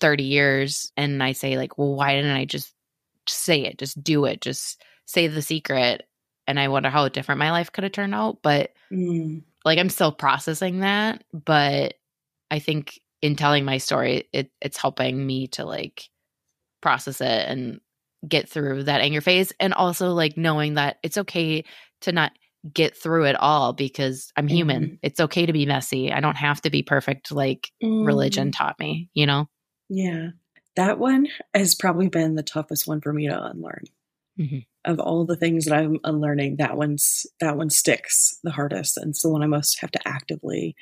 30 0.00 0.22
years 0.24 0.92
and 0.96 1.22
I 1.22 1.32
say, 1.32 1.56
like, 1.56 1.76
well, 1.78 1.94
why 1.94 2.14
didn't 2.14 2.36
I 2.36 2.44
just, 2.44 2.72
just 3.26 3.40
say 3.40 3.62
it? 3.64 3.78
Just 3.78 4.02
do 4.02 4.24
it. 4.24 4.40
Just 4.40 4.82
say 5.06 5.26
the 5.26 5.42
secret. 5.42 6.06
And 6.46 6.60
I 6.60 6.68
wonder 6.68 6.90
how 6.90 7.08
different 7.08 7.38
my 7.40 7.50
life 7.50 7.72
could 7.72 7.84
have 7.84 7.92
turned 7.92 8.14
out. 8.14 8.38
But 8.42 8.72
Mm. 8.92 9.42
like 9.64 9.78
I'm 9.78 9.88
still 9.88 10.12
processing 10.12 10.80
that, 10.80 11.24
but 11.32 11.94
I 12.50 12.58
think 12.60 13.00
in 13.24 13.36
telling 13.36 13.64
my 13.64 13.78
story, 13.78 14.28
it 14.34 14.50
it's 14.60 14.76
helping 14.76 15.26
me 15.26 15.46
to 15.48 15.64
like 15.64 16.10
process 16.82 17.22
it 17.22 17.48
and 17.48 17.80
get 18.28 18.50
through 18.50 18.82
that 18.84 19.00
anger 19.00 19.22
phase 19.22 19.50
and 19.58 19.72
also 19.72 20.12
like 20.12 20.36
knowing 20.36 20.74
that 20.74 20.98
it's 21.02 21.16
okay 21.16 21.64
to 22.02 22.12
not 22.12 22.32
get 22.70 22.94
through 22.96 23.24
it 23.24 23.36
all 23.36 23.72
because 23.72 24.30
I'm 24.36 24.46
human. 24.46 24.98
It's 25.02 25.20
okay 25.20 25.46
to 25.46 25.52
be 25.54 25.64
messy. 25.64 26.12
I 26.12 26.20
don't 26.20 26.36
have 26.36 26.60
to 26.62 26.70
be 26.70 26.82
perfect 26.82 27.32
like 27.32 27.70
religion 27.82 28.48
Mm. 28.48 28.52
taught 28.56 28.78
me, 28.78 29.08
you 29.14 29.24
know? 29.26 29.46
Yeah. 29.88 30.30
That 30.76 30.98
one 30.98 31.28
has 31.54 31.74
probably 31.74 32.08
been 32.10 32.34
the 32.34 32.42
toughest 32.42 32.86
one 32.86 33.00
for 33.00 33.12
me 33.12 33.28
to 33.28 33.42
unlearn. 33.42 33.84
Mhm. 34.38 34.66
Of 34.84 35.00
all 35.00 35.24
the 35.24 35.36
things 35.36 35.64
that 35.64 35.78
I'm 35.78 35.98
unlearning, 36.04 36.56
that 36.56 36.76
one's 36.76 37.24
that 37.40 37.56
one 37.56 37.70
sticks 37.70 38.38
the 38.42 38.50
hardest. 38.50 38.98
And 38.98 39.10
it's 39.10 39.22
the 39.22 39.30
one 39.30 39.42
I 39.42 39.46
most 39.46 39.80
have 39.80 39.90
to 39.92 40.08
actively 40.08 40.76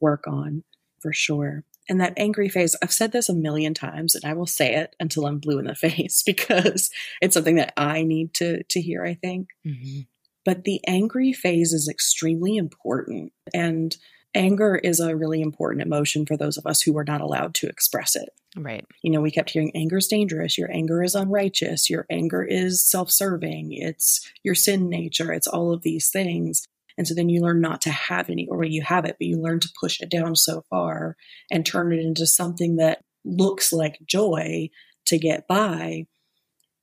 work 0.00 0.24
on 0.26 0.62
for 1.00 1.12
sure. 1.14 1.64
And 1.88 2.00
that 2.00 2.14
angry 2.16 2.48
phase, 2.48 2.74
I've 2.82 2.92
said 2.92 3.12
this 3.12 3.28
a 3.28 3.34
million 3.34 3.74
times 3.74 4.14
and 4.14 4.24
I 4.24 4.34
will 4.34 4.46
say 4.46 4.74
it 4.74 4.96
until 4.98 5.26
I'm 5.26 5.38
blue 5.38 5.58
in 5.58 5.66
the 5.66 5.74
face 5.86 6.22
because 6.24 6.90
it's 7.20 7.34
something 7.34 7.56
that 7.56 7.72
I 7.76 8.02
need 8.02 8.34
to 8.34 8.62
to 8.64 8.80
hear, 8.80 9.04
I 9.04 9.14
think. 9.14 9.48
Mhm. 9.66 10.06
But 10.44 10.64
the 10.64 10.80
angry 10.86 11.32
phase 11.32 11.72
is 11.72 11.88
extremely 11.88 12.56
important. 12.56 13.32
And 13.52 13.96
anger 14.34 14.76
is 14.76 15.00
a 15.00 15.16
really 15.16 15.40
important 15.40 15.82
emotion 15.82 16.26
for 16.26 16.36
those 16.36 16.56
of 16.56 16.66
us 16.66 16.82
who 16.82 16.96
are 16.98 17.04
not 17.04 17.20
allowed 17.20 17.54
to 17.54 17.68
express 17.68 18.14
it. 18.14 18.28
Right. 18.56 18.84
You 19.02 19.10
know, 19.10 19.20
we 19.20 19.30
kept 19.30 19.50
hearing 19.50 19.72
anger 19.74 19.96
is 19.96 20.06
dangerous, 20.06 20.56
your 20.56 20.70
anger 20.72 21.02
is 21.02 21.14
unrighteous, 21.14 21.90
your 21.90 22.06
anger 22.10 22.42
is 22.42 22.86
self 22.86 23.10
serving, 23.10 23.72
it's 23.72 24.30
your 24.42 24.54
sin 24.54 24.88
nature, 24.88 25.32
it's 25.32 25.46
all 25.46 25.72
of 25.72 25.82
these 25.82 26.10
things. 26.10 26.66
And 26.98 27.06
so 27.06 27.14
then 27.14 27.28
you 27.28 27.40
learn 27.42 27.60
not 27.60 27.82
to 27.82 27.90
have 27.90 28.30
any, 28.30 28.48
or 28.50 28.64
you 28.64 28.82
have 28.82 29.04
it, 29.04 29.16
but 29.18 29.26
you 29.26 29.40
learn 29.40 29.60
to 29.60 29.72
push 29.78 30.00
it 30.00 30.10
down 30.10 30.34
so 30.34 30.64
far 30.70 31.16
and 31.50 31.64
turn 31.64 31.92
it 31.92 32.00
into 32.00 32.26
something 32.26 32.76
that 32.76 33.02
looks 33.24 33.72
like 33.72 33.98
joy 34.06 34.70
to 35.06 35.18
get 35.18 35.46
by. 35.46 36.06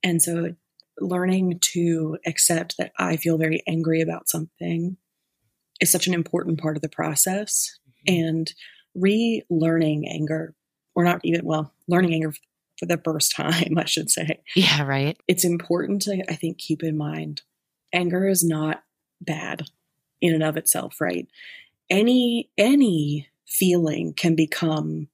And 0.03 0.22
so 0.22 0.55
learning 0.99 1.59
to 1.74 2.18
accept 2.28 2.76
that 2.78 2.91
I 2.99 3.18
feel 3.18 3.38
very 3.38 3.64
angry 3.68 4.01
about 4.01 4.30
something 4.30 4.97
is 5.80 5.91
such 5.91 6.07
an 6.07 6.14
important 6.14 6.61
part 6.61 6.76
of 6.76 6.82
the 6.82 6.89
process. 6.89 7.80
Mm-hmm. 8.07 8.14
And 8.14 8.53
relearning 8.95 10.03
anger, 10.07 10.55
or 10.95 11.03
not 11.03 11.22
even, 11.24 11.45
well, 11.45 11.74
learning 11.88 12.14
anger 12.14 12.34
for 12.78 12.86
the 12.86 13.01
first 13.03 13.36
time, 13.36 13.76
I 13.78 13.86
should 13.86 14.09
say. 14.09 14.41
Yeah, 14.55 14.84
right. 14.84 15.18
It's 15.28 15.45
important 15.45 16.03
to, 16.03 16.24
I 16.30 16.36
think, 16.36 16.57
keep 16.57 16.84
in 16.84 16.97
mind 16.97 17.41
anger 17.93 18.28
is 18.28 18.43
not 18.43 18.84
bad 19.22 19.64
in 20.24 20.34
and 20.34 20.41
of 20.41 20.57
itself, 20.57 20.99
right? 21.01 21.28
Any 21.89 22.49
any 22.57 23.30
feeling 23.45 24.13
can 24.13 24.36
become 24.36 25.09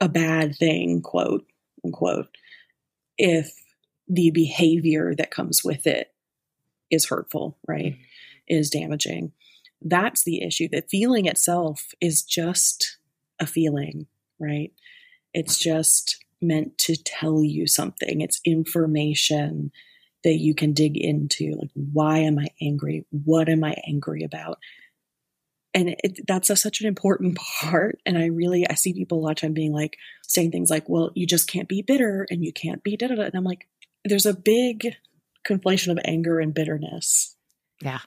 a 0.00 0.08
bad 0.08 0.54
thing, 0.54 1.00
quote 1.00 1.46
unquote, 1.84 2.28
if 3.18 3.50
the 4.06 4.30
behavior 4.30 5.14
that 5.16 5.30
comes 5.30 5.64
with 5.64 5.86
it 5.86 6.12
is 6.90 7.06
hurtful, 7.06 7.58
right? 7.66 7.94
Mm-hmm. 7.94 8.02
Is 8.48 8.70
damaging. 8.70 9.32
That's 9.82 10.22
the 10.22 10.42
issue. 10.42 10.68
The 10.70 10.84
feeling 10.88 11.26
itself 11.26 11.94
is 12.00 12.22
just 12.22 12.98
a 13.40 13.46
feeling, 13.46 14.06
right? 14.38 14.72
It's 15.34 15.58
just 15.58 16.24
meant 16.40 16.78
to 16.78 16.94
tell 16.94 17.42
you 17.42 17.66
something. 17.66 18.20
It's 18.20 18.40
information 18.44 19.72
that 20.26 20.40
you 20.40 20.56
can 20.56 20.72
dig 20.72 20.96
into. 20.96 21.54
Like, 21.56 21.70
why 21.74 22.18
am 22.18 22.36
I 22.36 22.48
angry? 22.60 23.06
What 23.10 23.48
am 23.48 23.62
I 23.62 23.76
angry 23.86 24.24
about? 24.24 24.58
And 25.72 25.94
it, 26.02 26.26
that's 26.26 26.50
a, 26.50 26.56
such 26.56 26.80
an 26.80 26.88
important 26.88 27.38
part. 27.60 28.00
And 28.04 28.18
I 28.18 28.26
really, 28.26 28.68
I 28.68 28.74
see 28.74 28.92
people 28.92 29.20
a 29.20 29.22
lot 29.22 29.30
of 29.30 29.36
time 29.36 29.52
being 29.52 29.72
like, 29.72 29.96
saying 30.24 30.50
things 30.50 30.68
like, 30.68 30.88
well, 30.88 31.12
you 31.14 31.28
just 31.28 31.48
can't 31.48 31.68
be 31.68 31.80
bitter 31.80 32.26
and 32.28 32.44
you 32.44 32.52
can't 32.52 32.82
be 32.82 32.96
da 32.96 33.06
da 33.06 33.14
da. 33.14 33.22
And 33.22 33.36
I'm 33.36 33.44
like, 33.44 33.68
there's 34.04 34.26
a 34.26 34.34
big 34.34 34.96
conflation 35.48 35.92
of 35.92 36.00
anger 36.04 36.40
and 36.40 36.52
bitterness. 36.52 37.36
Yeah. 37.80 38.00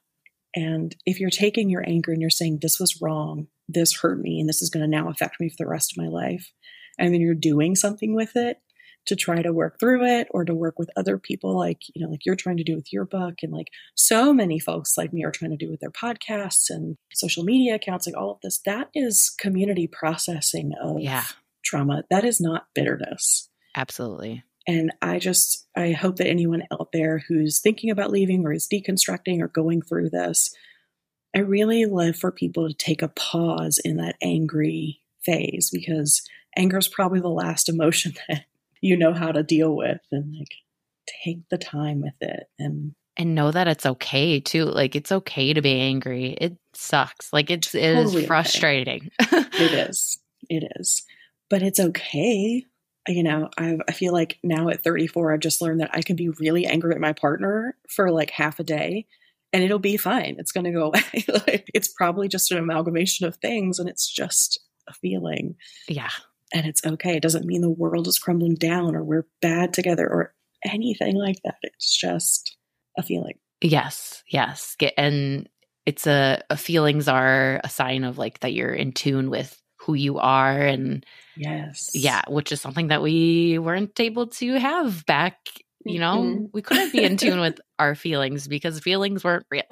And 0.54 0.94
if 1.06 1.22
you're 1.22 1.30
taking 1.30 1.70
your 1.70 1.88
anger 1.88 2.12
and 2.12 2.20
you're 2.20 2.30
saying, 2.30 2.60
this 2.62 2.82
was 2.82 3.02
wrong, 3.02 3.48
this 3.70 3.96
hurt 3.96 4.20
me, 4.20 4.42
and 4.42 4.50
this 4.50 4.62
is 4.62 4.70
going 4.70 4.84
to 4.84 4.90
now 4.90 5.08
affect 5.08 5.40
me 5.40 5.48
for 5.48 5.56
the 5.58 5.70
rest 5.70 5.94
of 5.94 5.98
my 5.98 6.10
life, 6.10 6.52
and 6.98 7.14
then 7.14 7.22
you're 7.22 7.34
doing 7.34 7.78
something 7.78 8.14
with 8.14 8.36
it, 8.36 8.60
to 9.06 9.16
try 9.16 9.42
to 9.42 9.54
work 9.54 9.80
through 9.80 10.06
it 10.06 10.28
or 10.32 10.46
to 10.46 10.54
work 10.54 10.78
with 10.78 10.90
other 10.96 11.18
people 11.18 11.58
like 11.58 11.82
you 11.94 12.04
know 12.04 12.12
like 12.12 12.26
you're 12.26 12.36
trying 12.36 12.58
to 12.58 12.64
do 12.64 12.76
with 12.76 12.92
your 12.94 13.06
book. 13.06 13.36
And 13.42 13.52
like 13.52 13.70
so 13.96 14.34
many 14.34 14.60
folks 14.60 14.98
like 14.98 15.14
me 15.14 15.24
are 15.24 15.32
trying 15.32 15.52
to 15.52 15.58
do 15.58 15.70
with 15.70 15.80
their 15.80 15.92
podcasts 15.92 16.70
and 16.70 16.98
social 17.14 17.44
media 17.44 17.76
accounts 17.76 18.06
like 18.06 18.18
all 18.18 18.32
of 18.32 18.42
this. 18.42 18.60
That 18.66 18.90
is 18.94 19.34
community 19.40 19.88
processing 19.88 20.74
of 20.82 21.00
yeah. 21.00 21.24
trauma. 21.64 22.04
That 22.10 22.24
is 22.24 22.40
not 22.40 22.68
bitterness. 22.76 23.50
Absolutely. 23.76 24.44
And 24.68 24.92
i 25.02 25.18
just 25.18 25.68
i 25.76 25.92
hope 25.92 26.18
that 26.18 26.28
anyone 26.28 26.64
out 26.72 26.90
there 26.94 27.24
who's 27.28 27.60
thinking 27.60 27.90
about 27.90 28.12
leaving 28.12 28.46
or 28.46 28.52
is 28.54 28.68
deconstructing 28.72 29.42
or 29.42 29.48
going 29.48 29.82
through 29.82 30.10
this 30.10 30.54
i 31.36 31.40
really 31.40 31.86
love 31.86 32.16
for 32.16 32.32
people 32.32 32.68
to 32.68 32.74
take 32.76 33.02
a 33.02 33.08
pause 33.08 33.80
in 33.84 33.98
that 33.98 34.16
angry 34.22 35.02
phase 35.24 35.70
because 35.72 36.22
anger 36.58 36.78
is 36.78 36.88
probably 36.88 37.20
the 37.20 37.30
last 37.30 37.70
emotion 37.70 38.14
that 38.28 38.46
you 38.82 38.98
know 38.98 39.14
how 39.14 39.32
to 39.32 39.44
deal 39.44 39.76
with 39.76 40.00
and 40.12 40.34
like 40.38 40.52
take 41.26 41.40
the 41.50 41.58
time 41.58 42.02
with 42.02 42.14
it 42.22 42.48
and 42.58 42.94
and 43.18 43.36
know 43.36 43.52
that 43.52 43.68
it's 43.68 43.86
okay 43.86 44.40
too 44.40 44.66
like 44.66 44.96
it's 44.96 45.12
okay 45.12 45.54
to 45.54 45.62
be 45.62 45.80
angry. 45.80 46.38
It 46.40 46.58
sucks. 46.74 47.34
Like 47.34 47.50
it's 47.50 47.76
it 47.76 47.96
totally 47.96 48.22
is 48.22 48.28
frustrating. 48.28 49.10
Okay. 49.22 49.46
it 49.54 49.90
is. 49.90 50.20
It 50.50 50.72
is. 50.80 51.04
But 51.50 51.62
it's 51.62 51.80
okay. 51.80 52.64
You 53.08 53.24
know 53.24 53.50
i 53.58 53.78
i 53.88 53.92
feel 53.92 54.14
like 54.14 54.38
now 54.44 54.70
at 54.70 54.84
34 54.84 55.34
i've 55.34 55.40
just 55.40 55.62
learned 55.62 55.80
that 55.80 55.90
i 55.94 56.02
can 56.02 56.16
be 56.16 56.30
really 56.30 56.68
angry 56.68 56.94
at 56.94 57.02
my 57.02 57.14
partner 57.14 57.76
for 57.88 58.12
like 58.12 58.30
half 58.30 58.60
a 58.60 58.64
day 58.64 59.08
and 59.52 59.64
it'll 59.64 59.80
be 59.80 59.98
fine. 59.98 60.36
It's 60.38 60.52
going 60.52 60.66
to 60.66 60.72
go 60.72 60.88
away. 60.94 61.26
Like 61.48 61.72
it's 61.74 61.88
probably 61.88 62.28
just 62.28 62.52
an 62.52 62.60
amalgamation 62.60 63.26
of 63.26 63.38
things 63.38 63.80
and 63.80 63.90
it's 63.90 64.08
just 64.08 64.60
a 64.88 64.94
feeling. 64.94 65.56
Yeah 65.88 66.12
and 66.54 66.66
it's 66.66 66.86
okay. 66.86 67.18
It 67.18 67.24
doesn't 67.24 67.46
mean 67.46 67.62
the 67.62 67.70
world 67.70 68.08
is 68.08 68.20
crumbling 68.20 68.56
down 68.56 68.96
or 68.96 69.04
we're 69.04 69.28
bad 69.42 69.74
together 69.74 70.08
or 70.08 70.34
anything 70.66 71.16
like 71.16 71.38
that. 71.44 71.56
It's 71.62 71.96
just 71.96 72.58
a 72.98 73.04
feeling. 73.04 73.38
Yes, 73.62 74.24
yes. 74.28 74.76
And 74.98 75.50
it's 75.86 76.08
a, 76.08 76.42
a 76.50 76.58
feelings 76.58 77.08
are 77.08 77.60
a 77.64 77.70
sign 77.70 78.04
of 78.04 78.18
like 78.18 78.40
that 78.40 78.54
you're 78.54 78.74
in 78.74 78.92
tune 78.92 79.30
with 79.30 79.60
who 79.80 79.94
you 79.94 80.20
are 80.20 80.62
and 80.62 81.06
yes 81.38 81.92
yeah 81.94 82.22
which 82.28 82.52
is 82.52 82.60
something 82.62 82.90
that 82.90 83.02
we 83.02 83.58
weren't 83.58 83.98
able 84.00 84.28
to 84.28 84.60
have 84.60 85.06
back 85.06 85.38
you 85.86 86.00
know 86.00 86.18
mm-hmm. 86.18 86.46
we 86.54 86.62
couldn't 86.62 86.92
be 86.92 87.04
in 87.04 87.16
tune 87.18 87.40
with 87.40 87.60
our 87.80 87.96
feelings 87.96 88.48
because 88.48 88.80
feelings 88.82 89.24
weren't 89.24 89.46
real 89.50 89.64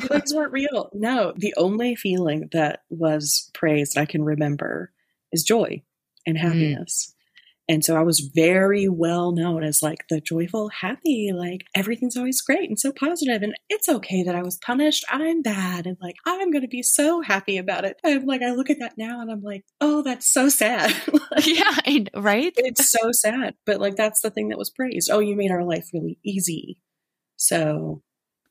feelings 0.00 0.32
weren't 0.32 0.52
real 0.52 0.90
no 0.94 1.32
the 1.36 1.52
only 1.56 1.96
feeling 1.96 2.48
that 2.52 2.80
was 2.88 3.50
praised 3.52 3.98
i 3.98 4.06
can 4.06 4.22
remember 4.22 4.92
is 5.32 5.42
joy 5.42 5.82
and 6.26 6.36
mm-hmm. 6.36 6.46
happiness. 6.46 7.10
Mm. 7.10 7.16
And 7.68 7.84
so 7.84 7.96
I 7.96 8.02
was 8.02 8.30
very 8.32 8.88
well 8.88 9.32
known 9.32 9.64
as 9.64 9.82
like 9.82 10.04
the 10.08 10.20
joyful, 10.20 10.68
happy, 10.68 11.32
like 11.34 11.62
everything's 11.74 12.16
always 12.16 12.40
great 12.40 12.68
and 12.68 12.78
so 12.78 12.92
positive, 12.92 13.42
And 13.42 13.54
it's 13.68 13.88
okay 13.88 14.22
that 14.22 14.36
I 14.36 14.42
was 14.42 14.58
punished. 14.64 15.04
I'm 15.08 15.42
bad. 15.42 15.86
And 15.86 15.96
like, 16.00 16.14
I'm 16.24 16.52
going 16.52 16.62
to 16.62 16.68
be 16.68 16.84
so 16.84 17.22
happy 17.22 17.58
about 17.58 17.84
it. 17.84 17.98
And 18.04 18.24
like, 18.24 18.42
I 18.42 18.52
look 18.52 18.70
at 18.70 18.78
that 18.78 18.96
now 18.96 19.20
and 19.20 19.32
I'm 19.32 19.42
like, 19.42 19.64
oh, 19.80 20.02
that's 20.02 20.32
so 20.32 20.48
sad. 20.48 20.94
like, 21.32 21.46
yeah, 21.46 22.04
right? 22.14 22.52
It's 22.56 22.88
so 22.88 23.10
sad. 23.10 23.54
But 23.64 23.80
like, 23.80 23.96
that's 23.96 24.20
the 24.20 24.30
thing 24.30 24.48
that 24.50 24.58
was 24.58 24.70
praised. 24.70 25.10
Oh, 25.10 25.18
you 25.18 25.34
made 25.34 25.50
our 25.50 25.64
life 25.64 25.88
really 25.92 26.20
easy. 26.24 26.78
So 27.36 28.02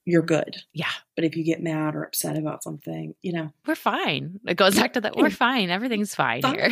you're 0.05 0.21
good. 0.21 0.63
Yeah. 0.73 0.91
But 1.15 1.25
if 1.25 1.35
you 1.35 1.43
get 1.43 1.61
mad 1.61 1.95
or 1.95 2.03
upset 2.03 2.37
about 2.37 2.63
something, 2.63 3.15
you 3.21 3.33
know, 3.33 3.51
we're 3.65 3.75
fine. 3.75 4.39
It 4.47 4.55
goes 4.55 4.75
back 4.75 4.93
to 4.93 5.01
that. 5.01 5.15
We're 5.15 5.29
fine. 5.31 5.69
Everything's 5.69 6.15
fine, 6.15 6.41
fine. 6.41 6.71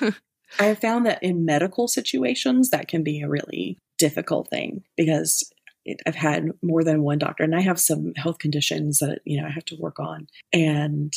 I 0.60 0.66
have 0.66 0.78
found 0.78 1.06
that 1.06 1.22
in 1.22 1.44
medical 1.44 1.88
situations, 1.88 2.70
that 2.70 2.86
can 2.86 3.02
be 3.02 3.20
a 3.20 3.28
really 3.28 3.76
difficult 3.98 4.48
thing 4.48 4.84
because 4.96 5.52
it, 5.84 6.00
I've 6.06 6.14
had 6.14 6.50
more 6.62 6.84
than 6.84 7.02
one 7.02 7.18
doctor 7.18 7.42
and 7.42 7.56
I 7.56 7.60
have 7.60 7.80
some 7.80 8.14
health 8.14 8.38
conditions 8.38 9.00
that, 9.00 9.20
you 9.24 9.40
know, 9.40 9.46
I 9.46 9.50
have 9.50 9.64
to 9.66 9.76
work 9.76 9.98
on. 9.98 10.28
And 10.52 11.12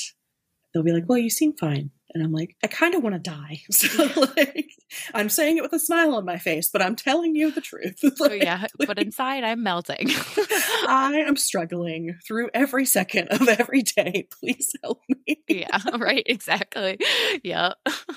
they'll 0.78 0.84
be 0.84 0.94
like, 0.94 1.10
well, 1.10 1.18
you 1.18 1.32
seem 1.32 1.54
fine. 1.54 1.90
And 2.14 2.24
I'm 2.24 2.32
like, 2.32 2.56
I 2.64 2.68
kind 2.68 2.94
of 2.94 3.04
want 3.04 3.16
to 3.16 3.20
die. 3.20 3.62
So 3.72 4.06
like, 4.38 4.70
I'm 5.14 5.28
saying 5.28 5.58
it 5.58 5.62
with 5.62 5.74
a 5.74 5.80
smile 5.80 6.16
on 6.16 6.24
my 6.24 6.38
face, 6.38 6.70
but 6.72 6.82
I'm 6.82 6.96
telling 6.96 7.36
you 7.36 7.52
the 7.52 7.62
truth. 7.62 8.00
Oh, 8.04 8.26
like, 8.26 8.42
yeah, 8.42 8.68
but 8.86 8.98
inside 9.00 9.44
I'm 9.44 9.62
melting. 9.64 10.08
I 10.88 11.24
am 11.28 11.36
struggling 11.36 12.18
through 12.26 12.50
every 12.54 12.86
second 12.86 13.28
of 13.30 13.48
every 13.48 13.82
day. 13.82 14.28
Please 14.40 14.74
help 14.84 15.02
me. 15.10 15.42
yeah, 15.48 15.80
right. 15.98 16.24
Exactly. 16.26 16.98
Yeah. 17.44 17.74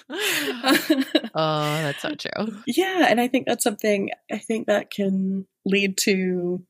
oh, 0.09 1.27
that's 1.35 2.03
so 2.03 2.15
true. 2.15 2.57
Yeah, 2.67 3.07
and 3.09 3.21
I 3.21 3.29
think 3.29 3.47
that's 3.47 3.65
something. 3.65 4.11
I 4.31 4.39
think 4.39 4.67
that 4.67 4.91
can 4.91 5.47
lead 5.65 5.99
to 5.99 6.63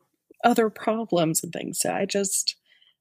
other 0.45 0.71
problems 0.71 1.45
and 1.45 1.53
things. 1.53 1.79
So 1.81 1.93
I 1.93 2.07
just 2.07 2.57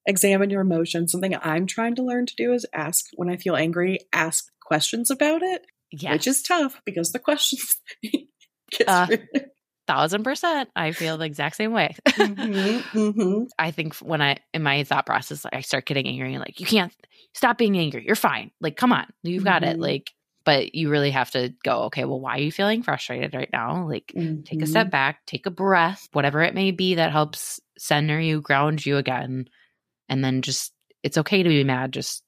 examine 0.09 0.49
your 0.49 0.61
emotions. 0.61 1.11
Something 1.11 1.35
I'm 1.41 1.67
trying 1.67 1.95
to 1.95 2.03
learn 2.03 2.25
to 2.25 2.35
do 2.35 2.51
is 2.51 2.65
ask 2.73 3.05
when 3.13 3.29
I 3.29 3.37
feel 3.37 3.55
angry, 3.55 3.99
ask 4.11 4.45
questions 4.65 5.09
about 5.09 5.41
it. 5.41 5.65
Yeah. 5.91 6.13
Which 6.13 6.27
is 6.27 6.41
tough 6.41 6.81
because 6.85 7.11
the 7.11 7.19
questions 7.29 7.75
uh, 8.87 9.07
thousand 9.87 10.23
percent. 10.23 10.69
I 10.75 10.91
feel 10.91 11.17
the 11.17 11.25
exact 11.25 11.55
same 11.55 11.71
way. 11.71 11.95
mm-hmm, 12.07 12.97
mm-hmm. 12.97 13.43
I 13.59 13.71
think 13.71 13.95
when 13.97 14.21
I 14.21 14.37
in 14.53 14.63
my 14.63 14.83
thought 14.83 15.05
process, 15.05 15.45
I 15.51 15.61
start 15.61 15.85
getting 15.85 16.07
angry 16.07 16.33
and 16.33 16.39
like, 16.39 16.59
you 16.59 16.65
can't 16.65 16.93
stop 17.33 17.57
being 17.57 17.77
angry. 17.77 18.03
You're 18.05 18.15
fine. 18.15 18.51
Like, 18.59 18.77
come 18.77 18.91
on, 18.91 19.05
you've 19.23 19.43
got 19.43 19.61
mm-hmm. 19.61 19.71
it. 19.71 19.79
Like, 19.79 20.11
but 20.45 20.73
you 20.73 20.89
really 20.89 21.11
have 21.11 21.31
to 21.31 21.53
go, 21.63 21.83
okay, 21.83 22.05
well, 22.05 22.19
why 22.19 22.37
are 22.37 22.41
you 22.41 22.51
feeling 22.51 22.81
frustrated 22.81 23.35
right 23.35 23.49
now? 23.51 23.87
Like, 23.87 24.07
take 24.07 24.17
a 24.17 24.21
mm-hmm. 24.23 24.65
step 24.65 24.89
back, 24.89 25.25
take 25.25 25.45
a 25.45 25.51
breath, 25.51 26.07
whatever 26.13 26.41
it 26.41 26.55
may 26.55 26.71
be 26.71 26.95
that 26.95 27.11
helps 27.11 27.59
center 27.77 28.19
you, 28.19 28.41
ground 28.41 28.85
you 28.85 28.97
again 28.97 29.47
and 30.09 30.23
then 30.23 30.41
just 30.41 30.73
it's 31.03 31.17
okay 31.17 31.43
to 31.43 31.49
be 31.49 31.63
mad 31.63 31.93
just 31.93 32.23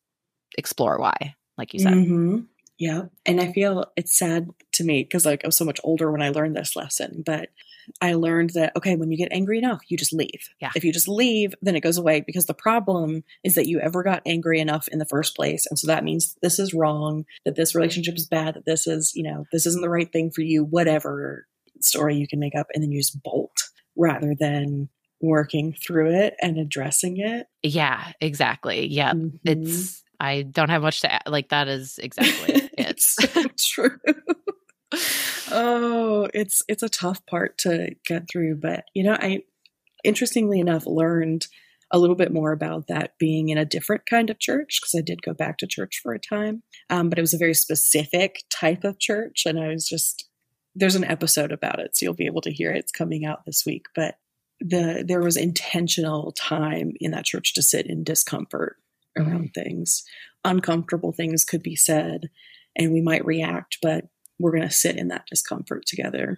explore 0.57 0.99
why 0.99 1.35
like 1.57 1.73
you 1.73 1.79
said 1.79 1.93
mm-hmm. 1.93 2.39
yeah 2.77 3.03
and 3.25 3.41
i 3.41 3.51
feel 3.51 3.85
it's 3.95 4.17
sad 4.17 4.49
to 4.71 4.83
me 4.83 5.03
because 5.03 5.25
like 5.25 5.43
i 5.43 5.47
was 5.47 5.57
so 5.57 5.65
much 5.65 5.79
older 5.83 6.11
when 6.11 6.21
i 6.21 6.29
learned 6.29 6.55
this 6.55 6.75
lesson 6.75 7.23
but 7.25 7.49
I 7.99 8.13
learned 8.13 8.51
that, 8.51 8.75
okay, 8.75 8.95
when 8.95 9.11
you 9.11 9.17
get 9.17 9.31
angry 9.31 9.57
enough, 9.57 9.81
you 9.87 9.97
just 9.97 10.13
leave. 10.13 10.49
Yeah. 10.59 10.71
If 10.75 10.83
you 10.83 10.93
just 10.93 11.07
leave, 11.07 11.53
then 11.61 11.75
it 11.75 11.81
goes 11.81 11.97
away 11.97 12.21
because 12.21 12.45
the 12.45 12.53
problem 12.53 13.23
is 13.43 13.55
that 13.55 13.67
you 13.67 13.79
ever 13.79 14.03
got 14.03 14.21
angry 14.25 14.59
enough 14.59 14.87
in 14.87 14.99
the 14.99 15.05
first 15.05 15.35
place. 15.35 15.65
And 15.65 15.77
so 15.77 15.87
that 15.87 16.03
means 16.03 16.35
this 16.41 16.59
is 16.59 16.73
wrong, 16.73 17.25
that 17.45 17.55
this 17.55 17.75
relationship 17.75 18.15
is 18.15 18.27
bad, 18.27 18.55
that 18.55 18.65
this 18.65 18.87
is, 18.87 19.13
you 19.15 19.23
know, 19.23 19.45
this 19.51 19.65
isn't 19.65 19.81
the 19.81 19.89
right 19.89 20.11
thing 20.11 20.31
for 20.31 20.41
you, 20.41 20.63
whatever 20.63 21.47
story 21.79 22.15
you 22.15 22.27
can 22.27 22.39
make 22.39 22.55
up, 22.55 22.67
and 22.73 22.83
then 22.83 22.91
you 22.91 22.99
just 22.99 23.21
bolt 23.23 23.69
rather 23.95 24.35
than 24.39 24.89
working 25.21 25.73
through 25.85 26.11
it 26.11 26.35
and 26.41 26.57
addressing 26.57 27.17
it. 27.17 27.47
Yeah, 27.63 28.11
exactly. 28.19 28.87
Yeah. 28.87 29.13
Mhm. 29.13 29.39
It's, 29.45 30.03
I 30.19 30.43
don't 30.43 30.69
have 30.69 30.81
much 30.81 31.01
to 31.01 31.11
add. 31.11 31.23
Like, 31.27 31.49
that 31.49 31.67
is 31.67 31.99
exactly 32.01 32.53
it. 32.55 32.71
it's 32.77 33.15
so 33.19 33.43
true. 33.59 33.97
oh, 35.51 36.27
it's 36.33 36.61
it's 36.67 36.83
a 36.83 36.89
tough 36.89 37.25
part 37.25 37.57
to 37.59 37.89
get 38.05 38.23
through, 38.31 38.55
but 38.61 38.85
you 38.93 39.03
know, 39.03 39.13
I 39.13 39.41
interestingly 40.03 40.59
enough 40.59 40.85
learned 40.85 41.47
a 41.93 41.99
little 41.99 42.15
bit 42.15 42.31
more 42.31 42.51
about 42.53 42.87
that 42.87 43.11
being 43.19 43.49
in 43.49 43.57
a 43.57 43.65
different 43.65 44.05
kind 44.09 44.29
of 44.29 44.39
church 44.39 44.79
because 44.81 44.95
I 44.97 45.01
did 45.01 45.21
go 45.21 45.33
back 45.33 45.57
to 45.57 45.67
church 45.67 45.99
for 46.01 46.13
a 46.13 46.19
time, 46.19 46.63
um, 46.89 47.09
but 47.09 47.17
it 47.17 47.21
was 47.21 47.33
a 47.33 47.37
very 47.37 47.53
specific 47.53 48.43
type 48.49 48.83
of 48.83 48.97
church, 48.99 49.43
and 49.45 49.59
I 49.59 49.67
was 49.69 49.87
just 49.87 50.27
there's 50.73 50.95
an 50.95 51.03
episode 51.03 51.51
about 51.51 51.79
it, 51.79 51.95
so 51.95 52.05
you'll 52.05 52.13
be 52.13 52.25
able 52.27 52.41
to 52.41 52.51
hear 52.51 52.71
it. 52.71 52.77
It's 52.79 52.91
coming 52.91 53.25
out 53.25 53.45
this 53.45 53.63
week, 53.65 53.85
but 53.95 54.15
the 54.61 55.03
there 55.07 55.21
was 55.21 55.35
intentional 55.37 56.31
time 56.33 56.93
in 56.99 57.11
that 57.11 57.25
church 57.25 57.53
to 57.55 57.61
sit 57.61 57.87
in 57.87 58.03
discomfort 58.03 58.77
around 59.17 59.51
things. 59.53 60.03
Uncomfortable 60.45 61.11
things 61.11 61.43
could 61.43 61.61
be 61.63 61.75
said, 61.75 62.29
and 62.75 62.93
we 62.93 63.01
might 63.01 63.25
react, 63.25 63.77
but 63.81 64.05
we're 64.39 64.51
going 64.51 64.67
to 64.67 64.73
sit 64.73 64.97
in 64.97 65.09
that 65.09 65.25
discomfort 65.29 65.85
together. 65.85 66.37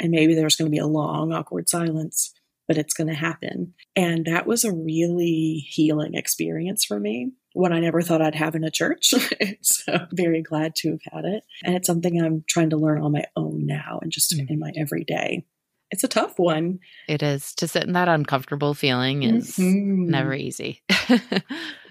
And 0.00 0.10
maybe 0.10 0.34
there's 0.34 0.56
going 0.56 0.70
to 0.70 0.74
be 0.74 0.78
a 0.78 0.86
long, 0.86 1.32
awkward 1.32 1.68
silence, 1.68 2.32
but 2.68 2.78
it's 2.78 2.94
going 2.94 3.08
to 3.08 3.14
happen. 3.14 3.74
And 3.96 4.24
that 4.26 4.46
was 4.46 4.64
a 4.64 4.72
really 4.72 5.66
healing 5.68 6.14
experience 6.14 6.84
for 6.84 7.00
me. 7.00 7.32
What 7.52 7.72
I 7.72 7.80
never 7.80 8.00
thought 8.02 8.22
I'd 8.22 8.36
have 8.36 8.54
in 8.54 8.62
a 8.64 8.70
church. 8.70 9.12
so 9.62 10.06
very 10.12 10.42
glad 10.42 10.76
to 10.76 10.90
have 10.92 11.00
had 11.12 11.24
it. 11.24 11.42
And 11.64 11.74
it's 11.74 11.86
something 11.88 12.20
I'm 12.22 12.44
trying 12.48 12.70
to 12.70 12.76
learn 12.76 13.02
on 13.02 13.12
my 13.12 13.24
own 13.36 13.66
now 13.66 13.98
and 14.00 14.12
just 14.12 14.32
Mm. 14.36 14.48
in 14.50 14.58
my 14.58 14.70
everyday. 14.76 15.44
It's 15.90 16.04
a 16.04 16.08
tough 16.08 16.38
one. 16.38 16.80
It 17.08 17.22
is. 17.22 17.54
To 17.56 17.66
sit 17.68 17.84
in 17.84 17.92
that 17.94 18.08
uncomfortable 18.08 18.74
feeling 18.74 19.22
is 19.22 19.56
Mhm. 19.56 20.08
never 20.08 20.34
easy. 20.34 20.82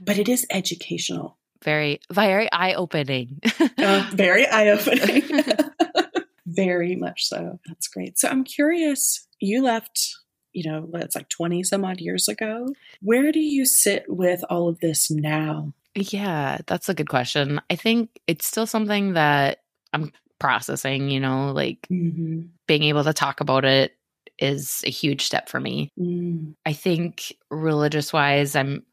But 0.01 0.17
it 0.17 0.29
is 0.29 0.45
educational. 0.51 1.37
very, 1.63 1.99
very 2.11 2.47
eye 2.51 2.73
opening. 2.75 3.39
Uh, 3.77 4.07
very 4.13 4.45
eye 4.47 4.69
opening. 4.69 5.23
very 6.45 6.95
much 6.95 7.25
so. 7.25 7.59
That's 7.67 7.87
great. 7.87 8.17
So 8.19 8.29
I'm 8.29 8.43
curious, 8.43 9.27
you 9.39 9.63
left, 9.63 10.15
you 10.53 10.69
know, 10.69 10.87
it's 10.95 11.15
like 11.15 11.29
20 11.29 11.63
some 11.63 11.83
odd 11.83 11.99
years 11.99 12.27
ago. 12.27 12.73
Where 13.01 13.31
do 13.31 13.39
you 13.39 13.65
sit 13.65 14.05
with 14.07 14.43
all 14.49 14.69
of 14.69 14.79
this 14.79 15.09
now? 15.11 15.73
Yeah, 15.95 16.59
that's 16.67 16.89
a 16.89 16.93
good 16.93 17.09
question. 17.09 17.59
I 17.69 17.75
think 17.75 18.09
it's 18.27 18.45
still 18.45 18.67
something 18.67 19.13
that 19.13 19.59
I'm 19.93 20.11
processing, 20.39 21.09
you 21.09 21.19
know, 21.19 21.51
like 21.51 21.87
Mm-hmm. 21.91 22.41
being 22.67 22.83
able 22.83 23.03
to 23.03 23.13
talk 23.13 23.39
about 23.41 23.65
it 23.65 23.93
is 24.39 24.83
a 24.85 24.89
huge 24.89 25.23
step 25.23 25.49
for 25.49 25.59
me. 25.59 25.89
Mm, 25.99 26.55
I 26.65 26.73
think 26.73 27.33
religious 27.49 28.11
wise, 28.13 28.55
I'm 28.55 28.85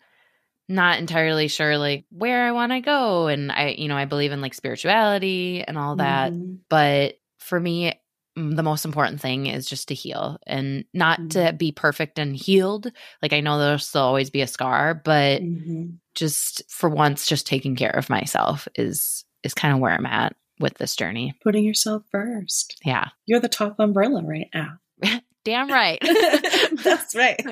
not 0.68 0.98
entirely 0.98 1.48
sure 1.48 1.76
like 1.76 2.04
where 2.10 2.44
I 2.44 2.52
want 2.52 2.72
to 2.72 2.80
go. 2.80 3.26
And 3.26 3.52
I, 3.52 3.68
you 3.78 3.88
know, 3.88 3.96
I 3.96 4.06
believe 4.06 4.32
in 4.32 4.40
like 4.40 4.54
spirituality 4.54 5.62
and 5.66 5.76
all 5.76 5.96
that. 5.96 6.32
mhm. 6.32 6.58
But 6.70 7.16
for 7.38 7.60
me, 7.60 7.92
mm, 8.38 8.56
the 8.56 8.62
most 8.62 8.84
important 8.86 9.20
thing 9.20 9.46
is 9.46 9.68
just 9.68 9.88
to 9.88 9.94
heal 9.94 10.38
and 10.46 10.84
not 10.94 11.20
to 11.30 11.52
be 11.52 11.72
perfect 11.72 12.18
and 12.18 12.34
healed. 12.34 12.90
Like 13.20 13.32
I 13.34 13.40
know 13.40 13.58
there'll 13.58 13.78
still 13.78 14.02
always 14.02 14.30
be 14.30 14.40
a 14.40 14.46
scar, 14.46 14.94
but 14.94 15.42
Mhm. 15.42 15.98
just 16.14 16.62
for 16.70 16.88
once, 16.88 17.26
just 17.26 17.46
taking 17.46 17.76
care 17.76 17.90
of 17.90 18.08
myself 18.10 18.68
is 18.76 19.24
is 19.42 19.54
kind 19.54 19.74
of 19.74 19.80
where 19.80 19.92
I'm 19.92 20.06
at 20.06 20.34
with 20.60 20.74
this 20.74 20.94
journey. 20.96 21.34
Putting 21.42 21.64
yourself 21.64 22.04
first. 22.10 22.80
Yeah. 22.84 23.08
You're 23.26 23.40
the 23.40 23.48
top 23.48 23.76
umbrella 23.78 24.22
right 24.24 24.48
now. 24.54 24.78
Damn 25.44 25.68
right. 25.70 25.98
That's 26.82 27.14
right. 27.14 27.38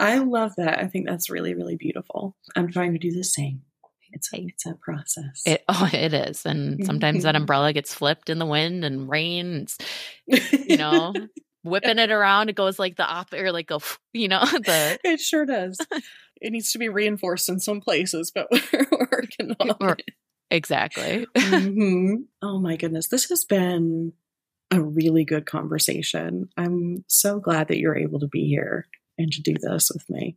I 0.00 0.18
love 0.26 0.54
that. 0.56 0.78
I 0.78 0.86
think 0.86 1.06
that's 1.06 1.28
really, 1.28 1.54
really 1.54 1.76
beautiful. 1.76 2.36
I'm 2.56 2.70
trying 2.72 2.92
to 2.94 2.98
do 2.98 3.12
the 3.12 3.22
same. 3.24 3.62
It's 4.12 4.32
a, 4.32 4.38
it's 4.40 4.64
a 4.64 4.74
process. 4.74 5.42
It 5.44 5.62
oh 5.68 5.90
it 5.92 6.14
is. 6.14 6.46
And 6.46 6.86
sometimes 6.86 7.24
that 7.24 7.34
Mhm. 7.34 7.40
umbrella 7.40 7.72
gets 7.74 7.92
flipped 7.92 8.30
in 8.30 8.38
the 8.38 8.46
wind 8.46 8.82
and 8.84 9.10
rain. 9.10 9.66
It's, 9.66 9.76
you 10.68 10.76
know, 10.78 11.12
whipping 11.64 11.98
it 11.98 12.10
around, 12.10 12.48
it 12.48 12.56
goes 12.56 12.78
like 12.78 12.96
the 12.96 13.04
op 13.06 13.34
or 13.34 13.52
like 13.52 13.70
a, 13.70 13.80
you 14.14 14.28
know, 14.28 14.40
the 14.44 14.98
it 15.04 15.20
sure 15.20 15.44
does. 15.44 15.78
It 16.40 16.50
needs 16.50 16.72
to 16.72 16.78
be 16.78 16.88
reinforced 16.88 17.48
in 17.48 17.58
some 17.60 17.80
places, 17.80 18.30
but 18.34 18.46
we're 18.50 18.86
working 19.12 19.54
on 19.60 19.96
it. 19.98 20.02
Exactly. 20.50 21.26
Mhm. 21.36 22.24
Oh 22.42 22.58
my 22.60 22.76
goodness. 22.76 23.08
This 23.08 23.28
has 23.28 23.44
been 23.44 24.12
a 24.70 24.80
really 24.80 25.24
good 25.24 25.46
conversation. 25.46 26.48
I'm 26.56 27.04
so 27.08 27.38
glad 27.38 27.68
that 27.68 27.78
you're 27.78 27.96
able 27.96 28.20
to 28.20 28.28
be 28.28 28.46
here 28.48 28.86
and 29.18 29.30
to 29.32 29.42
do 29.42 29.54
this 29.60 29.90
with 29.92 30.08
me. 30.08 30.36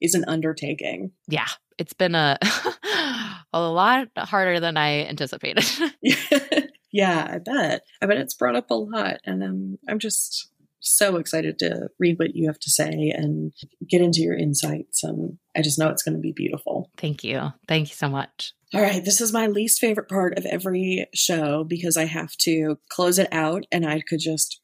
is 0.00 0.14
an 0.14 0.24
undertaking. 0.26 1.12
yeah, 1.28 1.48
it's 1.78 1.92
been 1.92 2.14
a 2.14 2.38
a 3.52 3.60
lot 3.60 4.08
harder 4.16 4.60
than 4.60 4.76
I 4.76 5.04
anticipated. 5.04 5.64
yeah, 6.92 7.26
I 7.30 7.38
bet. 7.38 7.82
I 8.02 8.06
bet 8.06 8.18
it's 8.18 8.34
brought 8.34 8.56
up 8.56 8.70
a 8.70 8.74
lot. 8.74 9.18
And 9.24 9.42
um, 9.42 9.78
I'm 9.88 9.98
just 9.98 10.50
so 10.80 11.16
excited 11.16 11.58
to 11.58 11.88
read 11.98 12.18
what 12.18 12.36
you 12.36 12.46
have 12.46 12.58
to 12.60 12.70
say 12.70 13.12
and 13.14 13.52
get 13.88 14.00
into 14.00 14.20
your 14.20 14.36
insights. 14.36 15.02
And 15.02 15.38
I 15.56 15.62
just 15.62 15.78
know 15.78 15.88
it's 15.88 16.02
going 16.02 16.14
to 16.14 16.20
be 16.20 16.32
beautiful. 16.32 16.90
Thank 16.96 17.24
you. 17.24 17.52
Thank 17.66 17.88
you 17.88 17.94
so 17.94 18.08
much. 18.08 18.52
All 18.74 18.82
right, 18.82 19.04
this 19.04 19.20
is 19.20 19.32
my 19.32 19.46
least 19.46 19.80
favorite 19.80 20.08
part 20.08 20.38
of 20.38 20.44
every 20.46 21.06
show 21.14 21.64
because 21.64 21.96
I 21.96 22.04
have 22.04 22.36
to 22.38 22.78
close 22.88 23.18
it 23.18 23.28
out 23.32 23.64
and 23.70 23.86
I 23.86 24.00
could 24.00 24.20
just 24.20 24.60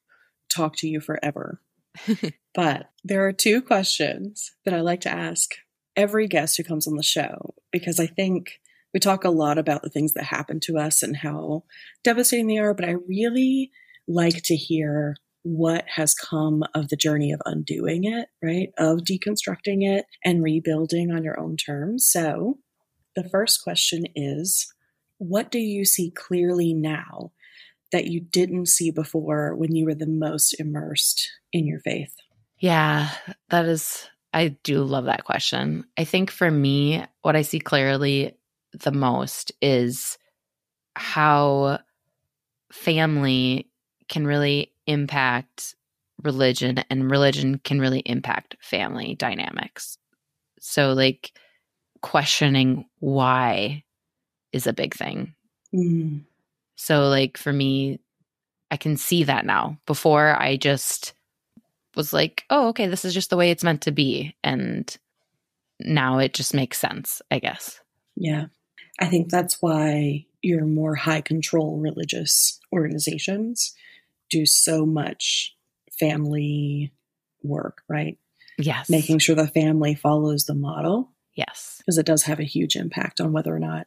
talk 0.55 0.76
to 0.78 0.89
you 0.89 1.01
forever. 1.01 1.61
but 2.55 2.90
there 3.05 3.26
are 3.26 3.32
two 3.32 3.62
questions 3.62 4.53
that 4.64 4.74
I 4.74 4.80
like 4.80 5.01
to 5.03 5.11
ask 5.11 5.55
every 5.97 6.26
guest 6.26 6.57
who 6.57 6.64
comes 6.64 6.86
on 6.86 6.97
the 6.97 7.03
show 7.03 7.55
because 7.70 8.01
I 8.01 8.07
think 8.07 8.61
we 8.95 9.01
talk 9.01 9.24
a 9.24 9.30
lot 9.30 9.59
about 9.59 9.82
the 9.82 9.90
things 9.90 10.12
that 10.14 10.24
happen 10.24 10.61
to 10.61 10.78
us 10.78 11.03
and 11.03 11.16
how 11.16 11.64
devastating 12.05 12.47
they 12.47 12.59
are, 12.59 12.74
but 12.74 12.84
I 12.84 12.93
really 12.93 13.70
like 14.07 14.43
to 14.45 14.57
hear 14.57 15.16
what 15.45 15.84
has 15.97 16.14
come 16.14 16.62
of 16.74 16.88
the 16.88 16.97
journey 16.97 17.32
of 17.32 17.40
undoing 17.45 18.05
it, 18.05 18.28
right? 18.43 18.68
Of 18.78 19.01
deconstructing 19.01 19.78
it 19.80 20.07
and 20.24 20.43
rebuilding 20.43 21.11
on 21.11 21.24
your 21.24 21.38
own 21.40 21.57
terms. 21.57 22.09
So, 22.11 22.59
the 23.16 23.28
first 23.28 23.62
question 23.62 24.05
is 24.14 24.72
What 25.18 25.51
do 25.51 25.59
you 25.59 25.84
see 25.84 26.11
clearly 26.11 26.74
now 26.74 27.32
that 27.93 28.07
you 28.07 28.20
didn't 28.20 28.66
see 28.66 28.90
before 28.90 29.55
when 29.55 29.74
you 29.74 29.84
were 29.84 29.95
the 29.95 30.07
most 30.07 30.59
immersed 30.59 31.30
in 31.53 31.66
your 31.66 31.80
faith? 31.80 32.14
Yeah, 32.59 33.11
that 33.51 33.66
is, 33.66 34.09
I 34.32 34.57
do 34.62 34.82
love 34.82 35.05
that 35.05 35.24
question. 35.24 35.84
I 35.97 36.05
think 36.05 36.30
for 36.30 36.51
me, 36.51 37.05
what 37.22 37.36
I 37.36 37.43
see 37.43 37.61
clearly 37.61 38.36
the 38.72 38.93
most 38.93 39.53
is 39.61 40.16
how 40.97 41.80
family 42.72 43.68
can 44.09 44.26
really 44.26 44.72
impact 44.86 45.74
religion 46.22 46.82
and 46.88 47.11
religion 47.11 47.59
can 47.59 47.80
really 47.80 48.01
impact 48.01 48.57
family 48.61 49.14
dynamics. 49.14 49.99
So, 50.61 50.93
like, 50.93 51.32
questioning 52.01 52.84
why 53.01 53.84
is 54.53 54.66
a 54.66 54.72
big 54.72 54.95
thing. 54.95 55.34
Mm, 55.74 56.24
So, 56.77 57.09
like, 57.09 57.37
for 57.37 57.53
me, 57.53 58.01
I 58.70 58.77
can 58.77 58.97
see 58.97 59.25
that 59.25 59.45
now. 59.45 59.79
Before 59.87 60.35
I 60.41 60.57
just 60.57 61.14
was 61.95 62.12
like, 62.12 62.45
oh, 62.51 62.68
okay, 62.68 62.87
this 62.87 63.05
is 63.05 63.14
just 63.14 63.31
the 63.31 63.37
way 63.37 63.51
it's 63.51 63.64
meant 63.64 63.83
to 63.83 63.93
be. 63.93 64.35
And 64.43 64.95
now 65.79 66.18
it 66.18 66.35
just 66.35 66.55
makes 66.55 66.79
sense, 66.79 67.20
I 67.31 67.39
guess. 67.39 67.81
Yeah. 68.16 68.47
I 69.01 69.07
think 69.07 69.31
that's 69.31 69.61
why 69.61 70.27
your 70.43 70.64
more 70.64 70.95
high 70.95 71.20
control 71.20 71.79
religious 71.79 72.59
organizations 72.73 73.75
do 74.31 74.47
so 74.47 74.87
much 74.87 75.55
family 75.99 76.93
work, 77.43 77.83
right? 77.89 78.18
Yes. 78.59 78.89
Making 78.91 79.18
sure 79.18 79.35
the 79.35 79.49
family 79.49 79.95
follows 79.95 80.45
the 80.45 80.55
model 80.55 81.11
yes. 81.35 81.77
because 81.79 81.99
it 81.99 82.07
does 82.07 82.25
have 82.25 82.41
a 82.41 82.45
huge 82.45 82.77
impact 82.77 83.20
on 83.20 83.33
whether 83.33 83.55
or 83.55 83.59
not 83.59 83.87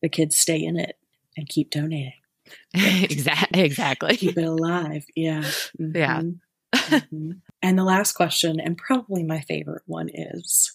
the 0.00 0.08
kids 0.08 0.38
stay 0.38 0.62
in 0.62 0.78
it 0.78 0.96
and 1.36 1.48
keep 1.48 1.70
donating. 1.70 2.12
exactly. 2.74 3.62
Exactly. 3.62 4.16
Keep 4.16 4.38
it 4.38 4.44
alive. 4.44 5.04
Yeah. 5.14 5.44
Yeah. 5.78 6.20
Mhm. 6.20 6.38
Mhm. 6.74 7.40
And 7.62 7.78
the 7.78 7.84
last 7.84 8.12
question, 8.12 8.58
and 8.58 8.76
probably 8.78 9.22
my 9.22 9.40
favorite 9.40 9.82
one, 9.86 10.08
is 10.12 10.72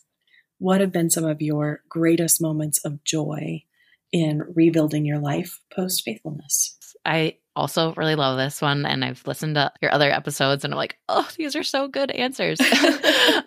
what 0.59 0.79
have 0.81 0.91
been 0.91 1.09
some 1.09 1.25
of 1.25 1.41
your 1.41 1.81
greatest 1.89 2.41
moments 2.41 2.79
of 2.85 3.03
joy 3.03 3.63
in 4.11 4.43
rebuilding 4.55 5.05
your 5.05 5.19
life 5.19 5.59
post 5.75 6.03
faithfulness? 6.03 6.77
I 7.05 7.37
also 7.55 7.93
really 7.95 8.15
love 8.15 8.37
this 8.37 8.61
one. 8.61 8.85
And 8.85 9.03
I've 9.03 9.25
listened 9.25 9.55
to 9.55 9.71
your 9.81 9.91
other 9.93 10.11
episodes 10.11 10.63
and 10.63 10.73
I'm 10.73 10.77
like, 10.77 10.97
oh, 11.09 11.27
these 11.37 11.55
are 11.55 11.63
so 11.63 11.87
good 11.87 12.11
answers. 12.11 12.59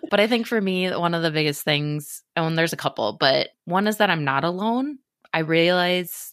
but 0.09 0.19
I 0.19 0.27
think 0.27 0.47
for 0.47 0.59
me, 0.59 0.89
one 0.91 1.13
of 1.13 1.23
the 1.23 1.31
biggest 1.31 1.63
things, 1.63 2.23
and 2.35 2.57
there's 2.57 2.73
a 2.73 2.77
couple, 2.77 3.13
but 3.19 3.49
one 3.65 3.87
is 3.87 3.97
that 3.97 4.09
I'm 4.09 4.25
not 4.25 4.43
alone. 4.43 4.99
I 5.33 5.39
realize 5.39 6.30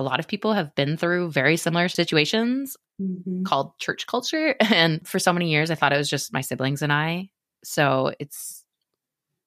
a 0.00 0.02
lot 0.02 0.20
of 0.20 0.28
people 0.28 0.52
have 0.54 0.74
been 0.74 0.96
through 0.96 1.30
very 1.30 1.56
similar 1.56 1.88
situations 1.88 2.76
Mhm. 3.00 3.44
called 3.44 3.78
church 3.78 4.06
culture. 4.06 4.54
And 4.74 5.06
for 5.06 5.18
so 5.18 5.32
many 5.32 5.50
years, 5.50 5.70
I 5.70 5.74
thought 5.74 5.92
it 5.92 5.98
was 5.98 6.10
just 6.10 6.32
my 6.32 6.40
siblings 6.42 6.82
and 6.82 6.92
I. 6.92 7.30
So 7.64 8.12
it's 8.18 8.64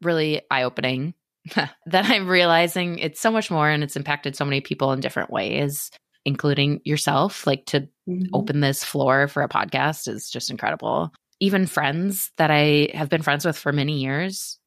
really 0.01 0.41
eye 0.51 0.63
opening 0.63 1.13
that 1.55 2.09
I'm 2.09 2.27
realizing 2.27 2.99
it's 2.99 3.19
so 3.19 3.31
much 3.31 3.51
more 3.51 3.69
and 3.69 3.83
it's 3.83 3.95
impacted 3.95 4.35
so 4.35 4.45
many 4.45 4.61
people 4.61 4.91
in 4.93 4.99
different 5.01 5.29
ways, 5.31 5.91
including 6.25 6.79
yourself. 6.85 7.45
Like 7.47 7.65
to 7.67 7.87
Mhm. 8.09 8.27
open 8.33 8.59
this 8.59 8.83
floor 8.83 9.27
for 9.29 9.43
a 9.43 9.49
podcast 9.49 10.07
is 10.09 10.29
just 10.29 10.49
incredible. 10.49 11.11
Even 11.39 11.65
friends 11.67 12.31
that 12.37 12.51
I 12.51 12.89
have 12.93 13.09
been 13.09 13.21
friends 13.21 13.45
with 13.45 13.57
for 13.57 13.71
many 13.71 13.99
years, 13.99 14.59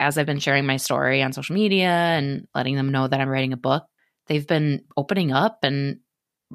as 0.00 0.16
I've 0.18 0.26
been 0.26 0.38
sharing 0.40 0.66
my 0.66 0.76
story 0.76 1.22
on 1.22 1.32
social 1.32 1.54
media 1.54 1.88
and 1.88 2.46
letting 2.54 2.76
them 2.76 2.90
know 2.90 3.06
that 3.08 3.20
I'm 3.20 3.28
writing 3.28 3.52
a 3.52 3.56
book, 3.56 3.84
they've 4.26 4.46
been 4.46 4.84
opening 4.96 5.32
up 5.32 5.58
and 5.62 5.98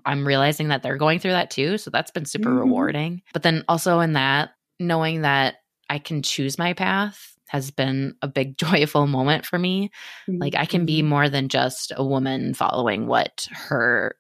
I'm 0.06 0.26
realizing 0.26 0.70
that 0.70 0.82
they're 0.84 0.98
going 0.98 1.20
through 1.20 1.32
that 1.32 1.52
too. 1.52 1.78
So 1.78 1.90
that's 1.92 2.12
been 2.12 2.26
super 2.26 2.50
Mhm. 2.50 2.60
rewarding. 2.60 3.22
But 3.34 3.44
then 3.44 3.64
also 3.68 4.00
in 4.00 4.14
that, 4.14 4.52
knowing 4.80 5.22
that 5.24 5.56
I 5.90 6.00
can 6.00 6.22
choose 6.22 6.58
my 6.58 6.74
path 6.74 7.36
has 7.48 7.72
been 7.72 8.16
a 8.22 8.28
big 8.28 8.58
joyful 8.88 9.08
moment 9.08 9.46
for 9.46 9.58
me. 9.60 9.90
Like 10.28 10.56
I 10.56 10.66
can 10.66 10.86
be 10.86 11.02
Mhm. 11.02 11.06
more 11.06 11.30
than 11.30 11.50
just 11.50 11.92
a 11.96 12.04
woman 12.06 12.54
following 12.54 13.08
what 13.08 13.48
her 13.52 14.16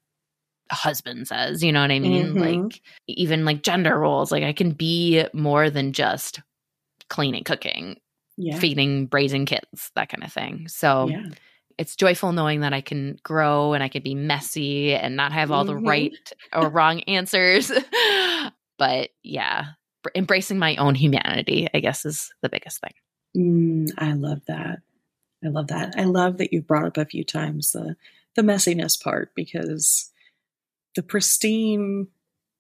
husband 0.72 1.28
says. 1.28 1.64
You 1.64 1.72
know 1.72 1.82
what 1.82 1.92
I 1.92 2.00
mean? 2.00 2.34
Mhm. 2.34 2.64
Like 2.66 2.82
even 3.08 3.46
like 3.46 3.64
gender 3.64 3.98
roles. 3.98 4.32
Like 4.32 4.44
I 4.44 4.54
can 4.54 4.72
be 4.72 5.26
more 5.34 5.70
than 5.70 5.94
just 5.94 6.42
cleaning, 7.10 7.44
cooking, 7.44 7.98
yeah. 8.38 8.60
feeding, 8.60 9.08
raising 9.12 9.46
kids, 9.46 9.92
that 9.96 10.10
kind 10.10 10.24
of 10.24 10.32
thing. 10.34 10.68
So 10.68 11.08
yeah. 11.10 11.24
It's 11.80 11.96
joyful 11.96 12.34
knowing 12.34 12.60
that 12.60 12.74
I 12.74 12.82
can 12.82 13.18
grow 13.24 13.74
and 13.74 13.82
I 13.82 13.88
can 13.88 14.04
be 14.04 14.14
messy 14.14 14.94
and 14.94 15.16
not 15.16 15.32
have 15.32 15.50
all 15.50 15.64
the 15.64 15.74
Mhm. 15.74 15.88
right 15.88 16.34
or 16.54 16.70
wrong 16.70 17.00
answers. 17.04 17.72
but 18.78 19.10
yeah, 19.24 19.66
embracing 20.14 20.60
my 20.60 20.76
own 20.76 20.94
humanity, 20.94 21.70
I 21.74 21.80
guess, 21.80 22.06
is 22.06 22.32
the 22.42 22.50
biggest 22.50 22.82
thing. 22.82 22.92
Mm, 23.38 23.94
I 23.98 24.12
love 24.14 24.42
that. 24.48 24.80
I 25.44 25.48
love 25.48 25.68
that. 25.68 25.94
I 25.98 26.04
love 26.04 26.38
that 26.38 26.52
you 26.52 26.62
brought 26.62 26.86
up 26.86 26.98
a 26.98 27.06
few 27.06 27.24
times 27.24 27.72
the 27.72 27.96
the 28.36 28.42
messiness 28.42 29.02
part 29.02 29.34
because 29.36 30.12
the 30.96 31.02
pristine 31.04 32.08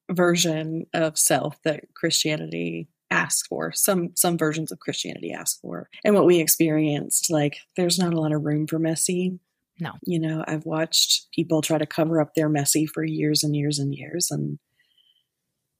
version 0.09 0.85
of 0.93 1.19
self 1.19 1.61
that 1.63 1.93
Christianity 1.93 2.87
asks 3.11 3.47
for, 3.47 3.71
some 3.71 4.11
some 4.15 4.37
versions 4.37 4.71
of 4.71 4.79
Christianity 4.79 5.31
ask 5.31 5.59
for, 5.61 5.89
and 6.03 6.15
what 6.15 6.25
we 6.25 6.39
experienced, 6.39 7.29
like 7.31 7.57
there's 7.75 7.99
not 7.99 8.13
a 8.13 8.19
lot 8.19 8.33
of 8.33 8.43
room 8.43 8.67
for 8.67 8.79
messy. 8.79 9.39
No. 9.79 9.93
You 10.03 10.19
know, 10.19 10.43
I've 10.47 10.65
watched 10.65 11.27
people 11.33 11.61
try 11.61 11.77
to 11.77 11.85
cover 11.85 12.19
up 12.19 12.33
their 12.35 12.49
messy 12.49 12.85
for 12.85 13.03
years 13.03 13.43
and 13.43 13.55
years 13.55 13.79
and 13.79 13.95
years 13.95 14.29
and 14.29 14.59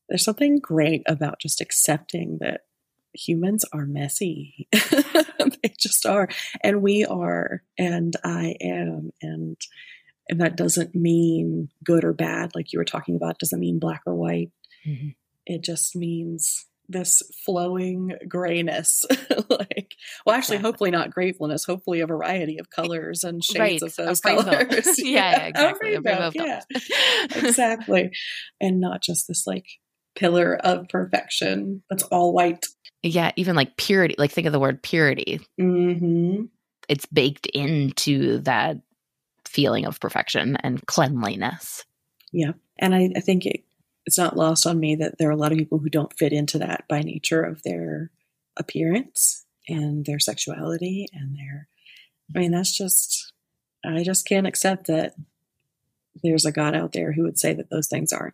there's 0.09 0.23
something 0.23 0.57
great 0.59 1.03
about 1.07 1.39
just 1.39 1.61
accepting 1.61 2.39
that 2.41 2.61
humans 3.13 3.63
are 3.71 3.85
messy. 3.85 4.67
they 4.71 5.73
just 5.77 6.05
are. 6.05 6.27
And 6.61 6.81
we 6.81 7.05
are. 7.05 7.63
And 7.77 8.15
I 8.23 8.55
am. 8.59 9.11
And 9.21 9.57
and 10.27 10.41
that 10.41 10.55
doesn't 10.55 10.93
mean 10.93 11.69
good 11.83 12.03
or 12.03 12.13
bad, 12.13 12.51
like 12.53 12.71
you 12.71 12.77
were 12.77 12.85
talking 12.85 13.15
about, 13.15 13.31
It 13.31 13.39
doesn't 13.39 13.59
mean 13.59 13.79
black 13.79 14.01
or 14.05 14.13
white. 14.15 14.51
Mhm. 14.85 15.15
It 15.47 15.63
just 15.63 15.95
means 15.95 16.67
this 16.89 17.21
flowing 17.45 18.13
grayness. 18.27 19.05
like 19.49 19.93
well 20.25 20.35
actually 20.35 20.55
Exactly. 20.55 20.57
hopefully 20.57 20.91
not 20.91 21.11
gratefulness, 21.11 21.63
hopefully 21.65 21.99
a 22.01 22.07
variety 22.07 22.57
of 22.57 22.69
colors 22.69 23.23
and 23.23 23.43
shades 23.43 23.59
Right, 23.59 23.81
of 23.81 23.95
those 23.95 24.19
colors. 24.19 24.97
Yeah, 24.99 25.03
yeah, 25.37 25.45
exactly, 25.45 25.91
rainbow 25.91 26.31
yeah 26.33 26.61
exactly. 27.35 28.11
And 28.59 28.79
not 28.79 29.01
just 29.01 29.27
this 29.27 29.45
like 29.47 29.65
pillar 30.15 30.55
of 30.57 30.87
perfection 30.89 31.83
that's 31.89 32.03
all 32.03 32.33
white. 32.33 32.65
yeah, 33.03 33.31
even 33.35 33.55
like 33.55 33.77
purity, 33.77 34.15
like 34.17 34.31
think 34.31 34.47
of 34.47 34.53
the 34.53 34.59
word 34.59 34.81
purity. 34.83 35.39
Mm-hmm. 35.59 36.45
It's 36.89 37.05
baked 37.05 37.45
into 37.47 38.39
that 38.39 38.77
feeling 39.47 39.85
of 39.85 39.99
perfection 39.99 40.57
and 40.63 40.85
cleanliness. 40.87 41.85
Yeah. 42.31 42.53
And 42.79 42.93
I, 42.95 43.09
I 43.15 43.19
think 43.19 43.45
it, 43.45 43.61
it's 44.09 44.17
not 44.17 44.35
lost 44.35 44.65
on 44.65 44.79
me 44.79 44.95
that 44.95 45.19
there 45.19 45.29
are 45.29 45.33
a 45.33 45.37
lot 45.37 45.51
of 45.51 45.59
people 45.59 45.77
who 45.77 45.87
don't 45.87 46.17
fit 46.17 46.33
into 46.33 46.57
that 46.57 46.85
by 46.89 47.01
nature 47.01 47.43
of 47.43 47.61
their 47.61 48.09
appearance 48.57 49.45
and 49.67 50.03
their 50.03 50.17
sexuality 50.17 51.05
and 51.13 51.37
their, 51.37 51.67
I 52.35 52.39
mean, 52.39 52.49
that's 52.49 52.75
just, 52.75 53.31
I 53.85 54.01
just 54.01 54.27
can't 54.27 54.47
accept 54.47 54.87
that 54.87 55.13
there's 56.23 56.43
a 56.43 56.51
God 56.51 56.73
out 56.73 56.91
there 56.91 57.11
who 57.11 57.21
would 57.21 57.37
say 57.37 57.53
that 57.53 57.69
those 57.69 57.87
things 57.87 58.11
aren't 58.11 58.33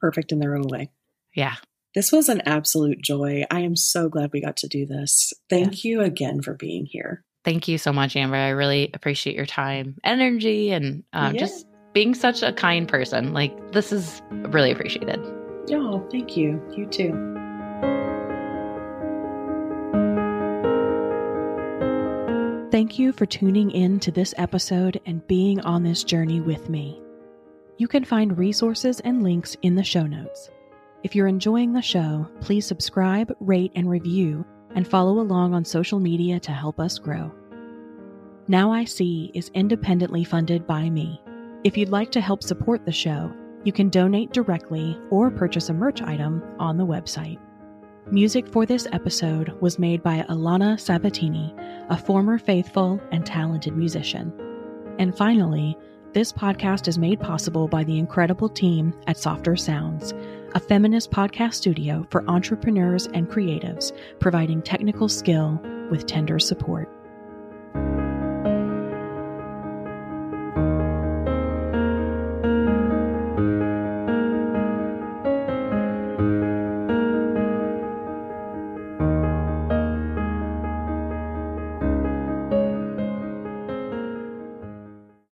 perfect 0.00 0.32
in 0.32 0.38
their 0.38 0.56
own 0.56 0.68
way. 0.68 0.88
Yeah. 1.34 1.56
This 1.94 2.10
was 2.10 2.30
an 2.30 2.40
absolute 2.46 3.02
joy. 3.02 3.44
I 3.50 3.60
am 3.60 3.76
so 3.76 4.08
glad 4.08 4.30
we 4.32 4.40
got 4.40 4.56
to 4.58 4.68
do 4.68 4.86
this. 4.86 5.34
Thank 5.50 5.84
you 5.84 6.00
again 6.00 6.40
for 6.40 6.54
being 6.54 6.86
here. 6.86 7.24
Thank 7.44 7.68
you 7.68 7.76
so 7.76 7.92
much, 7.92 8.16
Amber. 8.16 8.36
I 8.36 8.48
really 8.48 8.90
appreciate 8.94 9.36
your 9.36 9.44
time, 9.44 9.98
energy, 10.02 10.70
and 10.70 11.04
um, 11.12 11.34
Yeah. 11.34 11.40
just 11.40 11.66
being 11.96 12.14
such 12.14 12.42
a 12.42 12.52
kind 12.52 12.86
person. 12.86 13.32
Like, 13.32 13.72
this 13.72 13.90
is 13.90 14.20
really 14.30 14.70
appreciated. 14.70 15.18
Oh, 15.72 16.06
thank 16.12 16.36
you. 16.36 16.62
You 16.76 16.84
too. 16.84 17.10
Thank 22.70 22.98
you 22.98 23.12
for 23.14 23.24
tuning 23.24 23.70
in 23.70 23.98
to 24.00 24.10
this 24.10 24.34
episode 24.36 25.00
and 25.06 25.26
being 25.26 25.58
on 25.60 25.84
this 25.84 26.04
journey 26.04 26.42
with 26.42 26.68
me. 26.68 27.00
You 27.78 27.88
can 27.88 28.04
find 28.04 28.36
resources 28.36 29.00
and 29.00 29.22
links 29.22 29.56
in 29.62 29.74
the 29.74 29.82
show 29.82 30.02
notes. 30.02 30.50
If 31.02 31.14
you're 31.14 31.28
enjoying 31.28 31.72
the 31.72 31.80
show, 31.80 32.28
please 32.42 32.66
subscribe, 32.66 33.34
rate, 33.40 33.72
and 33.74 33.88
review, 33.88 34.44
and 34.74 34.86
follow 34.86 35.18
along 35.20 35.54
on 35.54 35.64
social 35.64 35.98
media 35.98 36.40
to 36.40 36.52
help 36.52 36.78
us 36.78 36.98
grow. 36.98 37.32
Now 38.48 38.70
I 38.70 38.84
See 38.84 39.30
is 39.32 39.50
independently 39.54 40.24
funded 40.24 40.66
by 40.66 40.90
me. 40.90 41.22
If 41.66 41.76
you'd 41.76 41.88
like 41.88 42.12
to 42.12 42.20
help 42.20 42.44
support 42.44 42.84
the 42.84 42.92
show, 42.92 43.34
you 43.64 43.72
can 43.72 43.88
donate 43.88 44.32
directly 44.32 44.96
or 45.10 45.32
purchase 45.32 45.68
a 45.68 45.74
merch 45.74 46.00
item 46.00 46.40
on 46.60 46.76
the 46.76 46.86
website. 46.86 47.40
Music 48.08 48.46
for 48.46 48.64
this 48.64 48.86
episode 48.92 49.48
was 49.60 49.76
made 49.76 50.00
by 50.00 50.24
Alana 50.28 50.78
Sabatini, 50.78 51.52
a 51.88 51.98
former 51.98 52.38
faithful 52.38 53.00
and 53.10 53.26
talented 53.26 53.76
musician. 53.76 54.32
And 55.00 55.18
finally, 55.18 55.76
this 56.12 56.32
podcast 56.32 56.86
is 56.86 56.98
made 56.98 57.18
possible 57.18 57.66
by 57.66 57.82
the 57.82 57.98
incredible 57.98 58.48
team 58.48 58.94
at 59.08 59.18
Softer 59.18 59.56
Sounds, 59.56 60.14
a 60.54 60.60
feminist 60.60 61.10
podcast 61.10 61.54
studio 61.54 62.06
for 62.10 62.30
entrepreneurs 62.30 63.08
and 63.08 63.28
creatives, 63.28 63.90
providing 64.20 64.62
technical 64.62 65.08
skill 65.08 65.60
with 65.90 66.06
tender 66.06 66.38
support. 66.38 66.88